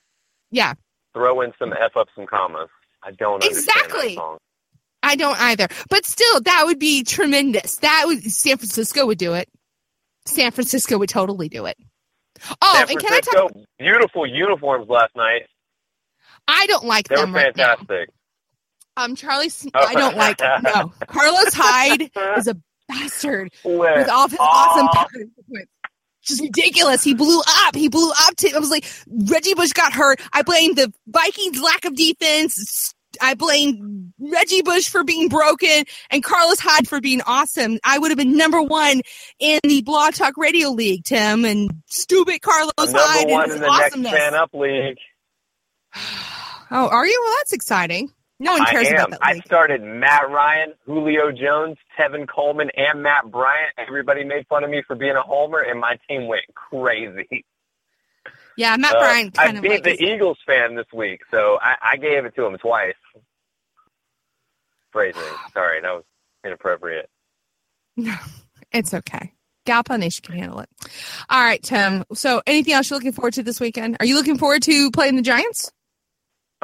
Yeah, 0.52 0.74
Throw 1.14 1.42
in 1.42 1.52
some 1.60 1.74
F 1.74 1.98
up 1.98 2.08
some 2.16 2.26
commas. 2.26 2.70
I 3.04 3.12
don't 3.12 3.44
Exactly. 3.44 4.18
I 5.04 5.16
don't 5.16 5.40
either. 5.40 5.68
But 5.90 6.06
still, 6.06 6.42
that 6.42 6.64
would 6.66 6.80
be 6.80 7.04
tremendous. 7.04 7.76
That 7.78 8.04
would 8.08 8.24
San 8.24 8.58
Francisco 8.58 9.06
would 9.06 9.18
do 9.18 9.34
it. 9.34 9.50
San 10.26 10.52
Francisco 10.52 10.98
would 10.98 11.10
totally 11.10 11.50
do 11.50 11.66
it. 11.66 11.78
Oh, 12.62 12.86
and 12.90 13.00
can 13.00 13.14
I 13.14 13.20
talk? 13.20 13.52
beautiful 13.80 14.26
uniforms 14.26 14.88
last 14.90 15.16
night. 15.16 15.44
I 16.48 16.66
don't 16.68 16.86
like 16.86 17.08
They 17.08 17.16
were 17.16 17.22
them 17.22 17.36
right 17.36 17.56
now. 17.56 17.76
fantastic. 17.76 18.10
Um, 18.98 19.16
Charlie, 19.16 19.50
Sn- 19.50 19.70
I 19.74 19.94
don't 19.94 20.16
like. 20.18 20.40
No, 20.40 20.94
Carlos 21.08 21.54
Hyde 21.54 22.10
is 22.38 22.48
a 22.48 22.56
bastard 22.88 23.52
with 23.64 24.10
all 24.10 24.28
his 24.30 24.40
awesome 24.40 24.88
power. 24.88 25.08
Just 26.24 26.42
ridiculous. 26.42 27.04
He 27.04 27.14
blew 27.14 27.42
up. 27.66 27.76
He 27.76 27.88
blew 27.90 28.10
up. 28.12 28.36
To, 28.38 28.52
I 28.56 28.60
was 28.60 28.72
like, 28.72 28.86
Reggie 29.08 29.54
Bush 29.54 29.74
got 29.74 29.94
hurt. 29.94 30.20
I 30.34 30.42
blame 30.42 30.74
the 30.74 30.92
Vikings' 31.08 31.62
lack 31.62 31.86
of 31.86 31.96
defense. 31.96 32.94
I 33.22 33.34
blame 33.36 34.14
Reggie 34.20 34.62
Bush 34.62 34.90
for 34.90 35.04
being 35.04 35.30
broken 35.30 35.86
and 36.10 36.24
Carlos 36.24 36.60
Hyde 36.60 36.88
for 36.88 37.00
being 37.00 37.22
awesome. 37.26 37.78
I 37.84 37.98
would 38.00 38.12
have 38.12 38.18
been 38.18 38.36
number 38.36 38.62
one 38.62 39.02
in 39.40 39.60
the 39.64 39.82
Blog 39.84 40.16
Talk 40.16 40.34
Radio 40.36 40.70
League, 40.70 41.04
Tim, 41.06 41.46
and 41.46 41.70
stupid 41.86 42.42
Carlos 42.42 42.72
Hyde 42.78 43.28
Number 43.28 43.34
one 43.34 43.52
in 43.52 43.60
the 43.62 43.68
awesomeness. 43.68 44.12
next 44.12 44.24
fan 44.24 44.34
up 44.36 44.50
league. 44.54 44.98
Oh, 46.72 46.88
are 46.90 47.06
you? 47.06 47.22
Well, 47.24 47.34
that's 47.42 47.54
exciting. 47.54 48.12
No 48.40 48.52
one 48.54 48.62
I 48.64 48.72
cares 48.72 48.88
am. 48.90 48.94
about 48.96 49.10
that 49.12 49.20
I 49.22 49.40
started 49.40 49.82
Matt 49.82 50.30
Ryan, 50.30 50.74
Julio 50.86 51.32
Jones, 51.32 51.78
Tevin 51.98 52.28
Coleman, 52.28 52.70
and 52.76 53.02
Matt 53.02 53.32
Bryant. 53.32 53.72
Everybody 53.78 54.24
made 54.26 54.46
fun 54.48 54.64
of 54.64 54.70
me 54.70 54.84
for 54.86 54.96
being 54.96 55.16
a 55.16 55.22
homer, 55.22 55.60
and 55.60 55.80
my 55.80 55.98
team 56.10 56.28
went 56.28 56.44
crazy. 56.54 57.46
Yeah, 58.58 58.76
Matt 58.78 58.96
Uh, 58.96 59.00
Bryan 59.00 59.32
I 59.38 59.46
kind 59.46 59.58
of 59.58 59.64
beat 59.64 59.70
like 59.72 59.84
the 59.84 60.04
Eagles 60.04 60.38
fan 60.46 60.76
this 60.76 60.86
week, 60.94 61.22
so 61.32 61.58
I, 61.62 61.76
I 61.94 61.98
gave 61.98 62.26
it 62.26 62.36
to 62.36 62.46
him 62.46 62.58
twice. 62.58 62.94
Phrasing. 64.92 65.22
Sorry, 65.54 65.82
that 65.82 65.92
was 65.92 66.04
inappropriate. 66.46 67.10
No, 67.96 68.14
it's 68.72 68.94
okay. 68.94 69.32
Gal 69.66 69.84
Pal 69.84 69.98
Nation 69.98 70.24
can 70.24 70.38
handle 70.38 70.60
it. 70.60 70.70
All 71.30 71.42
right, 71.42 71.62
Tim. 71.64 72.04
So, 72.14 72.42
anything 72.46 72.74
else 72.74 72.90
you're 72.90 72.98
looking 72.98 73.14
forward 73.14 73.34
to 73.34 73.44
this 73.44 73.60
weekend? 73.60 73.98
Are 74.00 74.06
you 74.06 74.16
looking 74.16 74.38
forward 74.38 74.62
to 74.64 74.92
playing 74.92 75.16
the 75.16 75.22
Giants? 75.24 75.72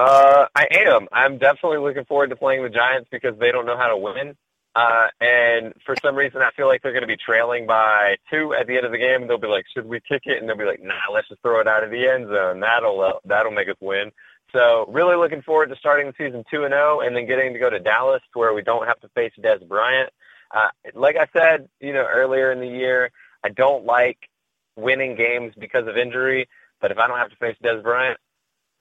Uh, 0.02 0.48
I 0.56 0.68
am. 0.72 1.08
I'm 1.12 1.38
definitely 1.38 1.78
looking 1.78 2.06
forward 2.06 2.32
to 2.32 2.36
playing 2.36 2.64
the 2.64 2.70
Giants 2.70 3.08
because 3.12 3.38
they 3.38 3.52
don't 3.52 3.68
know 3.68 3.78
how 3.78 3.88
to 3.88 3.98
win. 3.98 4.36
Uh, 4.74 5.08
and 5.20 5.76
for 5.86 5.96
some 6.02 6.16
reason, 6.16 6.42
I 6.42 6.50
feel 6.58 6.68
like 6.68 6.82
they're 6.82 6.92
going 6.92 7.04
to 7.04 7.08
be 7.08 7.18
trailing 7.24 7.68
by 7.68 8.16
two 8.32 8.56
at 8.60 8.66
the 8.66 8.78
end 8.78 8.88
of 8.88 8.92
the 8.92 8.98
game. 8.98 9.22
And 9.22 9.30
they'll 9.30 9.38
be 9.38 9.46
like, 9.46 9.66
"Should 9.72 9.86
we 9.86 10.00
kick 10.00 10.24
it?" 10.26 10.40
And 10.40 10.50
they'll 10.50 10.58
be 10.58 10.66
like, 10.66 10.82
"Nah, 10.82 11.14
let's 11.14 11.30
just 11.30 11.44
throw 11.44 11.60
it 11.60 11.68
out 11.68 11.84
of 11.84 11.92
the 11.92 12.08
end 12.08 12.30
zone. 12.30 12.62
That'll 12.62 13.00
uh, 13.00 13.14
that'll 13.26 13.52
make 13.52 13.70
us 13.70 13.76
win." 13.80 14.12
So, 14.52 14.88
really 14.90 15.16
looking 15.16 15.44
forward 15.44 15.70
to 15.70 15.76
starting 15.76 16.08
the 16.08 16.14
season 16.18 16.44
two 16.50 16.64
and 16.64 16.72
zero, 16.72 17.02
and 17.02 17.16
then 17.16 17.28
getting 17.28 17.54
to 17.54 17.60
go 17.60 17.70
to 17.70 17.80
Dallas, 17.80 18.24
where 18.34 18.56
we 18.56 18.64
don't 18.64 18.88
have 18.88 19.00
to 19.02 19.10
face 19.10 19.34
Dez 19.40 19.68
Bryant. 19.68 20.10
Uh, 20.50 20.70
like 20.96 21.16
I 21.16 21.28
said, 21.32 21.70
you 21.80 21.94
know, 21.94 22.08
earlier 22.12 22.52
in 22.52 22.60
the 22.60 22.68
year, 22.68 23.12
I 23.44 23.50
don't 23.50 23.86
like 23.86 24.18
winning 24.76 25.16
games 25.16 25.54
because 25.60 25.88
of 25.88 25.96
injury. 25.96 26.50
But 26.80 26.90
if 26.90 26.98
I 26.98 27.06
don't 27.08 27.20
have 27.20 27.30
to 27.30 27.36
face 27.36 27.56
Dez 27.64 27.84
Bryant, 27.84 28.18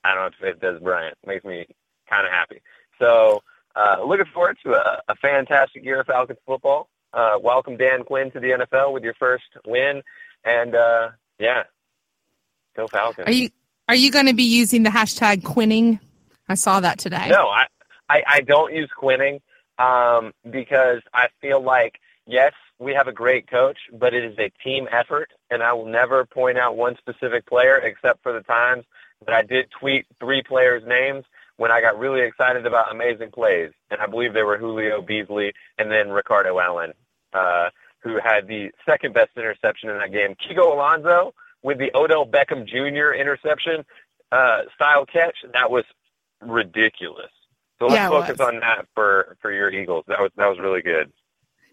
I 0.04 0.14
don't 0.14 0.24
have 0.24 0.32
to 0.32 0.38
face 0.38 0.62
Dez 0.62 0.82
Bryant. 0.82 1.16
Makes 1.26 1.44
me 1.44 1.66
kind 2.08 2.26
of 2.26 2.32
happy. 2.32 2.60
So, 2.98 3.42
uh, 3.76 4.02
looking 4.04 4.26
forward 4.32 4.58
to 4.64 4.74
a, 4.74 5.00
a 5.08 5.14
fantastic 5.16 5.84
year 5.84 6.00
of 6.00 6.06
Falcons 6.06 6.38
football. 6.46 6.88
Uh, 7.12 7.36
welcome 7.42 7.76
Dan 7.76 8.04
Quinn 8.04 8.30
to 8.32 8.40
the 8.40 8.48
NFL 8.48 8.92
with 8.92 9.02
your 9.02 9.14
first 9.14 9.44
win, 9.66 10.02
and 10.44 10.74
uh, 10.74 11.08
yeah, 11.38 11.64
go 12.76 12.86
Falcons. 12.86 13.26
Are 13.26 13.32
you 13.32 13.50
are 13.88 13.94
you 13.94 14.12
going 14.12 14.26
to 14.26 14.34
be 14.34 14.44
using 14.44 14.84
the 14.84 14.90
hashtag 14.90 15.42
quinning? 15.42 15.98
I 16.48 16.54
saw 16.54 16.80
that 16.80 16.98
today. 16.98 17.28
No, 17.28 17.48
I, 17.48 17.66
I, 18.08 18.22
I 18.26 18.40
don't 18.40 18.72
use 18.72 18.90
quinning 18.96 19.40
um, 19.80 20.32
because 20.48 21.00
I 21.12 21.26
feel 21.40 21.60
like, 21.60 21.98
yes, 22.26 22.52
we 22.78 22.94
have 22.94 23.08
a 23.08 23.12
great 23.12 23.50
coach, 23.50 23.78
but 23.92 24.14
it 24.14 24.24
is 24.24 24.38
a 24.38 24.50
team 24.62 24.88
effort, 24.92 25.32
and 25.50 25.62
I 25.62 25.72
will 25.72 25.86
never 25.86 26.24
point 26.24 26.56
out 26.56 26.76
one 26.76 26.96
specific 26.98 27.46
player 27.46 27.78
except 27.78 28.22
for 28.22 28.32
the 28.32 28.42
times 28.42 28.84
that 29.26 29.34
I 29.34 29.42
did 29.42 29.70
tweet 29.78 30.06
three 30.18 30.42
players' 30.42 30.82
names 30.86 31.24
when 31.56 31.70
I 31.70 31.80
got 31.80 31.98
really 31.98 32.22
excited 32.22 32.64
about 32.66 32.90
amazing 32.92 33.30
plays, 33.32 33.70
and 33.90 34.00
I 34.00 34.06
believe 34.06 34.32
they 34.32 34.42
were 34.42 34.56
Julio 34.58 35.02
Beasley 35.02 35.52
and 35.78 35.90
then 35.90 36.08
Ricardo 36.08 36.58
Allen, 36.58 36.92
uh, 37.34 37.68
who 38.02 38.18
had 38.22 38.48
the 38.48 38.70
second 38.86 39.12
best 39.12 39.30
interception 39.36 39.90
in 39.90 39.98
that 39.98 40.10
game. 40.12 40.34
Kiko 40.36 40.72
Alonso 40.72 41.34
with 41.62 41.78
the 41.78 41.90
Odell 41.94 42.26
Beckham 42.26 42.66
Jr. 42.66 43.12
interception 43.12 43.84
uh, 44.32 44.60
style 44.74 45.04
catch, 45.04 45.36
that 45.52 45.70
was 45.70 45.84
ridiculous. 46.40 47.30
So 47.78 47.86
let's 47.86 47.96
Yeah, 47.96 48.08
focus 48.08 48.38
was. 48.38 48.48
on 48.48 48.60
that 48.60 48.86
for 48.94 49.36
for 49.42 49.52
your 49.52 49.70
Eagles. 49.70 50.04
That 50.08 50.20
was 50.20 50.30
that 50.36 50.46
was 50.46 50.58
really 50.58 50.82
good. 50.82 51.12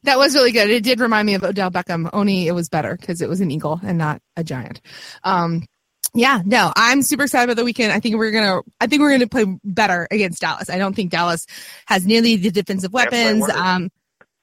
That 0.04 0.18
was 0.18 0.36
really 0.36 0.52
good. 0.52 0.70
It 0.70 0.84
did 0.84 1.00
remind 1.00 1.26
me 1.26 1.34
of 1.36 1.44
Odell 1.44 1.72
Beckham. 1.72 2.10
Only 2.14 2.48
it 2.48 2.52
was 2.54 2.70
better 2.70 2.96
because 3.00 3.22
it 3.22 3.28
was 3.30 3.42
an 3.42 3.52
eagle 3.52 3.80
and 3.84 3.98
not 3.98 4.22
a 4.36 4.44
giant. 4.44 4.80
Um, 5.24 5.64
yeah, 6.14 6.42
no, 6.46 6.72
I'm 6.76 7.02
super 7.04 7.24
excited 7.24 7.46
about 7.46 7.58
the 7.58 7.66
weekend. 7.66 7.92
I 7.92 8.00
think 8.00 8.16
we're 8.16 8.32
gonna, 8.32 8.62
I 8.80 8.88
think 8.88 9.02
we're 9.02 9.12
gonna 9.12 9.28
play 9.28 9.46
better 9.64 10.08
against 10.12 10.42
Dallas. 10.42 10.70
I 10.70 10.78
don't 10.78 10.96
think 10.96 11.12
Dallas 11.12 11.46
has 11.86 12.06
nearly 12.06 12.36
the 12.38 12.52
defensive 12.52 12.94
weapons. 12.94 13.48
Um, 13.50 13.90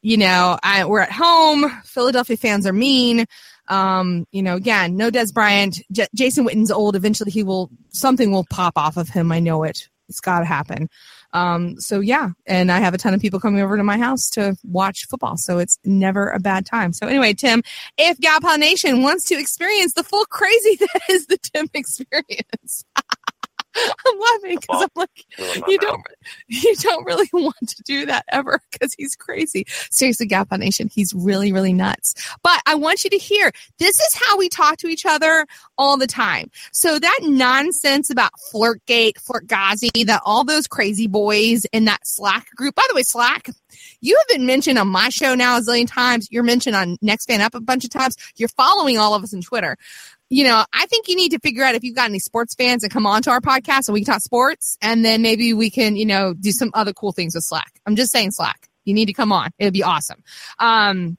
you 0.03 0.19
know, 0.19 0.59
I, 0.63 0.85
we're 0.85 1.01
at 1.01 1.11
home. 1.13 1.71
Philadelphia 1.85 2.37
fans 2.37 2.67
are 2.67 2.73
mean. 2.73 3.25
Um, 3.69 4.27
you 4.33 4.43
know, 4.43 4.57
again, 4.57 4.97
no 4.97 5.11
Dez 5.11 5.33
Bryant. 5.33 5.81
J- 5.91 6.09
Jason 6.15 6.45
Witten's 6.45 6.71
old. 6.71 6.95
Eventually, 6.95 7.31
he 7.31 7.43
will 7.43 7.71
something 7.89 8.31
will 8.31 8.45
pop 8.51 8.75
off 8.77 8.97
of 8.99 9.09
him. 9.09 9.33
I 9.33 9.41
know 9.41 9.63
it. 9.63 9.89
It's 10.09 10.21
got 10.21 10.41
to 10.41 10.45
happen. 10.45 10.91
Um, 11.35 11.81
so 11.81 11.99
yeah, 11.99 12.31
and 12.47 12.71
I 12.71 12.79
have 12.79 12.95
a 12.95 12.99
ton 12.99 13.13
of 13.13 13.21
people 13.21 13.41
coming 13.41 13.61
over 13.61 13.77
to 13.77 13.83
my 13.83 13.99
house 13.99 14.31
to 14.31 14.57
watch 14.63 15.07
football, 15.07 15.37
so 15.37 15.59
it's 15.59 15.79
never 15.85 16.31
a 16.31 16.39
bad 16.39 16.65
time. 16.65 16.93
So 16.93 17.09
anyway, 17.09 17.35
Tim, 17.35 17.63
if 17.99 18.19
Galpal 18.19 18.57
Nation 18.57 19.03
wants 19.03 19.27
to 19.27 19.35
experience 19.35 19.95
the 19.95 20.05
full 20.05 20.25
crazy 20.27 20.77
that 20.81 21.03
is 21.11 21.27
the 21.27 21.39
Tim 21.39 21.69
experience, 21.75 22.85
I'm 24.07 24.19
laughing 24.19 24.59
because 24.61 24.83
I'm 24.83 24.89
like, 24.95 25.25
you 25.69 25.79
don't, 25.79 26.03
you 26.49 26.75
don't 26.77 27.05
really 27.05 27.29
want 27.33 27.57
to 27.67 27.83
do 27.85 28.07
that 28.07 28.25
ever 28.29 28.61
because 28.71 28.95
he's 28.97 29.17
crazy. 29.17 29.65
Seriously, 29.91 30.27
Gal 30.27 30.47
Nation, 30.53 30.89
he's 30.93 31.13
really, 31.15 31.53
really 31.53 31.73
nuts. 31.73 32.15
But 32.43 32.61
I 32.67 32.75
want 32.75 33.05
you 33.05 33.11
to 33.11 33.19
hear 33.19 33.51
this 33.79 33.95
is 33.95 34.15
how 34.15 34.39
we 34.39 34.49
talk 34.49 34.77
to 34.79 34.89
each 34.89 35.07
other 35.07 35.47
all 35.77 35.97
the 35.97 36.07
time. 36.07 36.51
So 36.73 36.99
that 36.99 37.21
nonsense 37.23 38.11
about 38.11 38.33
Flirtgate, 38.53 39.15
Flirtghazi, 39.15 40.07
that 40.07 40.23
all 40.25 40.45
those 40.45 40.67
crazy 40.67 41.07
boys 41.07 41.65
in 41.73 41.87
that 41.87 42.01
Slack 42.05 42.51
group. 42.55 42.75
By 42.75 42.85
the 42.89 42.95
way, 42.95 43.03
Slack, 43.03 43.49
you 44.01 44.17
have 44.17 44.29
been 44.29 44.47
mentioned 44.47 44.79
on 44.79 44.89
my 44.89 45.09
show 45.09 45.35
now 45.35 45.57
a 45.57 45.61
zillion 45.61 45.89
times. 45.91 46.29
You're 46.31 46.43
mentioned 46.43 46.77
on 46.77 46.97
Next 47.03 47.27
Fan 47.27 47.41
Up 47.41 47.55
a 47.55 47.61
bunch 47.61 47.85
of 47.85 47.91
times. 47.91 48.17
You're 48.37 48.49
following 48.51 48.99
all 48.99 49.15
of 49.15 49.23
us 49.23 49.35
on 49.35 49.41
Twitter 49.41 49.77
you 50.35 50.43
know, 50.43 50.65
I 50.73 50.87
think 50.87 51.07
you 51.07 51.15
need 51.15 51.29
to 51.29 51.39
figure 51.39 51.63
out 51.63 51.77
if 51.77 51.85
you've 51.85 51.95
got 51.95 52.07
any 52.11 52.19
sports 52.19 52.57
fans 52.57 52.83
and 52.83 52.93
come 52.93 53.07
on 53.07 53.23
to 53.23 53.31
our 53.31 53.41
podcast 53.41 53.87
and 53.87 53.93
we 53.93 54.01
can 54.01 54.15
talk 54.15 54.21
sports 54.21 54.77
and 54.83 55.05
then 55.05 55.23
maybe 55.23 55.55
we 55.55 55.71
can, 55.71 55.95
you 55.95 56.05
know, 56.05 56.35
do 56.35 56.51
some 56.51 56.73
other 56.75 56.93
cool 56.93 57.13
things 57.13 57.37
with 57.37 57.45
Slack. 57.45 57.73
I'm 57.87 57.95
just 57.95 58.11
saying 58.11 58.33
Slack. 58.33 58.69
You 58.85 58.95
need 58.95 59.07
to 59.07 59.13
come 59.13 59.31
on. 59.31 59.53
It'd 59.61 59.73
be 59.73 59.85
awesome. 59.85 60.25
Um, 60.59 61.19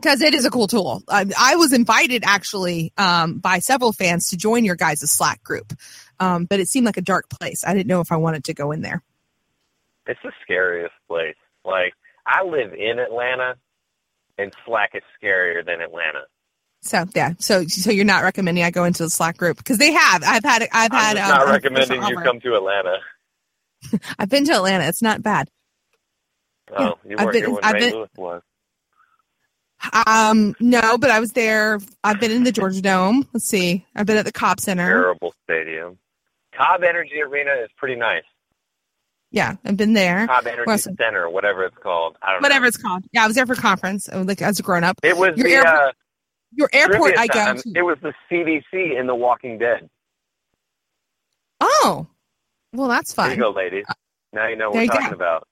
because 0.00 0.22
it 0.22 0.32
is 0.32 0.46
a 0.46 0.50
cool 0.50 0.68
tool. 0.68 1.02
I, 1.06 1.26
I 1.38 1.56
was 1.56 1.74
invited 1.74 2.24
actually 2.24 2.94
um, 2.96 3.40
by 3.40 3.58
several 3.58 3.92
fans 3.92 4.30
to 4.30 4.38
join 4.38 4.64
your 4.64 4.74
guys' 4.74 5.10
Slack 5.10 5.42
group, 5.42 5.74
um, 6.18 6.46
but 6.46 6.58
it 6.58 6.68
seemed 6.68 6.86
like 6.86 6.96
a 6.96 7.02
dark 7.02 7.28
place. 7.28 7.62
I 7.62 7.74
didn't 7.74 7.88
know 7.88 8.00
if 8.00 8.10
I 8.10 8.16
wanted 8.16 8.44
to 8.44 8.54
go 8.54 8.72
in 8.72 8.80
there. 8.80 9.02
It's 10.06 10.20
the 10.22 10.32
scariest 10.42 10.94
place. 11.08 11.36
Like 11.62 11.92
I 12.26 12.42
live 12.42 12.72
in 12.72 12.98
Atlanta, 12.98 13.56
and 14.38 14.52
Slack 14.64 14.92
is 14.94 15.02
scarier 15.22 15.64
than 15.64 15.82
Atlanta. 15.82 16.24
So 16.82 17.04
yeah, 17.14 17.32
so 17.38 17.64
so 17.66 17.90
you're 17.90 18.04
not 18.04 18.22
recommending 18.22 18.62
I 18.62 18.70
go 18.70 18.84
into 18.84 19.02
the 19.02 19.10
Slack 19.10 19.36
group 19.36 19.56
because 19.56 19.78
they 19.78 19.92
have. 19.92 20.22
I've 20.22 20.44
had. 20.44 20.68
I've 20.72 20.92
had. 20.92 21.16
I'm 21.16 21.28
not 21.28 21.42
um, 21.42 21.50
recommending 21.50 22.02
you 22.02 22.16
come 22.16 22.40
to 22.40 22.54
Atlanta. 22.54 22.98
I've 24.18 24.28
been 24.28 24.44
to 24.46 24.52
Atlanta. 24.52 24.84
It's 24.84 25.02
not 25.02 25.22
bad. 25.22 25.48
Oh, 26.72 26.98
yeah. 27.04 27.10
you 27.10 27.16
weren't 27.16 27.20
I've 27.20 27.32
been, 27.32 27.42
here 27.44 27.50
when 27.54 27.64
I've 27.64 27.74
Ray 27.74 27.80
been, 27.80 27.94
Lewis 27.94 28.10
was. 28.16 28.42
Um, 30.06 30.54
no, 30.58 30.98
but 30.98 31.10
I 31.10 31.20
was 31.20 31.32
there. 31.32 31.78
I've 32.02 32.18
been 32.18 32.30
in 32.30 32.44
the 32.44 32.52
Georgia 32.52 32.80
Dome. 32.80 33.28
Let's 33.32 33.46
see. 33.46 33.84
I've 33.94 34.06
been 34.06 34.16
at 34.16 34.24
the 34.24 34.32
Cobb 34.32 34.60
Center. 34.60 34.86
Terrible 34.86 35.34
stadium. 35.44 35.98
Cobb 36.56 36.82
Energy 36.82 37.20
Arena 37.22 37.52
is 37.62 37.68
pretty 37.76 37.96
nice. 37.96 38.24
Yeah, 39.30 39.56
I've 39.64 39.76
been 39.76 39.92
there. 39.92 40.26
Cobb 40.26 40.46
Energy 40.46 40.78
Center, 40.78 41.28
whatever 41.28 41.64
it's 41.64 41.76
called. 41.76 42.16
I 42.22 42.32
don't 42.32 42.42
whatever 42.42 42.62
know. 42.62 42.68
it's 42.68 42.76
called. 42.76 43.04
Yeah, 43.12 43.24
I 43.24 43.26
was 43.26 43.36
there 43.36 43.46
for 43.46 43.54
conference. 43.54 44.08
Like 44.12 44.40
as 44.40 44.58
a 44.58 44.62
grown 44.62 44.84
up. 44.84 44.96
It 45.02 45.16
was 45.16 45.36
Your 45.36 45.48
the 45.48 45.54
airport, 45.56 45.74
uh, 45.74 45.92
your 46.52 46.68
airport. 46.72 47.16
I. 47.18 47.26
To. 47.26 47.62
It 47.74 47.82
was 47.82 47.98
the 48.02 48.12
CDC 48.30 48.98
in 48.98 49.06
The 49.06 49.14
Walking 49.14 49.58
Dead. 49.58 49.88
Oh, 51.60 52.06
well, 52.72 52.88
that's 52.88 53.12
fine. 53.12 53.30
There 53.30 53.36
you 53.36 53.42
go, 53.42 53.50
ladies. 53.50 53.86
Now 54.32 54.48
you 54.48 54.56
know 54.56 54.70
what 54.70 54.76
we're 54.76 54.86
talking 54.86 55.10
go. 55.10 55.14
about. 55.14 55.48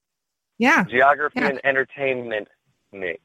Yeah. 0.59 0.85
Geography 0.85 1.41
yeah. 1.41 1.49
and 1.49 1.61
entertainment 1.65 2.49
mix. 2.93 3.21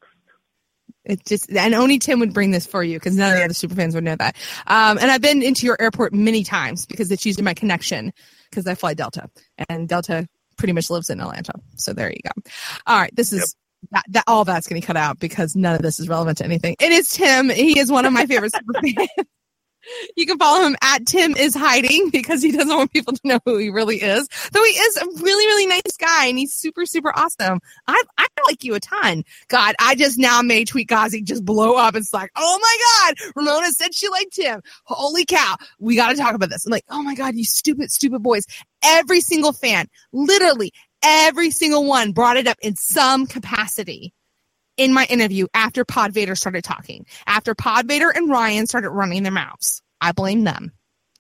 It 1.06 1.26
just 1.26 1.52
and 1.52 1.74
only 1.74 1.98
Tim 1.98 2.20
would 2.20 2.34
bring 2.34 2.52
this 2.52 2.66
for 2.68 2.84
you 2.84 2.98
because 2.98 3.16
none 3.16 3.32
of 3.32 3.38
the 3.38 3.46
other 3.46 3.54
superfans 3.54 3.94
would 3.96 4.04
know 4.04 4.16
that. 4.16 4.36
Um, 4.68 4.98
and 4.98 5.10
I've 5.10 5.22
been 5.22 5.42
into 5.42 5.66
your 5.66 5.78
airport 5.80 6.14
many 6.14 6.44
times 6.44 6.86
because 6.86 7.12
it's 7.12 7.26
using 7.26 7.44
my 7.44 7.54
connection 7.54 8.14
because 8.50 8.68
I 8.68 8.76
fly 8.76 8.94
Delta 8.94 9.30
and 9.70 9.88
Delta 9.88 10.28
pretty 10.58 10.74
much 10.74 10.90
lives 10.90 11.10
in 11.10 11.20
Atlanta. 11.20 11.54
So 11.76 11.94
there 11.94 12.12
you 12.12 12.20
go. 12.24 12.52
All 12.86 13.00
right, 13.00 13.16
this 13.16 13.34
is. 13.34 13.56
That, 13.92 14.04
that 14.10 14.24
all 14.28 14.46
that's 14.46 14.68
going 14.68 14.82
to 14.82 14.86
cut 14.86 14.98
out 14.98 15.20
because 15.20 15.56
none 15.56 15.76
of 15.76 15.82
this 15.82 16.00
is 16.00 16.10
relevant 16.10 16.40
to 16.40 16.46
anything. 16.46 16.76
It 16.80 16.92
is 16.92 17.10
Tim. 17.10 17.50
He 17.50 17.80
is 17.80 17.92
one 17.92 18.06
of 18.06 18.14
my 18.14 18.26
favorite 18.26 18.54
superfans. 18.54 19.08
You 20.18 20.26
can 20.26 20.38
follow 20.38 20.66
him 20.66 20.76
at 20.82 21.06
Tim 21.06 21.36
is 21.36 21.56
hiding 21.56 22.10
because 22.12 22.42
he 22.42 22.52
doesn't 22.52 22.76
want 22.76 22.92
people 22.92 23.14
to 23.14 23.22
know 23.24 23.40
who 23.46 23.58
he 23.58 23.70
really 23.70 23.98
is. 24.02 24.28
Though 24.52 24.64
he 24.64 24.72
is 24.72 24.98
a 24.98 25.06
really, 25.24 25.46
really 25.48 25.68
nice 25.68 25.98
guy 26.00 26.28
and 26.28 26.38
he's 26.38 26.54
super, 26.54 26.86
super 26.86 27.12
awesome. 27.18 27.60
I, 27.88 28.02
I 28.18 28.28
like 28.48 28.64
you 28.64 28.76
a 28.76 28.80
ton. 28.80 29.24
God, 29.48 29.76
I 29.80 29.96
just 29.96 30.18
now 30.18 30.42
made 30.42 30.68
Tweet 30.68 30.90
Gazi 30.90 31.24
just 31.24 31.46
blow 31.46 31.76
up. 31.76 31.96
It's 31.96 32.14
like, 32.14 32.32
oh 32.36 32.60
my 32.62 32.78
God, 33.16 33.34
Ramona 33.36 33.72
said 33.72 33.96
she 33.96 34.10
liked 34.10 34.34
Tim. 34.34 34.62
Holy 34.86 35.26
cow. 35.26 35.56
We 35.80 35.96
got 35.96 36.10
to 36.12 36.18
talk 36.18 36.36
about 36.36 36.50
this. 36.50 36.66
I'm 36.66 36.72
like, 36.72 36.86
oh 36.90 37.04
my 37.04 37.16
God, 37.16 37.36
you 37.36 37.44
stupid, 37.44 37.92
stupid 37.92 38.22
boys. 38.24 38.46
Every 38.84 39.22
single 39.22 39.54
fan, 39.54 39.88
literally 40.14 40.72
every 41.04 41.52
single 41.52 41.86
one 41.86 42.12
brought 42.12 42.38
it 42.38 42.48
up 42.48 42.58
in 42.62 42.76
some 42.76 43.28
capacity 43.28 44.14
in 44.78 44.94
my 44.94 45.06
interview 45.10 45.48
after 45.54 45.84
Pod 45.84 46.14
Vader 46.14 46.36
started 46.36 46.64
talking. 46.64 47.06
After 47.28 47.54
Pod 47.54 47.88
Vader 47.88 48.10
and 48.10 48.30
Ryan 48.30 48.66
started 48.66 48.90
running 48.90 49.24
their 49.24 49.32
mouths. 49.32 49.82
I 50.02 50.14
blame 50.14 50.46
them. 50.46 50.72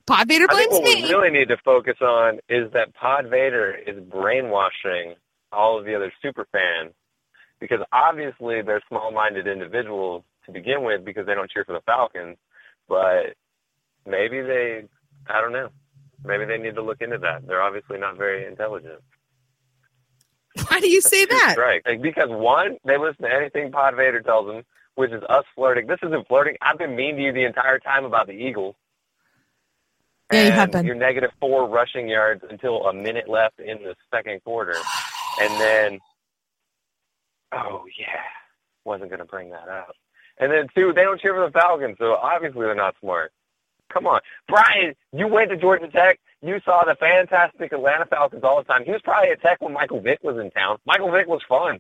Pod 0.08 0.28
Vader 0.28 0.48
blames 0.48 0.72
what 0.72 0.84
me. 0.84 1.04
we 1.04 1.10
really 1.10 1.30
need 1.30 1.50
to 1.50 1.58
focus 1.63 1.98
on 2.02 2.39
is 2.50 2.72
that 2.74 2.96
Pod 2.96 3.26
Vader 3.30 3.76
is 3.76 4.00
brainwashing 4.00 5.15
all 5.52 5.78
of 5.78 5.86
the 5.86 5.96
other 5.96 6.12
super 6.22 6.48
fans 6.52 6.94
because 7.60 7.80
obviously 7.92 8.62
they're 8.62 8.82
small-minded 8.88 9.46
individuals 9.46 10.24
to 10.46 10.52
begin 10.52 10.84
with 10.84 11.04
because 11.04 11.26
they 11.26 11.36
don't 11.36 11.52
cheer 11.52 11.65
for 11.65 11.74
the 11.74 11.82
Falcons, 11.82 12.38
but 12.88 13.36
maybe 14.08 14.42
they, 14.42 14.84
I 15.28 15.42
don't 15.42 15.52
know, 15.52 15.70
maybe 16.24 16.46
they 16.46 16.58
need 16.58 16.76
to 16.76 16.82
look 16.82 17.02
into 17.02 17.18
that. 17.20 17.46
They're 17.46 17.62
obviously 17.62 18.00
not 18.00 18.18
very 18.18 18.48
intelligent. 18.48 19.02
Why 20.68 20.80
do 20.80 20.90
you 20.90 21.02
say 21.02 21.26
that? 21.26 21.56
Right. 21.58 21.82
Like, 21.86 22.02
because 22.02 22.30
one, 22.30 22.78
they 22.84 22.98
listen 22.98 23.24
to 23.24 23.34
anything 23.34 23.72
Pod 23.72 23.96
Vader 23.96 24.22
tells 24.22 24.48
them, 24.48 24.64
which 24.96 25.12
is 25.12 25.22
us 25.30 25.46
flirting. 25.56 25.88
This 25.88 26.00
isn't 26.04 26.28
flirting. 26.28 26.56
I've 26.62 26.78
been 26.78 26.96
mean 26.96 27.16
to 27.16 27.22
you 27.22 27.32
the 27.32 27.46
entire 27.46 27.80
time 27.80 28.06
about 28.06 28.28
the 28.28 28.34
Eagles. 28.34 28.76
Yeah, 30.32 30.46
you 30.46 30.52
have 30.52 30.72
been. 30.72 30.86
You're 30.86 30.96
negative 30.96 31.32
four 31.40 31.68
rushing 31.68 32.08
yards 32.08 32.44
until 32.50 32.86
a 32.88 32.94
minute 32.94 33.28
left 33.28 33.60
in 33.60 33.82
the 33.84 33.96
second 34.14 34.44
quarter. 34.44 34.76
And 35.42 35.60
then, 35.60 36.00
oh, 37.52 37.86
yeah, 37.98 38.22
wasn't 38.86 39.10
going 39.10 39.20
to 39.20 39.26
bring 39.26 39.50
that 39.52 39.68
up. 39.70 39.96
And 40.40 40.52
then, 40.52 40.68
two, 40.76 40.94
they 40.94 41.04
don't 41.04 41.20
cheer 41.20 41.34
for 41.34 41.46
the 41.46 41.52
Falcons, 41.52 41.98
so 42.00 42.14
obviously 42.16 42.62
they're 42.62 42.76
not 42.76 42.96
smart. 43.00 43.32
Come 43.91 44.08
on. 44.08 44.21
Brian, 44.47 44.95
you 45.12 45.28
went 45.28 45.49
to 45.49 45.58
Georgia 45.58 45.88
Tech 45.88 46.19
you 46.41 46.60
saw 46.63 46.84
the 46.86 46.95
fantastic 46.95 47.73
Atlanta 47.73 48.06
Falcons 48.06 48.43
all 48.43 48.60
the 48.60 48.63
time. 48.63 48.86
He 48.86 48.91
was 48.91 49.02
probably 49.04 49.32
at 49.32 49.41
Tech 49.41 49.62
when 49.62 49.73
Michael 49.73 49.99
Vick 49.99 50.19
was 50.23 50.38
in 50.38 50.52
town. 50.52 50.78
Michael 50.86 51.12
Vick 51.12 51.28
was 51.28 51.41
fun. 51.47 51.80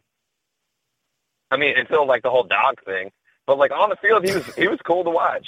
I 1.51 1.57
mean, 1.57 1.75
until 1.77 2.05
like 2.05 2.23
the 2.23 2.29
whole 2.29 2.43
dog 2.43 2.83
thing. 2.85 3.11
But 3.47 3.57
like 3.57 3.71
on 3.71 3.89
the 3.89 3.95
field, 3.95 4.25
he 4.25 4.33
was 4.33 4.55
he 4.55 4.67
was 4.67 4.79
cool 4.85 5.03
to 5.03 5.09
watch. 5.09 5.47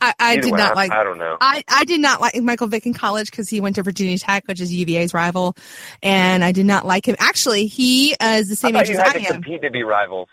I, 0.00 0.14
I 0.18 0.36
did 0.36 0.52
way, 0.52 0.58
not 0.58 0.72
I, 0.72 0.74
like. 0.74 0.90
I 0.92 1.04
don't 1.04 1.18
know. 1.18 1.36
I, 1.40 1.62
I 1.68 1.84
did 1.84 2.00
not 2.00 2.20
like 2.20 2.36
Michael 2.36 2.66
Vick 2.68 2.86
in 2.86 2.94
college 2.94 3.30
because 3.30 3.48
he 3.48 3.60
went 3.60 3.76
to 3.76 3.82
Virginia 3.82 4.18
Tech, 4.18 4.44
which 4.46 4.60
is 4.60 4.72
UVA's 4.72 5.12
rival, 5.12 5.54
and 6.02 6.42
I 6.42 6.52
did 6.52 6.66
not 6.66 6.86
like 6.86 7.06
him. 7.06 7.16
Actually, 7.18 7.66
he 7.66 8.16
uh, 8.20 8.38
is 8.40 8.48
the 8.48 8.56
same 8.56 8.74
age 8.74 8.90
as 8.90 8.98
I 8.98 9.18
am. 9.18 9.24
compete 9.24 9.62
to 9.62 9.70
be 9.70 9.82
rivals. 9.82 10.28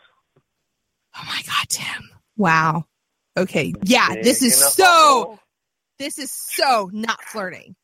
Oh 1.15 1.23
my 1.27 1.41
god, 1.45 1.69
Tim! 1.69 2.10
Wow. 2.38 2.86
Okay, 3.36 3.74
yeah, 3.84 4.10
this 4.22 4.41
is 4.41 4.56
so 4.56 5.39
this 6.00 6.19
is 6.19 6.32
so 6.32 6.89
not 6.91 7.22
flirting. 7.24 7.76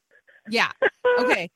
Yeah. 0.49 0.71
Okay. 1.19 1.49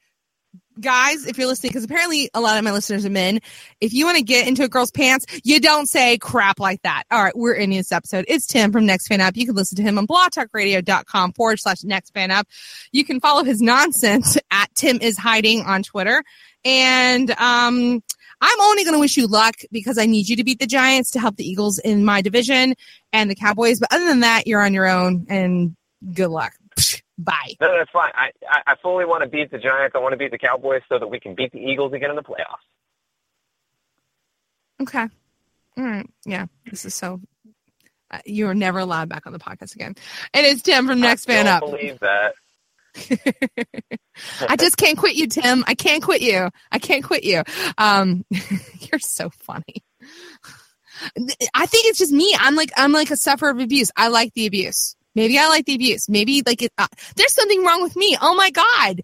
Guys, 0.79 1.27
if 1.27 1.38
you're 1.38 1.45
listening, 1.45 1.69
because 1.69 1.84
apparently 1.84 2.32
a 2.34 2.41
lot 2.41 2.58
of 2.58 2.63
my 2.63 2.71
listeners 2.71 3.06
are 3.06 3.10
men, 3.10 3.39
if 3.79 3.93
you 3.93 4.06
want 4.06 4.17
to 4.17 4.23
get 4.23 4.47
into 4.47 4.63
a 4.63 4.67
girl's 4.67 4.89
pants, 4.89 5.25
you 5.43 5.60
don't 5.60 5.88
say 5.88 6.17
crap 6.17 6.60
like 6.60 6.82
that. 6.82 7.03
All 7.12 7.23
right, 7.23 7.36
we're 7.36 7.53
in 7.53 7.69
this 7.69 7.91
episode. 7.91 8.25
It's 8.27 8.47
Tim 8.47 8.71
from 8.71 8.88
Next 8.88 9.08
Fan 9.08 9.21
Up. 9.21 9.38
You 9.38 9.45
can 9.45 9.56
listen 9.56 9.75
to 9.75 9.84
him 9.84 9.99
on 9.99 10.08
blogtalkradio.com 10.08 11.34
forward 11.34 11.60
slash 11.60 11.84
Next 11.84 12.12
Fan 12.12 12.32
Up. 12.32 12.47
You 12.91 13.06
can 13.06 13.19
follow 13.19 13.43
his 13.43 13.62
nonsense 13.62 14.38
at 14.49 14.73
Tim 14.73 14.97
is 14.99 15.15
Hiding 15.15 15.62
on 15.62 15.84
Twitter. 15.84 16.23
And 16.65 17.29
um, 17.32 18.01
I'm 18.45 18.60
only 18.60 18.84
going 18.84 18.93
to 18.93 18.99
wish 18.99 19.15
you 19.15 19.25
luck 19.25 19.56
because 19.71 19.97
I 19.97 20.06
need 20.06 20.27
you 20.27 20.36
to 20.36 20.43
beat 20.43 20.60
the 20.60 20.67
Giants 20.67 21.12
to 21.12 21.19
help 21.19 21.38
the 21.38 21.47
Eagles 21.47 21.79
in 21.79 22.03
my 22.03 22.21
division 22.21 22.75
and 23.13 23.32
the 23.32 23.36
Cowboys. 23.36 23.79
But 23.79 23.93
other 23.93 24.06
than 24.06 24.19
that, 24.19 24.47
you're 24.47 24.62
on 24.62 24.73
your 24.73 24.86
own 24.86 25.25
and 25.29 25.77
good 26.13 26.27
luck. 26.27 26.51
Bye. 27.17 27.56
No, 27.62 27.71
that's 27.77 27.89
fine. 27.91 28.12
I, 28.15 28.32
I, 28.67 28.75
fully 28.82 29.06
want 29.06 29.23
to 29.23 29.29
beat 29.29 29.49
the 29.49 29.60
Giants. 29.60 29.95
I 29.95 29.99
want 29.99 30.12
to 30.12 30.17
beat 30.17 30.32
the 30.32 30.38
Cowboys 30.38 30.82
so 30.89 30.99
that 30.99 31.08
we 31.08 31.21
can 31.21 31.36
beat 31.36 31.53
the 31.53 31.60
Eagles 31.60 31.93
again 31.93 32.10
in 32.10 32.17
the 32.17 32.23
playoffs. 32.23 32.65
Okay. 34.82 35.08
All 35.77 35.84
right. 35.84 36.10
Yeah. 36.25 36.47
This 36.69 36.84
is 36.84 36.95
so. 36.95 37.21
Uh, 38.12 38.19
you 38.25 38.47
are 38.47 38.56
never 38.56 38.79
allowed 38.79 39.08
back 39.08 39.25
on 39.25 39.32
the 39.32 39.39
podcast 39.39 39.73
again. 39.73 39.95
And 40.34 40.45
it's 40.45 40.63
Tim 40.63 40.86
from 40.86 40.99
Next 40.99 41.29
I 41.29 41.34
Fan 41.34 41.47
Up. 41.47 41.63
I 41.63 41.65
believe 41.65 41.99
that. 41.99 42.34
I 44.47 44.56
just 44.58 44.77
can't 44.77 44.97
quit 44.97 45.15
you, 45.15 45.27
Tim. 45.27 45.63
I 45.67 45.75
can't 45.75 46.03
quit 46.03 46.21
you. 46.21 46.49
I 46.71 46.79
can't 46.79 47.03
quit 47.03 47.23
you. 47.23 47.43
Um, 47.77 48.25
you're 48.32 48.99
so 48.99 49.29
funny. 49.29 49.84
I 51.53 51.65
think 51.65 51.88
it's 51.88 51.97
just 51.97 52.11
me. 52.11 52.36
I'm 52.39 52.55
like 52.55 52.72
I'm 52.78 52.91
like 52.91 53.11
a 53.11 53.17
sufferer 53.17 53.49
of 53.49 53.59
abuse. 53.59 53.91
I 53.97 54.09
like 54.09 54.34
the 54.34 54.45
abuse. 54.45 54.95
Maybe 55.15 55.38
I 55.38 55.47
like 55.47 55.65
the 55.65 55.76
abuse. 55.76 56.09
Maybe 56.09 56.43
like 56.45 56.61
it, 56.61 56.72
uh, 56.78 56.88
there's 57.15 57.34
something 57.34 57.63
wrong 57.63 57.84
with 57.84 57.95
me. 57.95 58.17
Oh 58.22 58.36
my 58.36 58.49
God. 58.49 59.01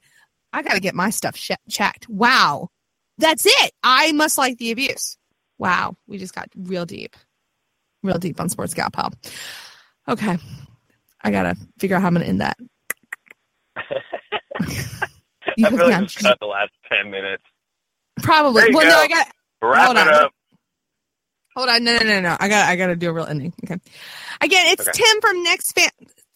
I 0.52 0.64
got 0.64 0.74
to 0.74 0.80
get 0.80 0.96
my 0.96 1.12
stuff 1.12 1.36
sh- 1.36 1.52
checked. 1.70 2.10
Wow. 2.10 2.70
That's 3.18 3.46
it. 3.46 3.72
I 3.84 4.12
must 4.14 4.38
like 4.38 4.58
the 4.58 4.72
abuse. 4.72 5.18
Wow. 5.58 5.96
We 6.08 6.18
just 6.18 6.34
got 6.34 6.48
real 6.56 6.86
deep, 6.86 7.16
real 8.02 8.18
deep 8.18 8.40
on 8.40 8.50
Sports 8.50 8.74
Gal 8.74 8.90
Pal. 8.90 9.14
Okay. 10.08 10.38
I 11.22 11.32
got 11.32 11.44
to 11.44 11.56
figure 11.78 11.96
out 11.96 12.02
how 12.02 12.08
I'm 12.08 12.16
to 12.16 12.26
end 12.26 12.42
that. 12.42 12.58
You 15.56 15.68
I 15.68 15.72
me 15.86 15.92
like 15.92 15.94
on 15.94 16.08
cut 16.24 16.38
the 16.42 16.48
last 16.48 16.72
ten 16.92 17.12
minutes. 17.12 17.44
Probably. 18.22 18.68
Well, 18.70 18.86
no. 18.86 18.98
I 18.98 19.08
got. 19.08 19.28
Wrap 19.62 19.92
Hold 19.92 19.98
it 19.98 20.08
on. 20.08 20.08
up. 20.08 20.32
Hold 21.56 21.70
on. 21.70 21.84
No, 21.84 21.98
no, 21.98 22.04
no, 22.06 22.22
no. 22.22 22.38
I 22.40 22.50
got. 22.50 22.70
I 22.70 22.76
got 22.78 22.88
to 22.88 22.96
do 22.96 23.10
a 23.10 23.14
real 23.14 23.26
ending. 23.26 23.54
Okay. 23.66 23.80
Again, 24.42 24.68
it's 24.68 24.88
Okay. 24.88 24.92
Tim 24.92 25.22
from 25.22 25.44
Next 25.44 25.74
Fan. 25.74 25.90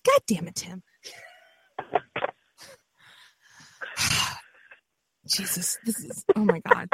God 0.05 0.21
damn 0.27 0.47
it, 0.47 0.55
Tim. 0.55 0.83
Jesus, 5.27 5.79
this 5.83 6.03
is. 6.03 6.25
Oh 6.35 6.45
my 6.45 6.61
god. 6.61 6.89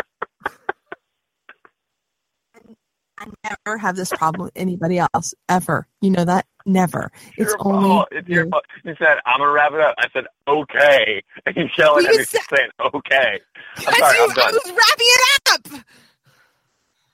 I 3.19 3.27
never 3.43 3.77
have 3.77 3.95
this 3.95 4.09
problem 4.11 4.45
with 4.45 4.53
anybody 4.55 4.99
else 4.99 5.33
ever. 5.49 5.87
You 6.01 6.11
know 6.11 6.25
that? 6.25 6.45
Never. 6.65 7.11
It's 7.37 7.51
your 7.51 7.57
only 7.59 7.89
fault. 7.89 8.07
It's 8.11 8.27
your 8.27 8.45
you. 8.45 8.49
fault. 8.49 8.63
You 8.83 8.95
said, 8.97 9.17
I'm 9.25 9.39
going 9.39 9.49
to 9.49 9.53
wrap 9.53 9.73
it 9.73 9.79
up. 9.81 9.95
I 9.99 10.07
said, 10.13 10.25
okay. 10.47 11.23
And 11.45 11.55
you 11.55 11.67
yelling 11.77 12.05
Well, 12.05 12.13
at 12.13 12.19
me 12.19 12.23
saying, 12.25 12.69
okay. 12.95 13.39
I'm 13.77 13.93
sorry, 13.93 14.17
you. 14.17 14.23
I'm 14.23 14.29
done. 14.33 14.47
I 14.47 14.51
was 14.51 14.65
wrapping 14.65 15.73
it 15.73 15.75
up. 15.75 15.85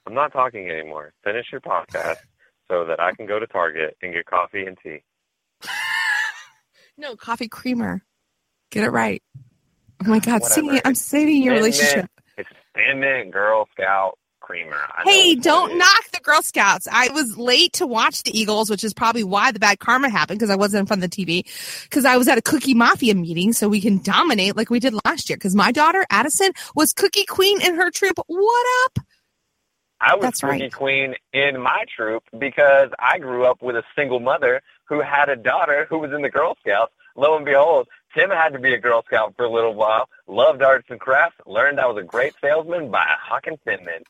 I'm 0.08 0.14
not 0.14 0.32
talking 0.32 0.70
anymore. 0.70 1.14
Finish 1.24 1.48
your 1.52 1.62
podcast 1.62 2.18
so 2.68 2.86
that 2.86 3.00
I 3.00 3.14
can 3.14 3.26
go 3.26 3.40
to 3.40 3.48
Target 3.48 3.98
and 4.02 4.14
get 4.14 4.26
coffee 4.26 4.66
and 4.66 4.78
tea. 4.82 5.00
No, 6.98 7.18
coffee 7.18 7.50
creamer. 7.50 8.02
Get 8.72 8.86
it 8.86 8.90
right. 8.90 9.22
Oh 10.02 10.10
my 10.10 10.20
God. 10.20 10.46
See, 10.46 10.80
I'm 10.86 10.96
saving 10.96 11.44
your 11.44 11.56
relationship. 11.56 12.10
It's 12.38 12.50
Thin 12.74 13.02
Mint 13.02 13.32
Girl 13.32 13.68
Scout 13.74 14.18
Creamer. 14.46 14.78
I 14.94 15.04
Hey, 15.06 15.36
don't 15.36 15.76
knock 15.76 16.12
the 16.14 16.20
Girl 16.20 16.44
Scouts. 16.44 16.88
I 16.92 17.10
was 17.10 17.36
late 17.36 17.74
to 17.74 17.88
watch 17.88 18.22
the 18.22 18.38
Eagles, 18.40 18.70
which 18.70 18.84
is 18.84 18.94
probably 18.94 19.24
why 19.24 19.52
the 19.52 19.58
bad 19.58 19.80
karma 19.80 20.08
happened 20.08 20.38
because 20.38 20.52
I 20.52 20.56
wasn't 20.56 20.82
in 20.82 20.86
front 20.86 21.04
of 21.04 21.10
the 21.10 21.26
TV. 21.26 21.44
Because 21.84 22.06
I 22.06 22.16
was 22.18 22.28
at 22.28 22.38
a 22.38 22.44
Cookie 22.44 22.76
Mafia 22.76 23.16
meeting, 23.16 23.54
so 23.54 23.68
we 23.68 23.82
can 23.82 24.04
dominate 24.04 24.56
like 24.56 24.70
we 24.70 24.80
did 24.80 24.94
last 25.04 25.30
year. 25.30 25.38
Because 25.38 25.56
my 25.56 25.72
daughter 25.72 26.06
Addison 26.12 26.52
was 26.76 26.94
Cookie 26.94 27.26
Queen 27.26 27.60
in 27.60 27.74
her 27.76 27.90
troop. 27.90 28.20
What 28.28 28.66
up? 28.86 29.04
I 30.00 30.14
was 30.14 30.22
That's 30.24 30.42
Cookie 30.42 30.62
right. 30.62 30.74
Queen 30.74 31.16
in 31.34 31.60
my 31.60 31.86
troop 31.96 32.24
because 32.38 32.90
I 33.00 33.18
grew 33.18 33.46
up 33.46 33.64
with 33.64 33.76
a 33.76 33.84
single 33.96 34.20
mother 34.20 34.62
who 34.88 35.02
had 35.02 35.28
a 35.30 35.36
daughter 35.36 35.88
who 35.90 35.98
was 35.98 36.12
in 36.12 36.22
the 36.22 36.30
Girl 36.30 36.56
Scouts. 36.60 36.94
Lo 37.16 37.36
and 37.36 37.46
behold, 37.46 37.88
Tim 38.16 38.30
had 38.30 38.50
to 38.50 38.60
be 38.60 38.74
a 38.74 38.78
Girl 38.78 39.04
Scout 39.08 39.34
for 39.36 39.46
a 39.46 39.50
little 39.50 39.74
while, 39.74 40.08
loved 40.28 40.62
arts 40.62 40.86
and 40.90 41.00
crafts, 41.00 41.38
learned 41.48 41.80
I 41.80 41.88
was 41.88 41.98
a 41.98 42.04
great 42.06 42.34
salesman 42.42 42.92
by 42.92 43.06
hawking 43.20 43.58
Thin 43.66 43.84
Mint. 43.86 44.06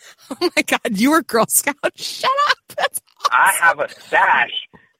Oh 0.30 0.50
my 0.56 0.62
God, 0.62 0.98
you 0.98 1.10
were 1.12 1.22
Girl 1.22 1.46
Scout. 1.48 1.76
Shut 1.96 2.30
up. 2.48 2.58
That's 2.76 3.00
I 3.30 3.52
have 3.60 3.80
a 3.80 3.88
stash 3.88 4.50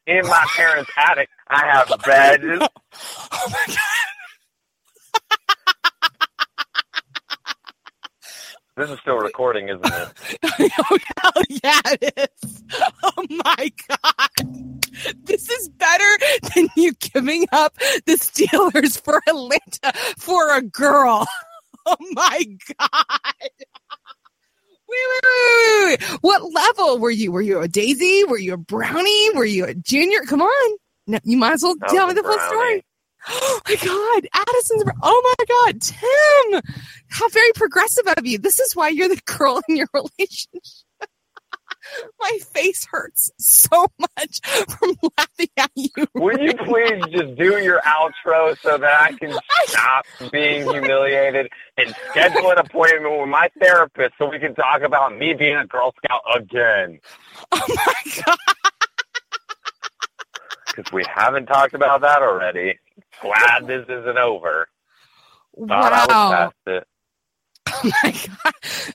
in 0.05 0.25
my 0.27 0.45
parents' 0.55 0.89
attic. 0.97 1.29
I 1.49 1.65
have 1.65 1.91
badges. 2.05 2.59
oh 2.61 3.47
my 3.49 3.63
God. 3.67 3.77
This 8.75 8.91
is 8.91 8.99
still 8.99 9.17
recording, 9.17 9.69
isn't 9.69 9.85
it? 9.85 10.71
oh 10.91 10.97
hell 11.17 11.43
yeah, 11.49 11.81
it 11.99 12.29
is. 12.43 12.63
Oh 13.03 13.25
my 13.29 13.71
god. 13.87 14.75
This 15.23 15.49
is 15.49 15.69
better 15.69 16.17
than 16.53 16.67
you 16.75 16.93
giving 16.93 17.47
up 17.51 17.75
the 18.05 18.13
Steelers 18.13 19.01
for 19.01 19.19
Atlanta 19.27 19.93
for 20.17 20.55
a 20.55 20.61
girl. 20.61 21.25
Oh 21.87 21.95
my 22.11 22.43
god. 22.77 23.49
Wait, 24.89 24.97
wait, 25.11 25.21
wait, 25.23 25.99
wait. 25.99 26.19
What 26.21 26.53
level 26.53 26.99
were 26.99 27.11
you? 27.11 27.31
Were 27.31 27.41
you 27.41 27.59
a 27.59 27.67
Daisy? 27.67 28.23
Were 28.23 28.37
you 28.37 28.53
a 28.53 28.57
Brownie? 28.57 29.29
Were 29.35 29.45
you 29.45 29.65
a 29.65 29.73
junior? 29.73 30.21
Come 30.21 30.41
on. 30.41 30.77
No, 31.07 31.19
you 31.23 31.37
might 31.37 31.53
as 31.53 31.63
well 31.63 31.75
tell 31.89 32.07
me 32.07 32.13
the 32.13 32.23
full 32.23 32.39
story. 32.39 32.83
Oh 33.29 33.59
my 33.67 33.75
God, 33.75 34.27
Addison's. 34.33 34.83
Oh 35.03 35.35
my 35.37 35.45
God, 35.49 35.81
Tim, 35.81 36.61
how 37.09 37.27
very 37.27 37.51
progressive 37.55 38.05
of 38.15 38.25
you. 38.25 38.37
This 38.37 38.57
is 38.57 38.73
why 38.73 38.87
you're 38.87 39.09
the 39.09 39.19
girl 39.37 39.59
in 39.67 39.75
your 39.75 39.87
relationship. 39.93 40.61
My 42.19 42.37
face 42.53 42.85
hurts 42.85 43.31
so 43.37 43.87
much 43.99 44.39
from 44.69 44.95
laughing 45.17 45.49
at 45.57 45.71
you. 45.75 45.89
Will 46.15 46.39
you 46.39 46.53
please 46.53 47.01
just 47.09 47.35
do 47.35 47.59
your 47.61 47.81
outro 47.81 48.57
so 48.59 48.77
that 48.77 49.01
I 49.01 49.13
can 49.13 49.37
stop 49.65 50.05
being 50.31 50.69
humiliated 50.69 51.49
and 51.77 51.95
schedule 52.09 52.51
an 52.51 52.57
appointment 52.59 53.19
with 53.19 53.29
my 53.29 53.49
therapist 53.59 54.13
so 54.17 54.29
we 54.29 54.39
can 54.39 54.55
talk 54.55 54.81
about 54.81 55.17
me 55.17 55.33
being 55.33 55.57
a 55.57 55.65
Girl 55.65 55.93
Scout 56.03 56.21
again? 56.35 56.99
Oh 57.51 57.61
my 57.67 58.23
God. 58.25 58.37
Because 60.67 60.91
we 60.91 61.05
haven't 61.13 61.45
talked 61.45 61.73
about 61.73 62.01
that 62.01 62.21
already. 62.21 62.79
Glad 63.21 63.67
this 63.67 63.85
isn't 63.87 64.17
over. 64.17 64.67
Thought 65.67 66.09
Wow. 66.09 66.51
Oh 67.67 67.91
my 68.03 68.11
God. 68.11 68.53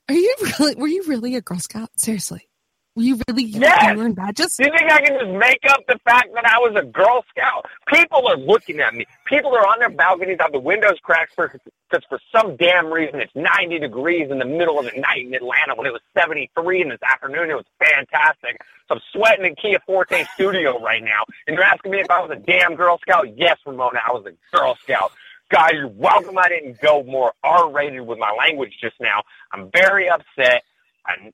Are 0.09 0.15
you 0.15 0.35
really, 0.59 0.75
were 0.77 0.89
you 0.89 1.05
really 1.05 1.35
a 1.37 1.41
Girl 1.41 1.59
Scout? 1.59 1.91
Seriously. 1.97 2.49
You 2.95 3.19
really, 3.27 3.45
you, 3.45 3.61
Yes! 3.61 3.95
you 3.97 4.03
learned 4.03 4.17
badges? 4.17 4.57
Do 4.57 4.67
you 4.67 4.73
think 4.77 4.91
I 4.91 5.01
can 5.01 5.19
just 5.19 5.33
make 5.33 5.61
up 5.71 5.81
the 5.89 5.99
fact 6.05 6.29
that 6.35 6.45
I 6.45 6.59
was 6.59 6.77
a 6.77 6.85
Girl 6.85 7.25
Scout? 7.31 7.65
People 7.89 8.29
are 8.29 8.37
looking 8.37 8.81
at 8.81 8.95
me. 8.95 9.07
People 9.27 9.55
are 9.57 9.67
on 9.67 9.79
their 9.79 9.89
balconies, 9.89 10.37
have 10.41 10.53
the 10.53 10.61
windows 10.61 10.99
cracked 11.03 11.35
for 11.35 11.49
because 11.91 12.05
for 12.09 12.21
some 12.31 12.57
damn 12.57 12.87
reason 12.93 13.21
it's 13.21 13.33
90 13.35 13.79
degrees 13.79 14.31
in 14.31 14.39
the 14.39 14.45
middle 14.45 14.79
of 14.79 14.85
the 14.85 15.01
night 15.01 15.27
in 15.27 15.33
Atlanta 15.35 15.75
when 15.75 15.87
it 15.87 15.93
was 15.93 16.03
73 16.15 16.83
in 16.83 16.89
this 16.91 17.03
afternoon. 17.03 17.51
It 17.51 17.55
was 17.55 17.65
fantastic. 17.79 18.61
So 18.89 18.97
I'm 18.97 19.01
sweating 19.13 19.47
in 19.47 19.55
Kia 19.55 19.79
Forte 19.87 20.25
studio 20.35 20.79
right 20.83 21.03
now. 21.03 21.25
And 21.47 21.57
you're 21.57 21.65
asking 21.65 21.93
me 21.93 22.01
if 22.01 22.11
I 22.11 22.21
was 22.21 22.31
a 22.31 22.41
damn 22.41 22.75
Girl 22.75 22.99
Scout? 22.99 23.27
Yes, 23.37 23.59
Ramona, 23.67 24.01
I 24.07 24.13
was 24.13 24.27
a 24.27 24.57
Girl 24.57 24.77
Scout. 24.83 25.13
Guys, 25.51 25.73
you're 25.75 25.89
welcome 25.89 26.37
I 26.37 26.49
didn't 26.49 26.81
go 26.81 27.03
more 27.05 27.33
R-rated 27.43 28.03
with 28.03 28.19
my 28.19 28.33
language 28.39 28.73
just 28.81 28.97
now. 29.01 29.23
I'm 29.53 29.71
very 29.71 30.09
upset. 30.11 30.63
I'm, 31.07 31.33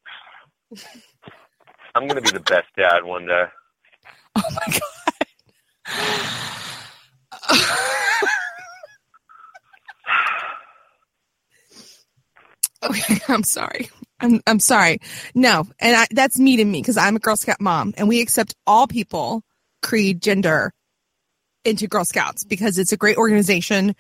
I'm 1.95 2.07
going 2.07 2.17
to 2.17 2.23
be 2.23 2.31
the 2.31 2.41
best 2.41 2.69
dad 2.77 3.05
one 3.05 3.27
day. 3.27 3.45
Oh 4.37 4.43
my 4.53 4.73
God. 4.73 4.81
okay, 12.91 13.19
I'm 13.29 13.43
sorry. 13.43 13.91
I'm 14.21 14.41
I'm 14.47 14.61
sorry. 14.61 15.01
No, 15.35 15.67
and 15.81 15.97
I, 15.97 16.07
that's 16.11 16.39
me 16.39 16.57
to 16.57 16.65
me 16.65 16.81
because 16.81 16.97
I'm 16.97 17.17
a 17.17 17.19
Girl 17.19 17.37
Scout 17.37 17.61
mom, 17.61 17.95
and 17.97 18.09
we 18.09 18.21
accept 18.21 18.55
all 18.67 18.87
people, 18.87 19.43
creed, 19.83 20.23
gender, 20.23 20.73
into 21.65 21.89
Girl 21.89 22.05
Scouts 22.05 22.45
because 22.45 22.79
it's 22.79 22.93
a 22.93 22.97
great 22.97 23.17
organization. 23.17 23.97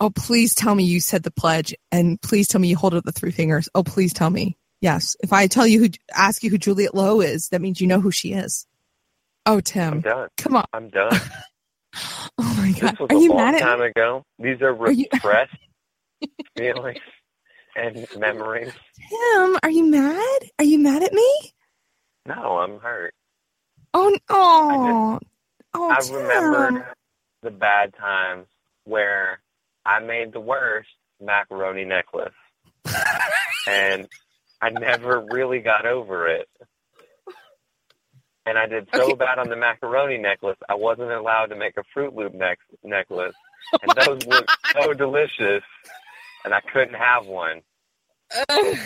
Oh, 0.00 0.10
please 0.10 0.54
tell 0.54 0.74
me 0.74 0.84
you 0.84 1.00
said 1.00 1.22
the 1.22 1.30
pledge, 1.30 1.74
and 1.90 2.20
please 2.20 2.48
tell 2.48 2.60
me 2.60 2.68
you 2.68 2.76
hold 2.76 2.94
up 2.94 3.04
the 3.04 3.12
three 3.12 3.30
fingers. 3.30 3.68
Oh, 3.74 3.82
please 3.82 4.12
tell 4.12 4.30
me. 4.30 4.56
Yes, 4.80 5.16
if 5.22 5.32
I 5.32 5.46
tell 5.46 5.66
you 5.66 5.80
who, 5.80 5.88
ask 6.14 6.42
you 6.42 6.50
who 6.50 6.58
Juliette 6.58 6.94
Low 6.94 7.20
is, 7.20 7.48
that 7.48 7.60
means 7.60 7.80
you 7.80 7.86
know 7.86 8.00
who 8.00 8.10
she 8.10 8.32
is. 8.32 8.66
Oh, 9.46 9.54
I'm 9.56 9.60
Tim, 9.62 10.00
done. 10.00 10.28
come 10.36 10.56
on. 10.56 10.64
I'm 10.72 10.88
done. 10.88 11.18
Oh 12.38 12.54
my 12.58 12.72
This 12.72 12.80
god, 12.80 12.98
was 12.98 13.08
are 13.10 13.16
a 13.16 13.20
you 13.20 13.28
long 13.30 13.36
mad 13.38 13.54
at 13.54 13.60
time 13.62 13.80
me? 13.80 13.86
ago. 13.86 14.22
These 14.38 14.60
are 14.60 14.76
Are 14.76 14.90
you- 14.90 15.06
repressed 15.14 15.56
feelings 16.58 16.98
and 17.74 18.06
memories. 18.18 18.70
Tim, 19.08 19.56
are 19.62 19.70
you 19.70 19.84
mad? 19.86 20.40
Are 20.58 20.64
you 20.64 20.78
mad 20.78 21.02
at 21.02 21.14
me? 21.14 21.34
No, 22.26 22.58
I'm 22.58 22.78
hurt. 22.80 23.14
Oh, 23.94 24.14
oh, 24.28 25.18
oh, 25.72 25.90
I 25.90 26.00
Tim. 26.00 26.16
remembered 26.16 26.84
the 27.42 27.50
bad 27.50 27.94
times 27.94 28.46
where 28.84 29.40
I 29.86 30.00
made 30.00 30.34
the 30.34 30.40
worst 30.40 30.90
macaroni 31.22 31.86
necklace. 31.86 32.34
and 33.66 34.06
I 34.66 34.70
never 34.70 35.20
really 35.30 35.60
got 35.60 35.86
over 35.86 36.26
it. 36.28 36.48
And 38.46 38.56
I 38.56 38.66
did 38.66 38.88
so 38.94 39.02
Okay. 39.02 39.14
bad 39.14 39.38
on 39.38 39.48
the 39.48 39.56
macaroni 39.56 40.18
necklace, 40.18 40.56
I 40.68 40.74
wasn't 40.74 41.10
allowed 41.10 41.46
to 41.46 41.56
make 41.56 41.74
a 41.76 41.82
Froot 41.96 42.14
Loop 42.14 42.32
neck- 42.34 42.58
necklace. 42.84 43.34
Oh 43.74 43.78
And 43.82 43.92
those 43.96 44.24
looked 44.26 44.50
so 44.72 44.92
delicious, 44.92 45.62
and 46.44 46.54
I 46.54 46.60
couldn't 46.72 46.94
have 46.94 47.26
one. 47.26 47.62
Ugh. 48.48 48.76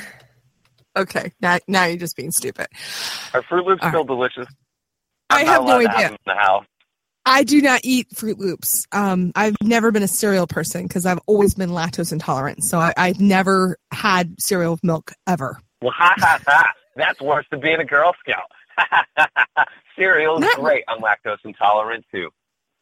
okay, 0.96 1.32
now 1.42 1.58
now 1.68 1.84
you're 1.84 1.98
just 1.98 2.16
being 2.16 2.30
stupid. 2.30 2.66
Are 3.34 3.42
Froot 3.42 3.66
Loops 3.66 3.82
All 3.82 3.90
still 3.90 4.04
delicious? 4.04 4.46
I 5.28 5.40
I'm 5.40 5.46
not 5.46 5.52
have 5.52 5.64
no 5.64 5.76
idea. 5.78 6.08
them 6.08 6.12
in 6.12 6.18
the 6.26 6.34
house. 6.34 6.64
I 7.26 7.44
do 7.44 7.60
not 7.60 7.82
eat 7.84 8.08
Froot 8.14 8.38
Loops. 8.38 8.86
Um, 8.92 9.30
I've 9.36 9.54
never 9.62 9.92
been 9.92 10.02
a 10.02 10.08
cereal 10.08 10.46
person 10.46 10.86
because 10.86 11.04
I've 11.04 11.20
always 11.26 11.54
been 11.54 11.68
lactose 11.70 12.12
intolerant. 12.12 12.64
So 12.64 12.78
I, 12.78 12.94
I've 12.96 13.20
never 13.20 13.76
had 13.92 14.40
cereal 14.40 14.72
with 14.72 14.82
milk 14.82 15.12
ever. 15.26 15.60
Well, 15.82 15.92
ha 15.96 16.14
ha 16.18 16.38
ha. 16.46 16.72
That's 16.96 17.20
worse 17.20 17.46
than 17.50 17.60
being 17.60 17.80
a 17.80 17.84
Girl 17.84 18.12
Scout. 18.20 18.50
Cereal's 19.96 20.40
Not- 20.40 20.56
great. 20.56 20.84
I'm 20.88 21.00
lactose 21.00 21.38
intolerant 21.44 22.04
too. 22.12 22.30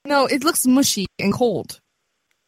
No, 0.04 0.26
it 0.26 0.44
looks 0.44 0.66
mushy 0.66 1.06
and 1.18 1.32
cold. 1.32 1.80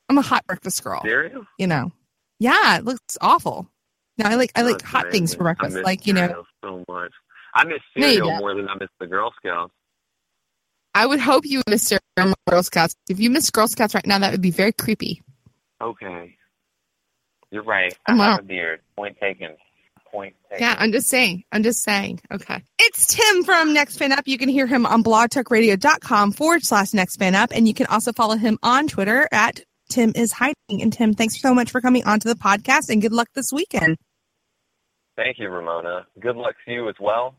I'm 0.08 0.18
a 0.18 0.22
hot 0.22 0.46
breakfast 0.46 0.82
girl. 0.82 1.02
Cereal? 1.02 1.44
You 1.58 1.66
know. 1.66 1.92
Yeah, 2.38 2.78
it 2.78 2.84
looks 2.84 3.18
awful. 3.20 3.68
No, 4.18 4.26
I 4.26 4.34
like 4.34 4.52
I 4.56 4.62
like 4.62 4.78
That's 4.78 4.90
hot 4.90 5.10
things 5.10 5.34
for 5.34 5.44
breakfast. 5.44 5.76
I 5.76 5.78
miss 5.78 5.84
Like 5.84 6.06
you 6.06 6.14
know, 6.14 6.44
so 6.64 6.84
much. 6.88 7.12
I 7.54 7.64
miss 7.64 7.80
cereal 7.96 8.38
more 8.38 8.54
than 8.54 8.68
I 8.68 8.74
miss 8.74 8.88
the 8.98 9.06
Girl 9.06 9.32
Scouts. 9.36 9.72
I 10.94 11.06
would 11.06 11.20
hope 11.20 11.44
you 11.46 11.62
miss 11.68 11.90
your 11.90 12.00
Girl 12.48 12.62
Scouts. 12.62 12.94
If 13.08 13.20
you 13.20 13.30
miss 13.30 13.50
Girl 13.50 13.68
Scouts 13.68 13.94
right 13.94 14.06
now, 14.06 14.18
that 14.18 14.32
would 14.32 14.42
be 14.42 14.50
very 14.50 14.72
creepy. 14.72 15.22
Okay. 15.80 16.36
You're 17.50 17.62
right. 17.62 17.96
I 18.06 18.14
wow. 18.14 18.32
have 18.32 18.40
a 18.40 18.42
beard. 18.42 18.80
Point 18.96 19.16
taken. 19.20 19.56
Point 20.10 20.34
taken. 20.48 20.64
Yeah, 20.64 20.76
I'm 20.78 20.92
just 20.92 21.08
saying. 21.08 21.44
I'm 21.52 21.62
just 21.62 21.82
saying. 21.82 22.20
Okay. 22.32 22.62
It's 22.80 23.06
Tim 23.06 23.44
from 23.44 23.72
Next 23.72 23.96
Fan 23.96 24.12
Up. 24.12 24.26
You 24.26 24.38
can 24.38 24.48
hear 24.48 24.66
him 24.66 24.84
on 24.84 25.04
blogtalkradio.com 25.04 26.32
forward 26.32 26.64
slash 26.64 26.92
Next 26.92 27.16
Fan 27.16 27.34
Up. 27.34 27.50
And 27.54 27.68
you 27.68 27.74
can 27.74 27.86
also 27.86 28.12
follow 28.12 28.36
him 28.36 28.58
on 28.62 28.88
Twitter 28.88 29.28
at 29.30 29.60
Tim 29.90 30.12
is 30.16 30.32
hiding. 30.32 30.54
And 30.82 30.92
Tim, 30.92 31.14
thanks 31.14 31.40
so 31.40 31.54
much 31.54 31.70
for 31.70 31.80
coming 31.80 32.04
onto 32.04 32.28
the 32.28 32.34
podcast 32.34 32.88
and 32.88 33.00
good 33.00 33.12
luck 33.12 33.28
this 33.34 33.52
weekend. 33.52 33.96
Thank 35.16 35.38
you, 35.38 35.48
Ramona. 35.48 36.06
Good 36.18 36.36
luck 36.36 36.54
to 36.64 36.72
you 36.72 36.88
as 36.88 36.94
well. 36.98 37.36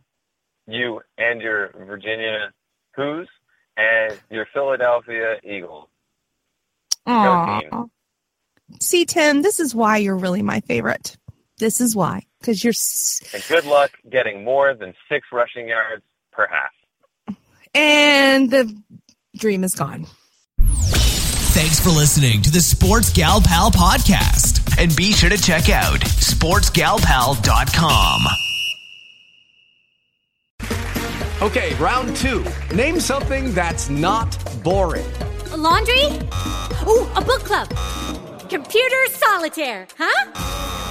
You 0.68 1.02
and 1.18 1.42
your 1.42 1.72
Virginia 1.88 2.54
Hoos 2.96 3.28
and 3.76 4.20
your 4.30 4.46
Philadelphia 4.54 5.38
Eagles. 5.44 5.88
Aw. 7.08 7.60
team. 7.60 7.92
See, 8.80 9.06
Tim, 9.06 9.42
this 9.42 9.60
is 9.60 9.76
why 9.76 9.98
you're 9.98 10.18
really 10.18 10.42
my 10.42 10.62
favorite. 10.62 11.18
This 11.62 11.80
is 11.80 11.96
why. 11.96 12.24
Because 12.40 12.64
you're, 12.64 12.72
s- 12.72 13.22
And 13.36 13.44
good 13.48 13.66
luck 13.66 13.92
getting 14.10 14.44
more 14.44 14.74
than 14.74 14.96
six 15.08 15.28
rushing 15.32 15.68
yards 15.68 16.02
per 16.32 16.48
half. 16.48 16.72
and 17.76 18.50
the 18.50 18.76
dream 19.38 19.64
is 19.64 19.76
gone. 19.76 20.08
Thanks 21.54 21.80
for 21.80 21.90
listening 21.92 22.42
to 22.42 22.50
the 22.52 22.62
Sports 22.62 23.14
Gal 23.14 23.42
Pal 23.42 23.70
podcast. 23.70 24.82
And 24.82 24.96
be 24.96 25.12
sure 25.14 25.30
to 25.30 25.38
check 25.38 25.70
out 25.70 26.00
sportsgalpal.com. 26.00 28.22
Okay, 31.44 31.76
round 31.76 32.16
two. 32.16 32.44
Name 32.74 33.00
something 33.00 33.54
that's 33.54 33.88
not 33.90 34.36
boring. 34.64 35.06
A 35.52 35.58
laundry? 35.58 36.06
Ooh, 36.88 37.08
a 37.16 37.22
book 37.22 37.44
club. 37.44 37.70
Computer 38.50 39.06
solitaire, 39.10 39.88
huh? 39.98 40.91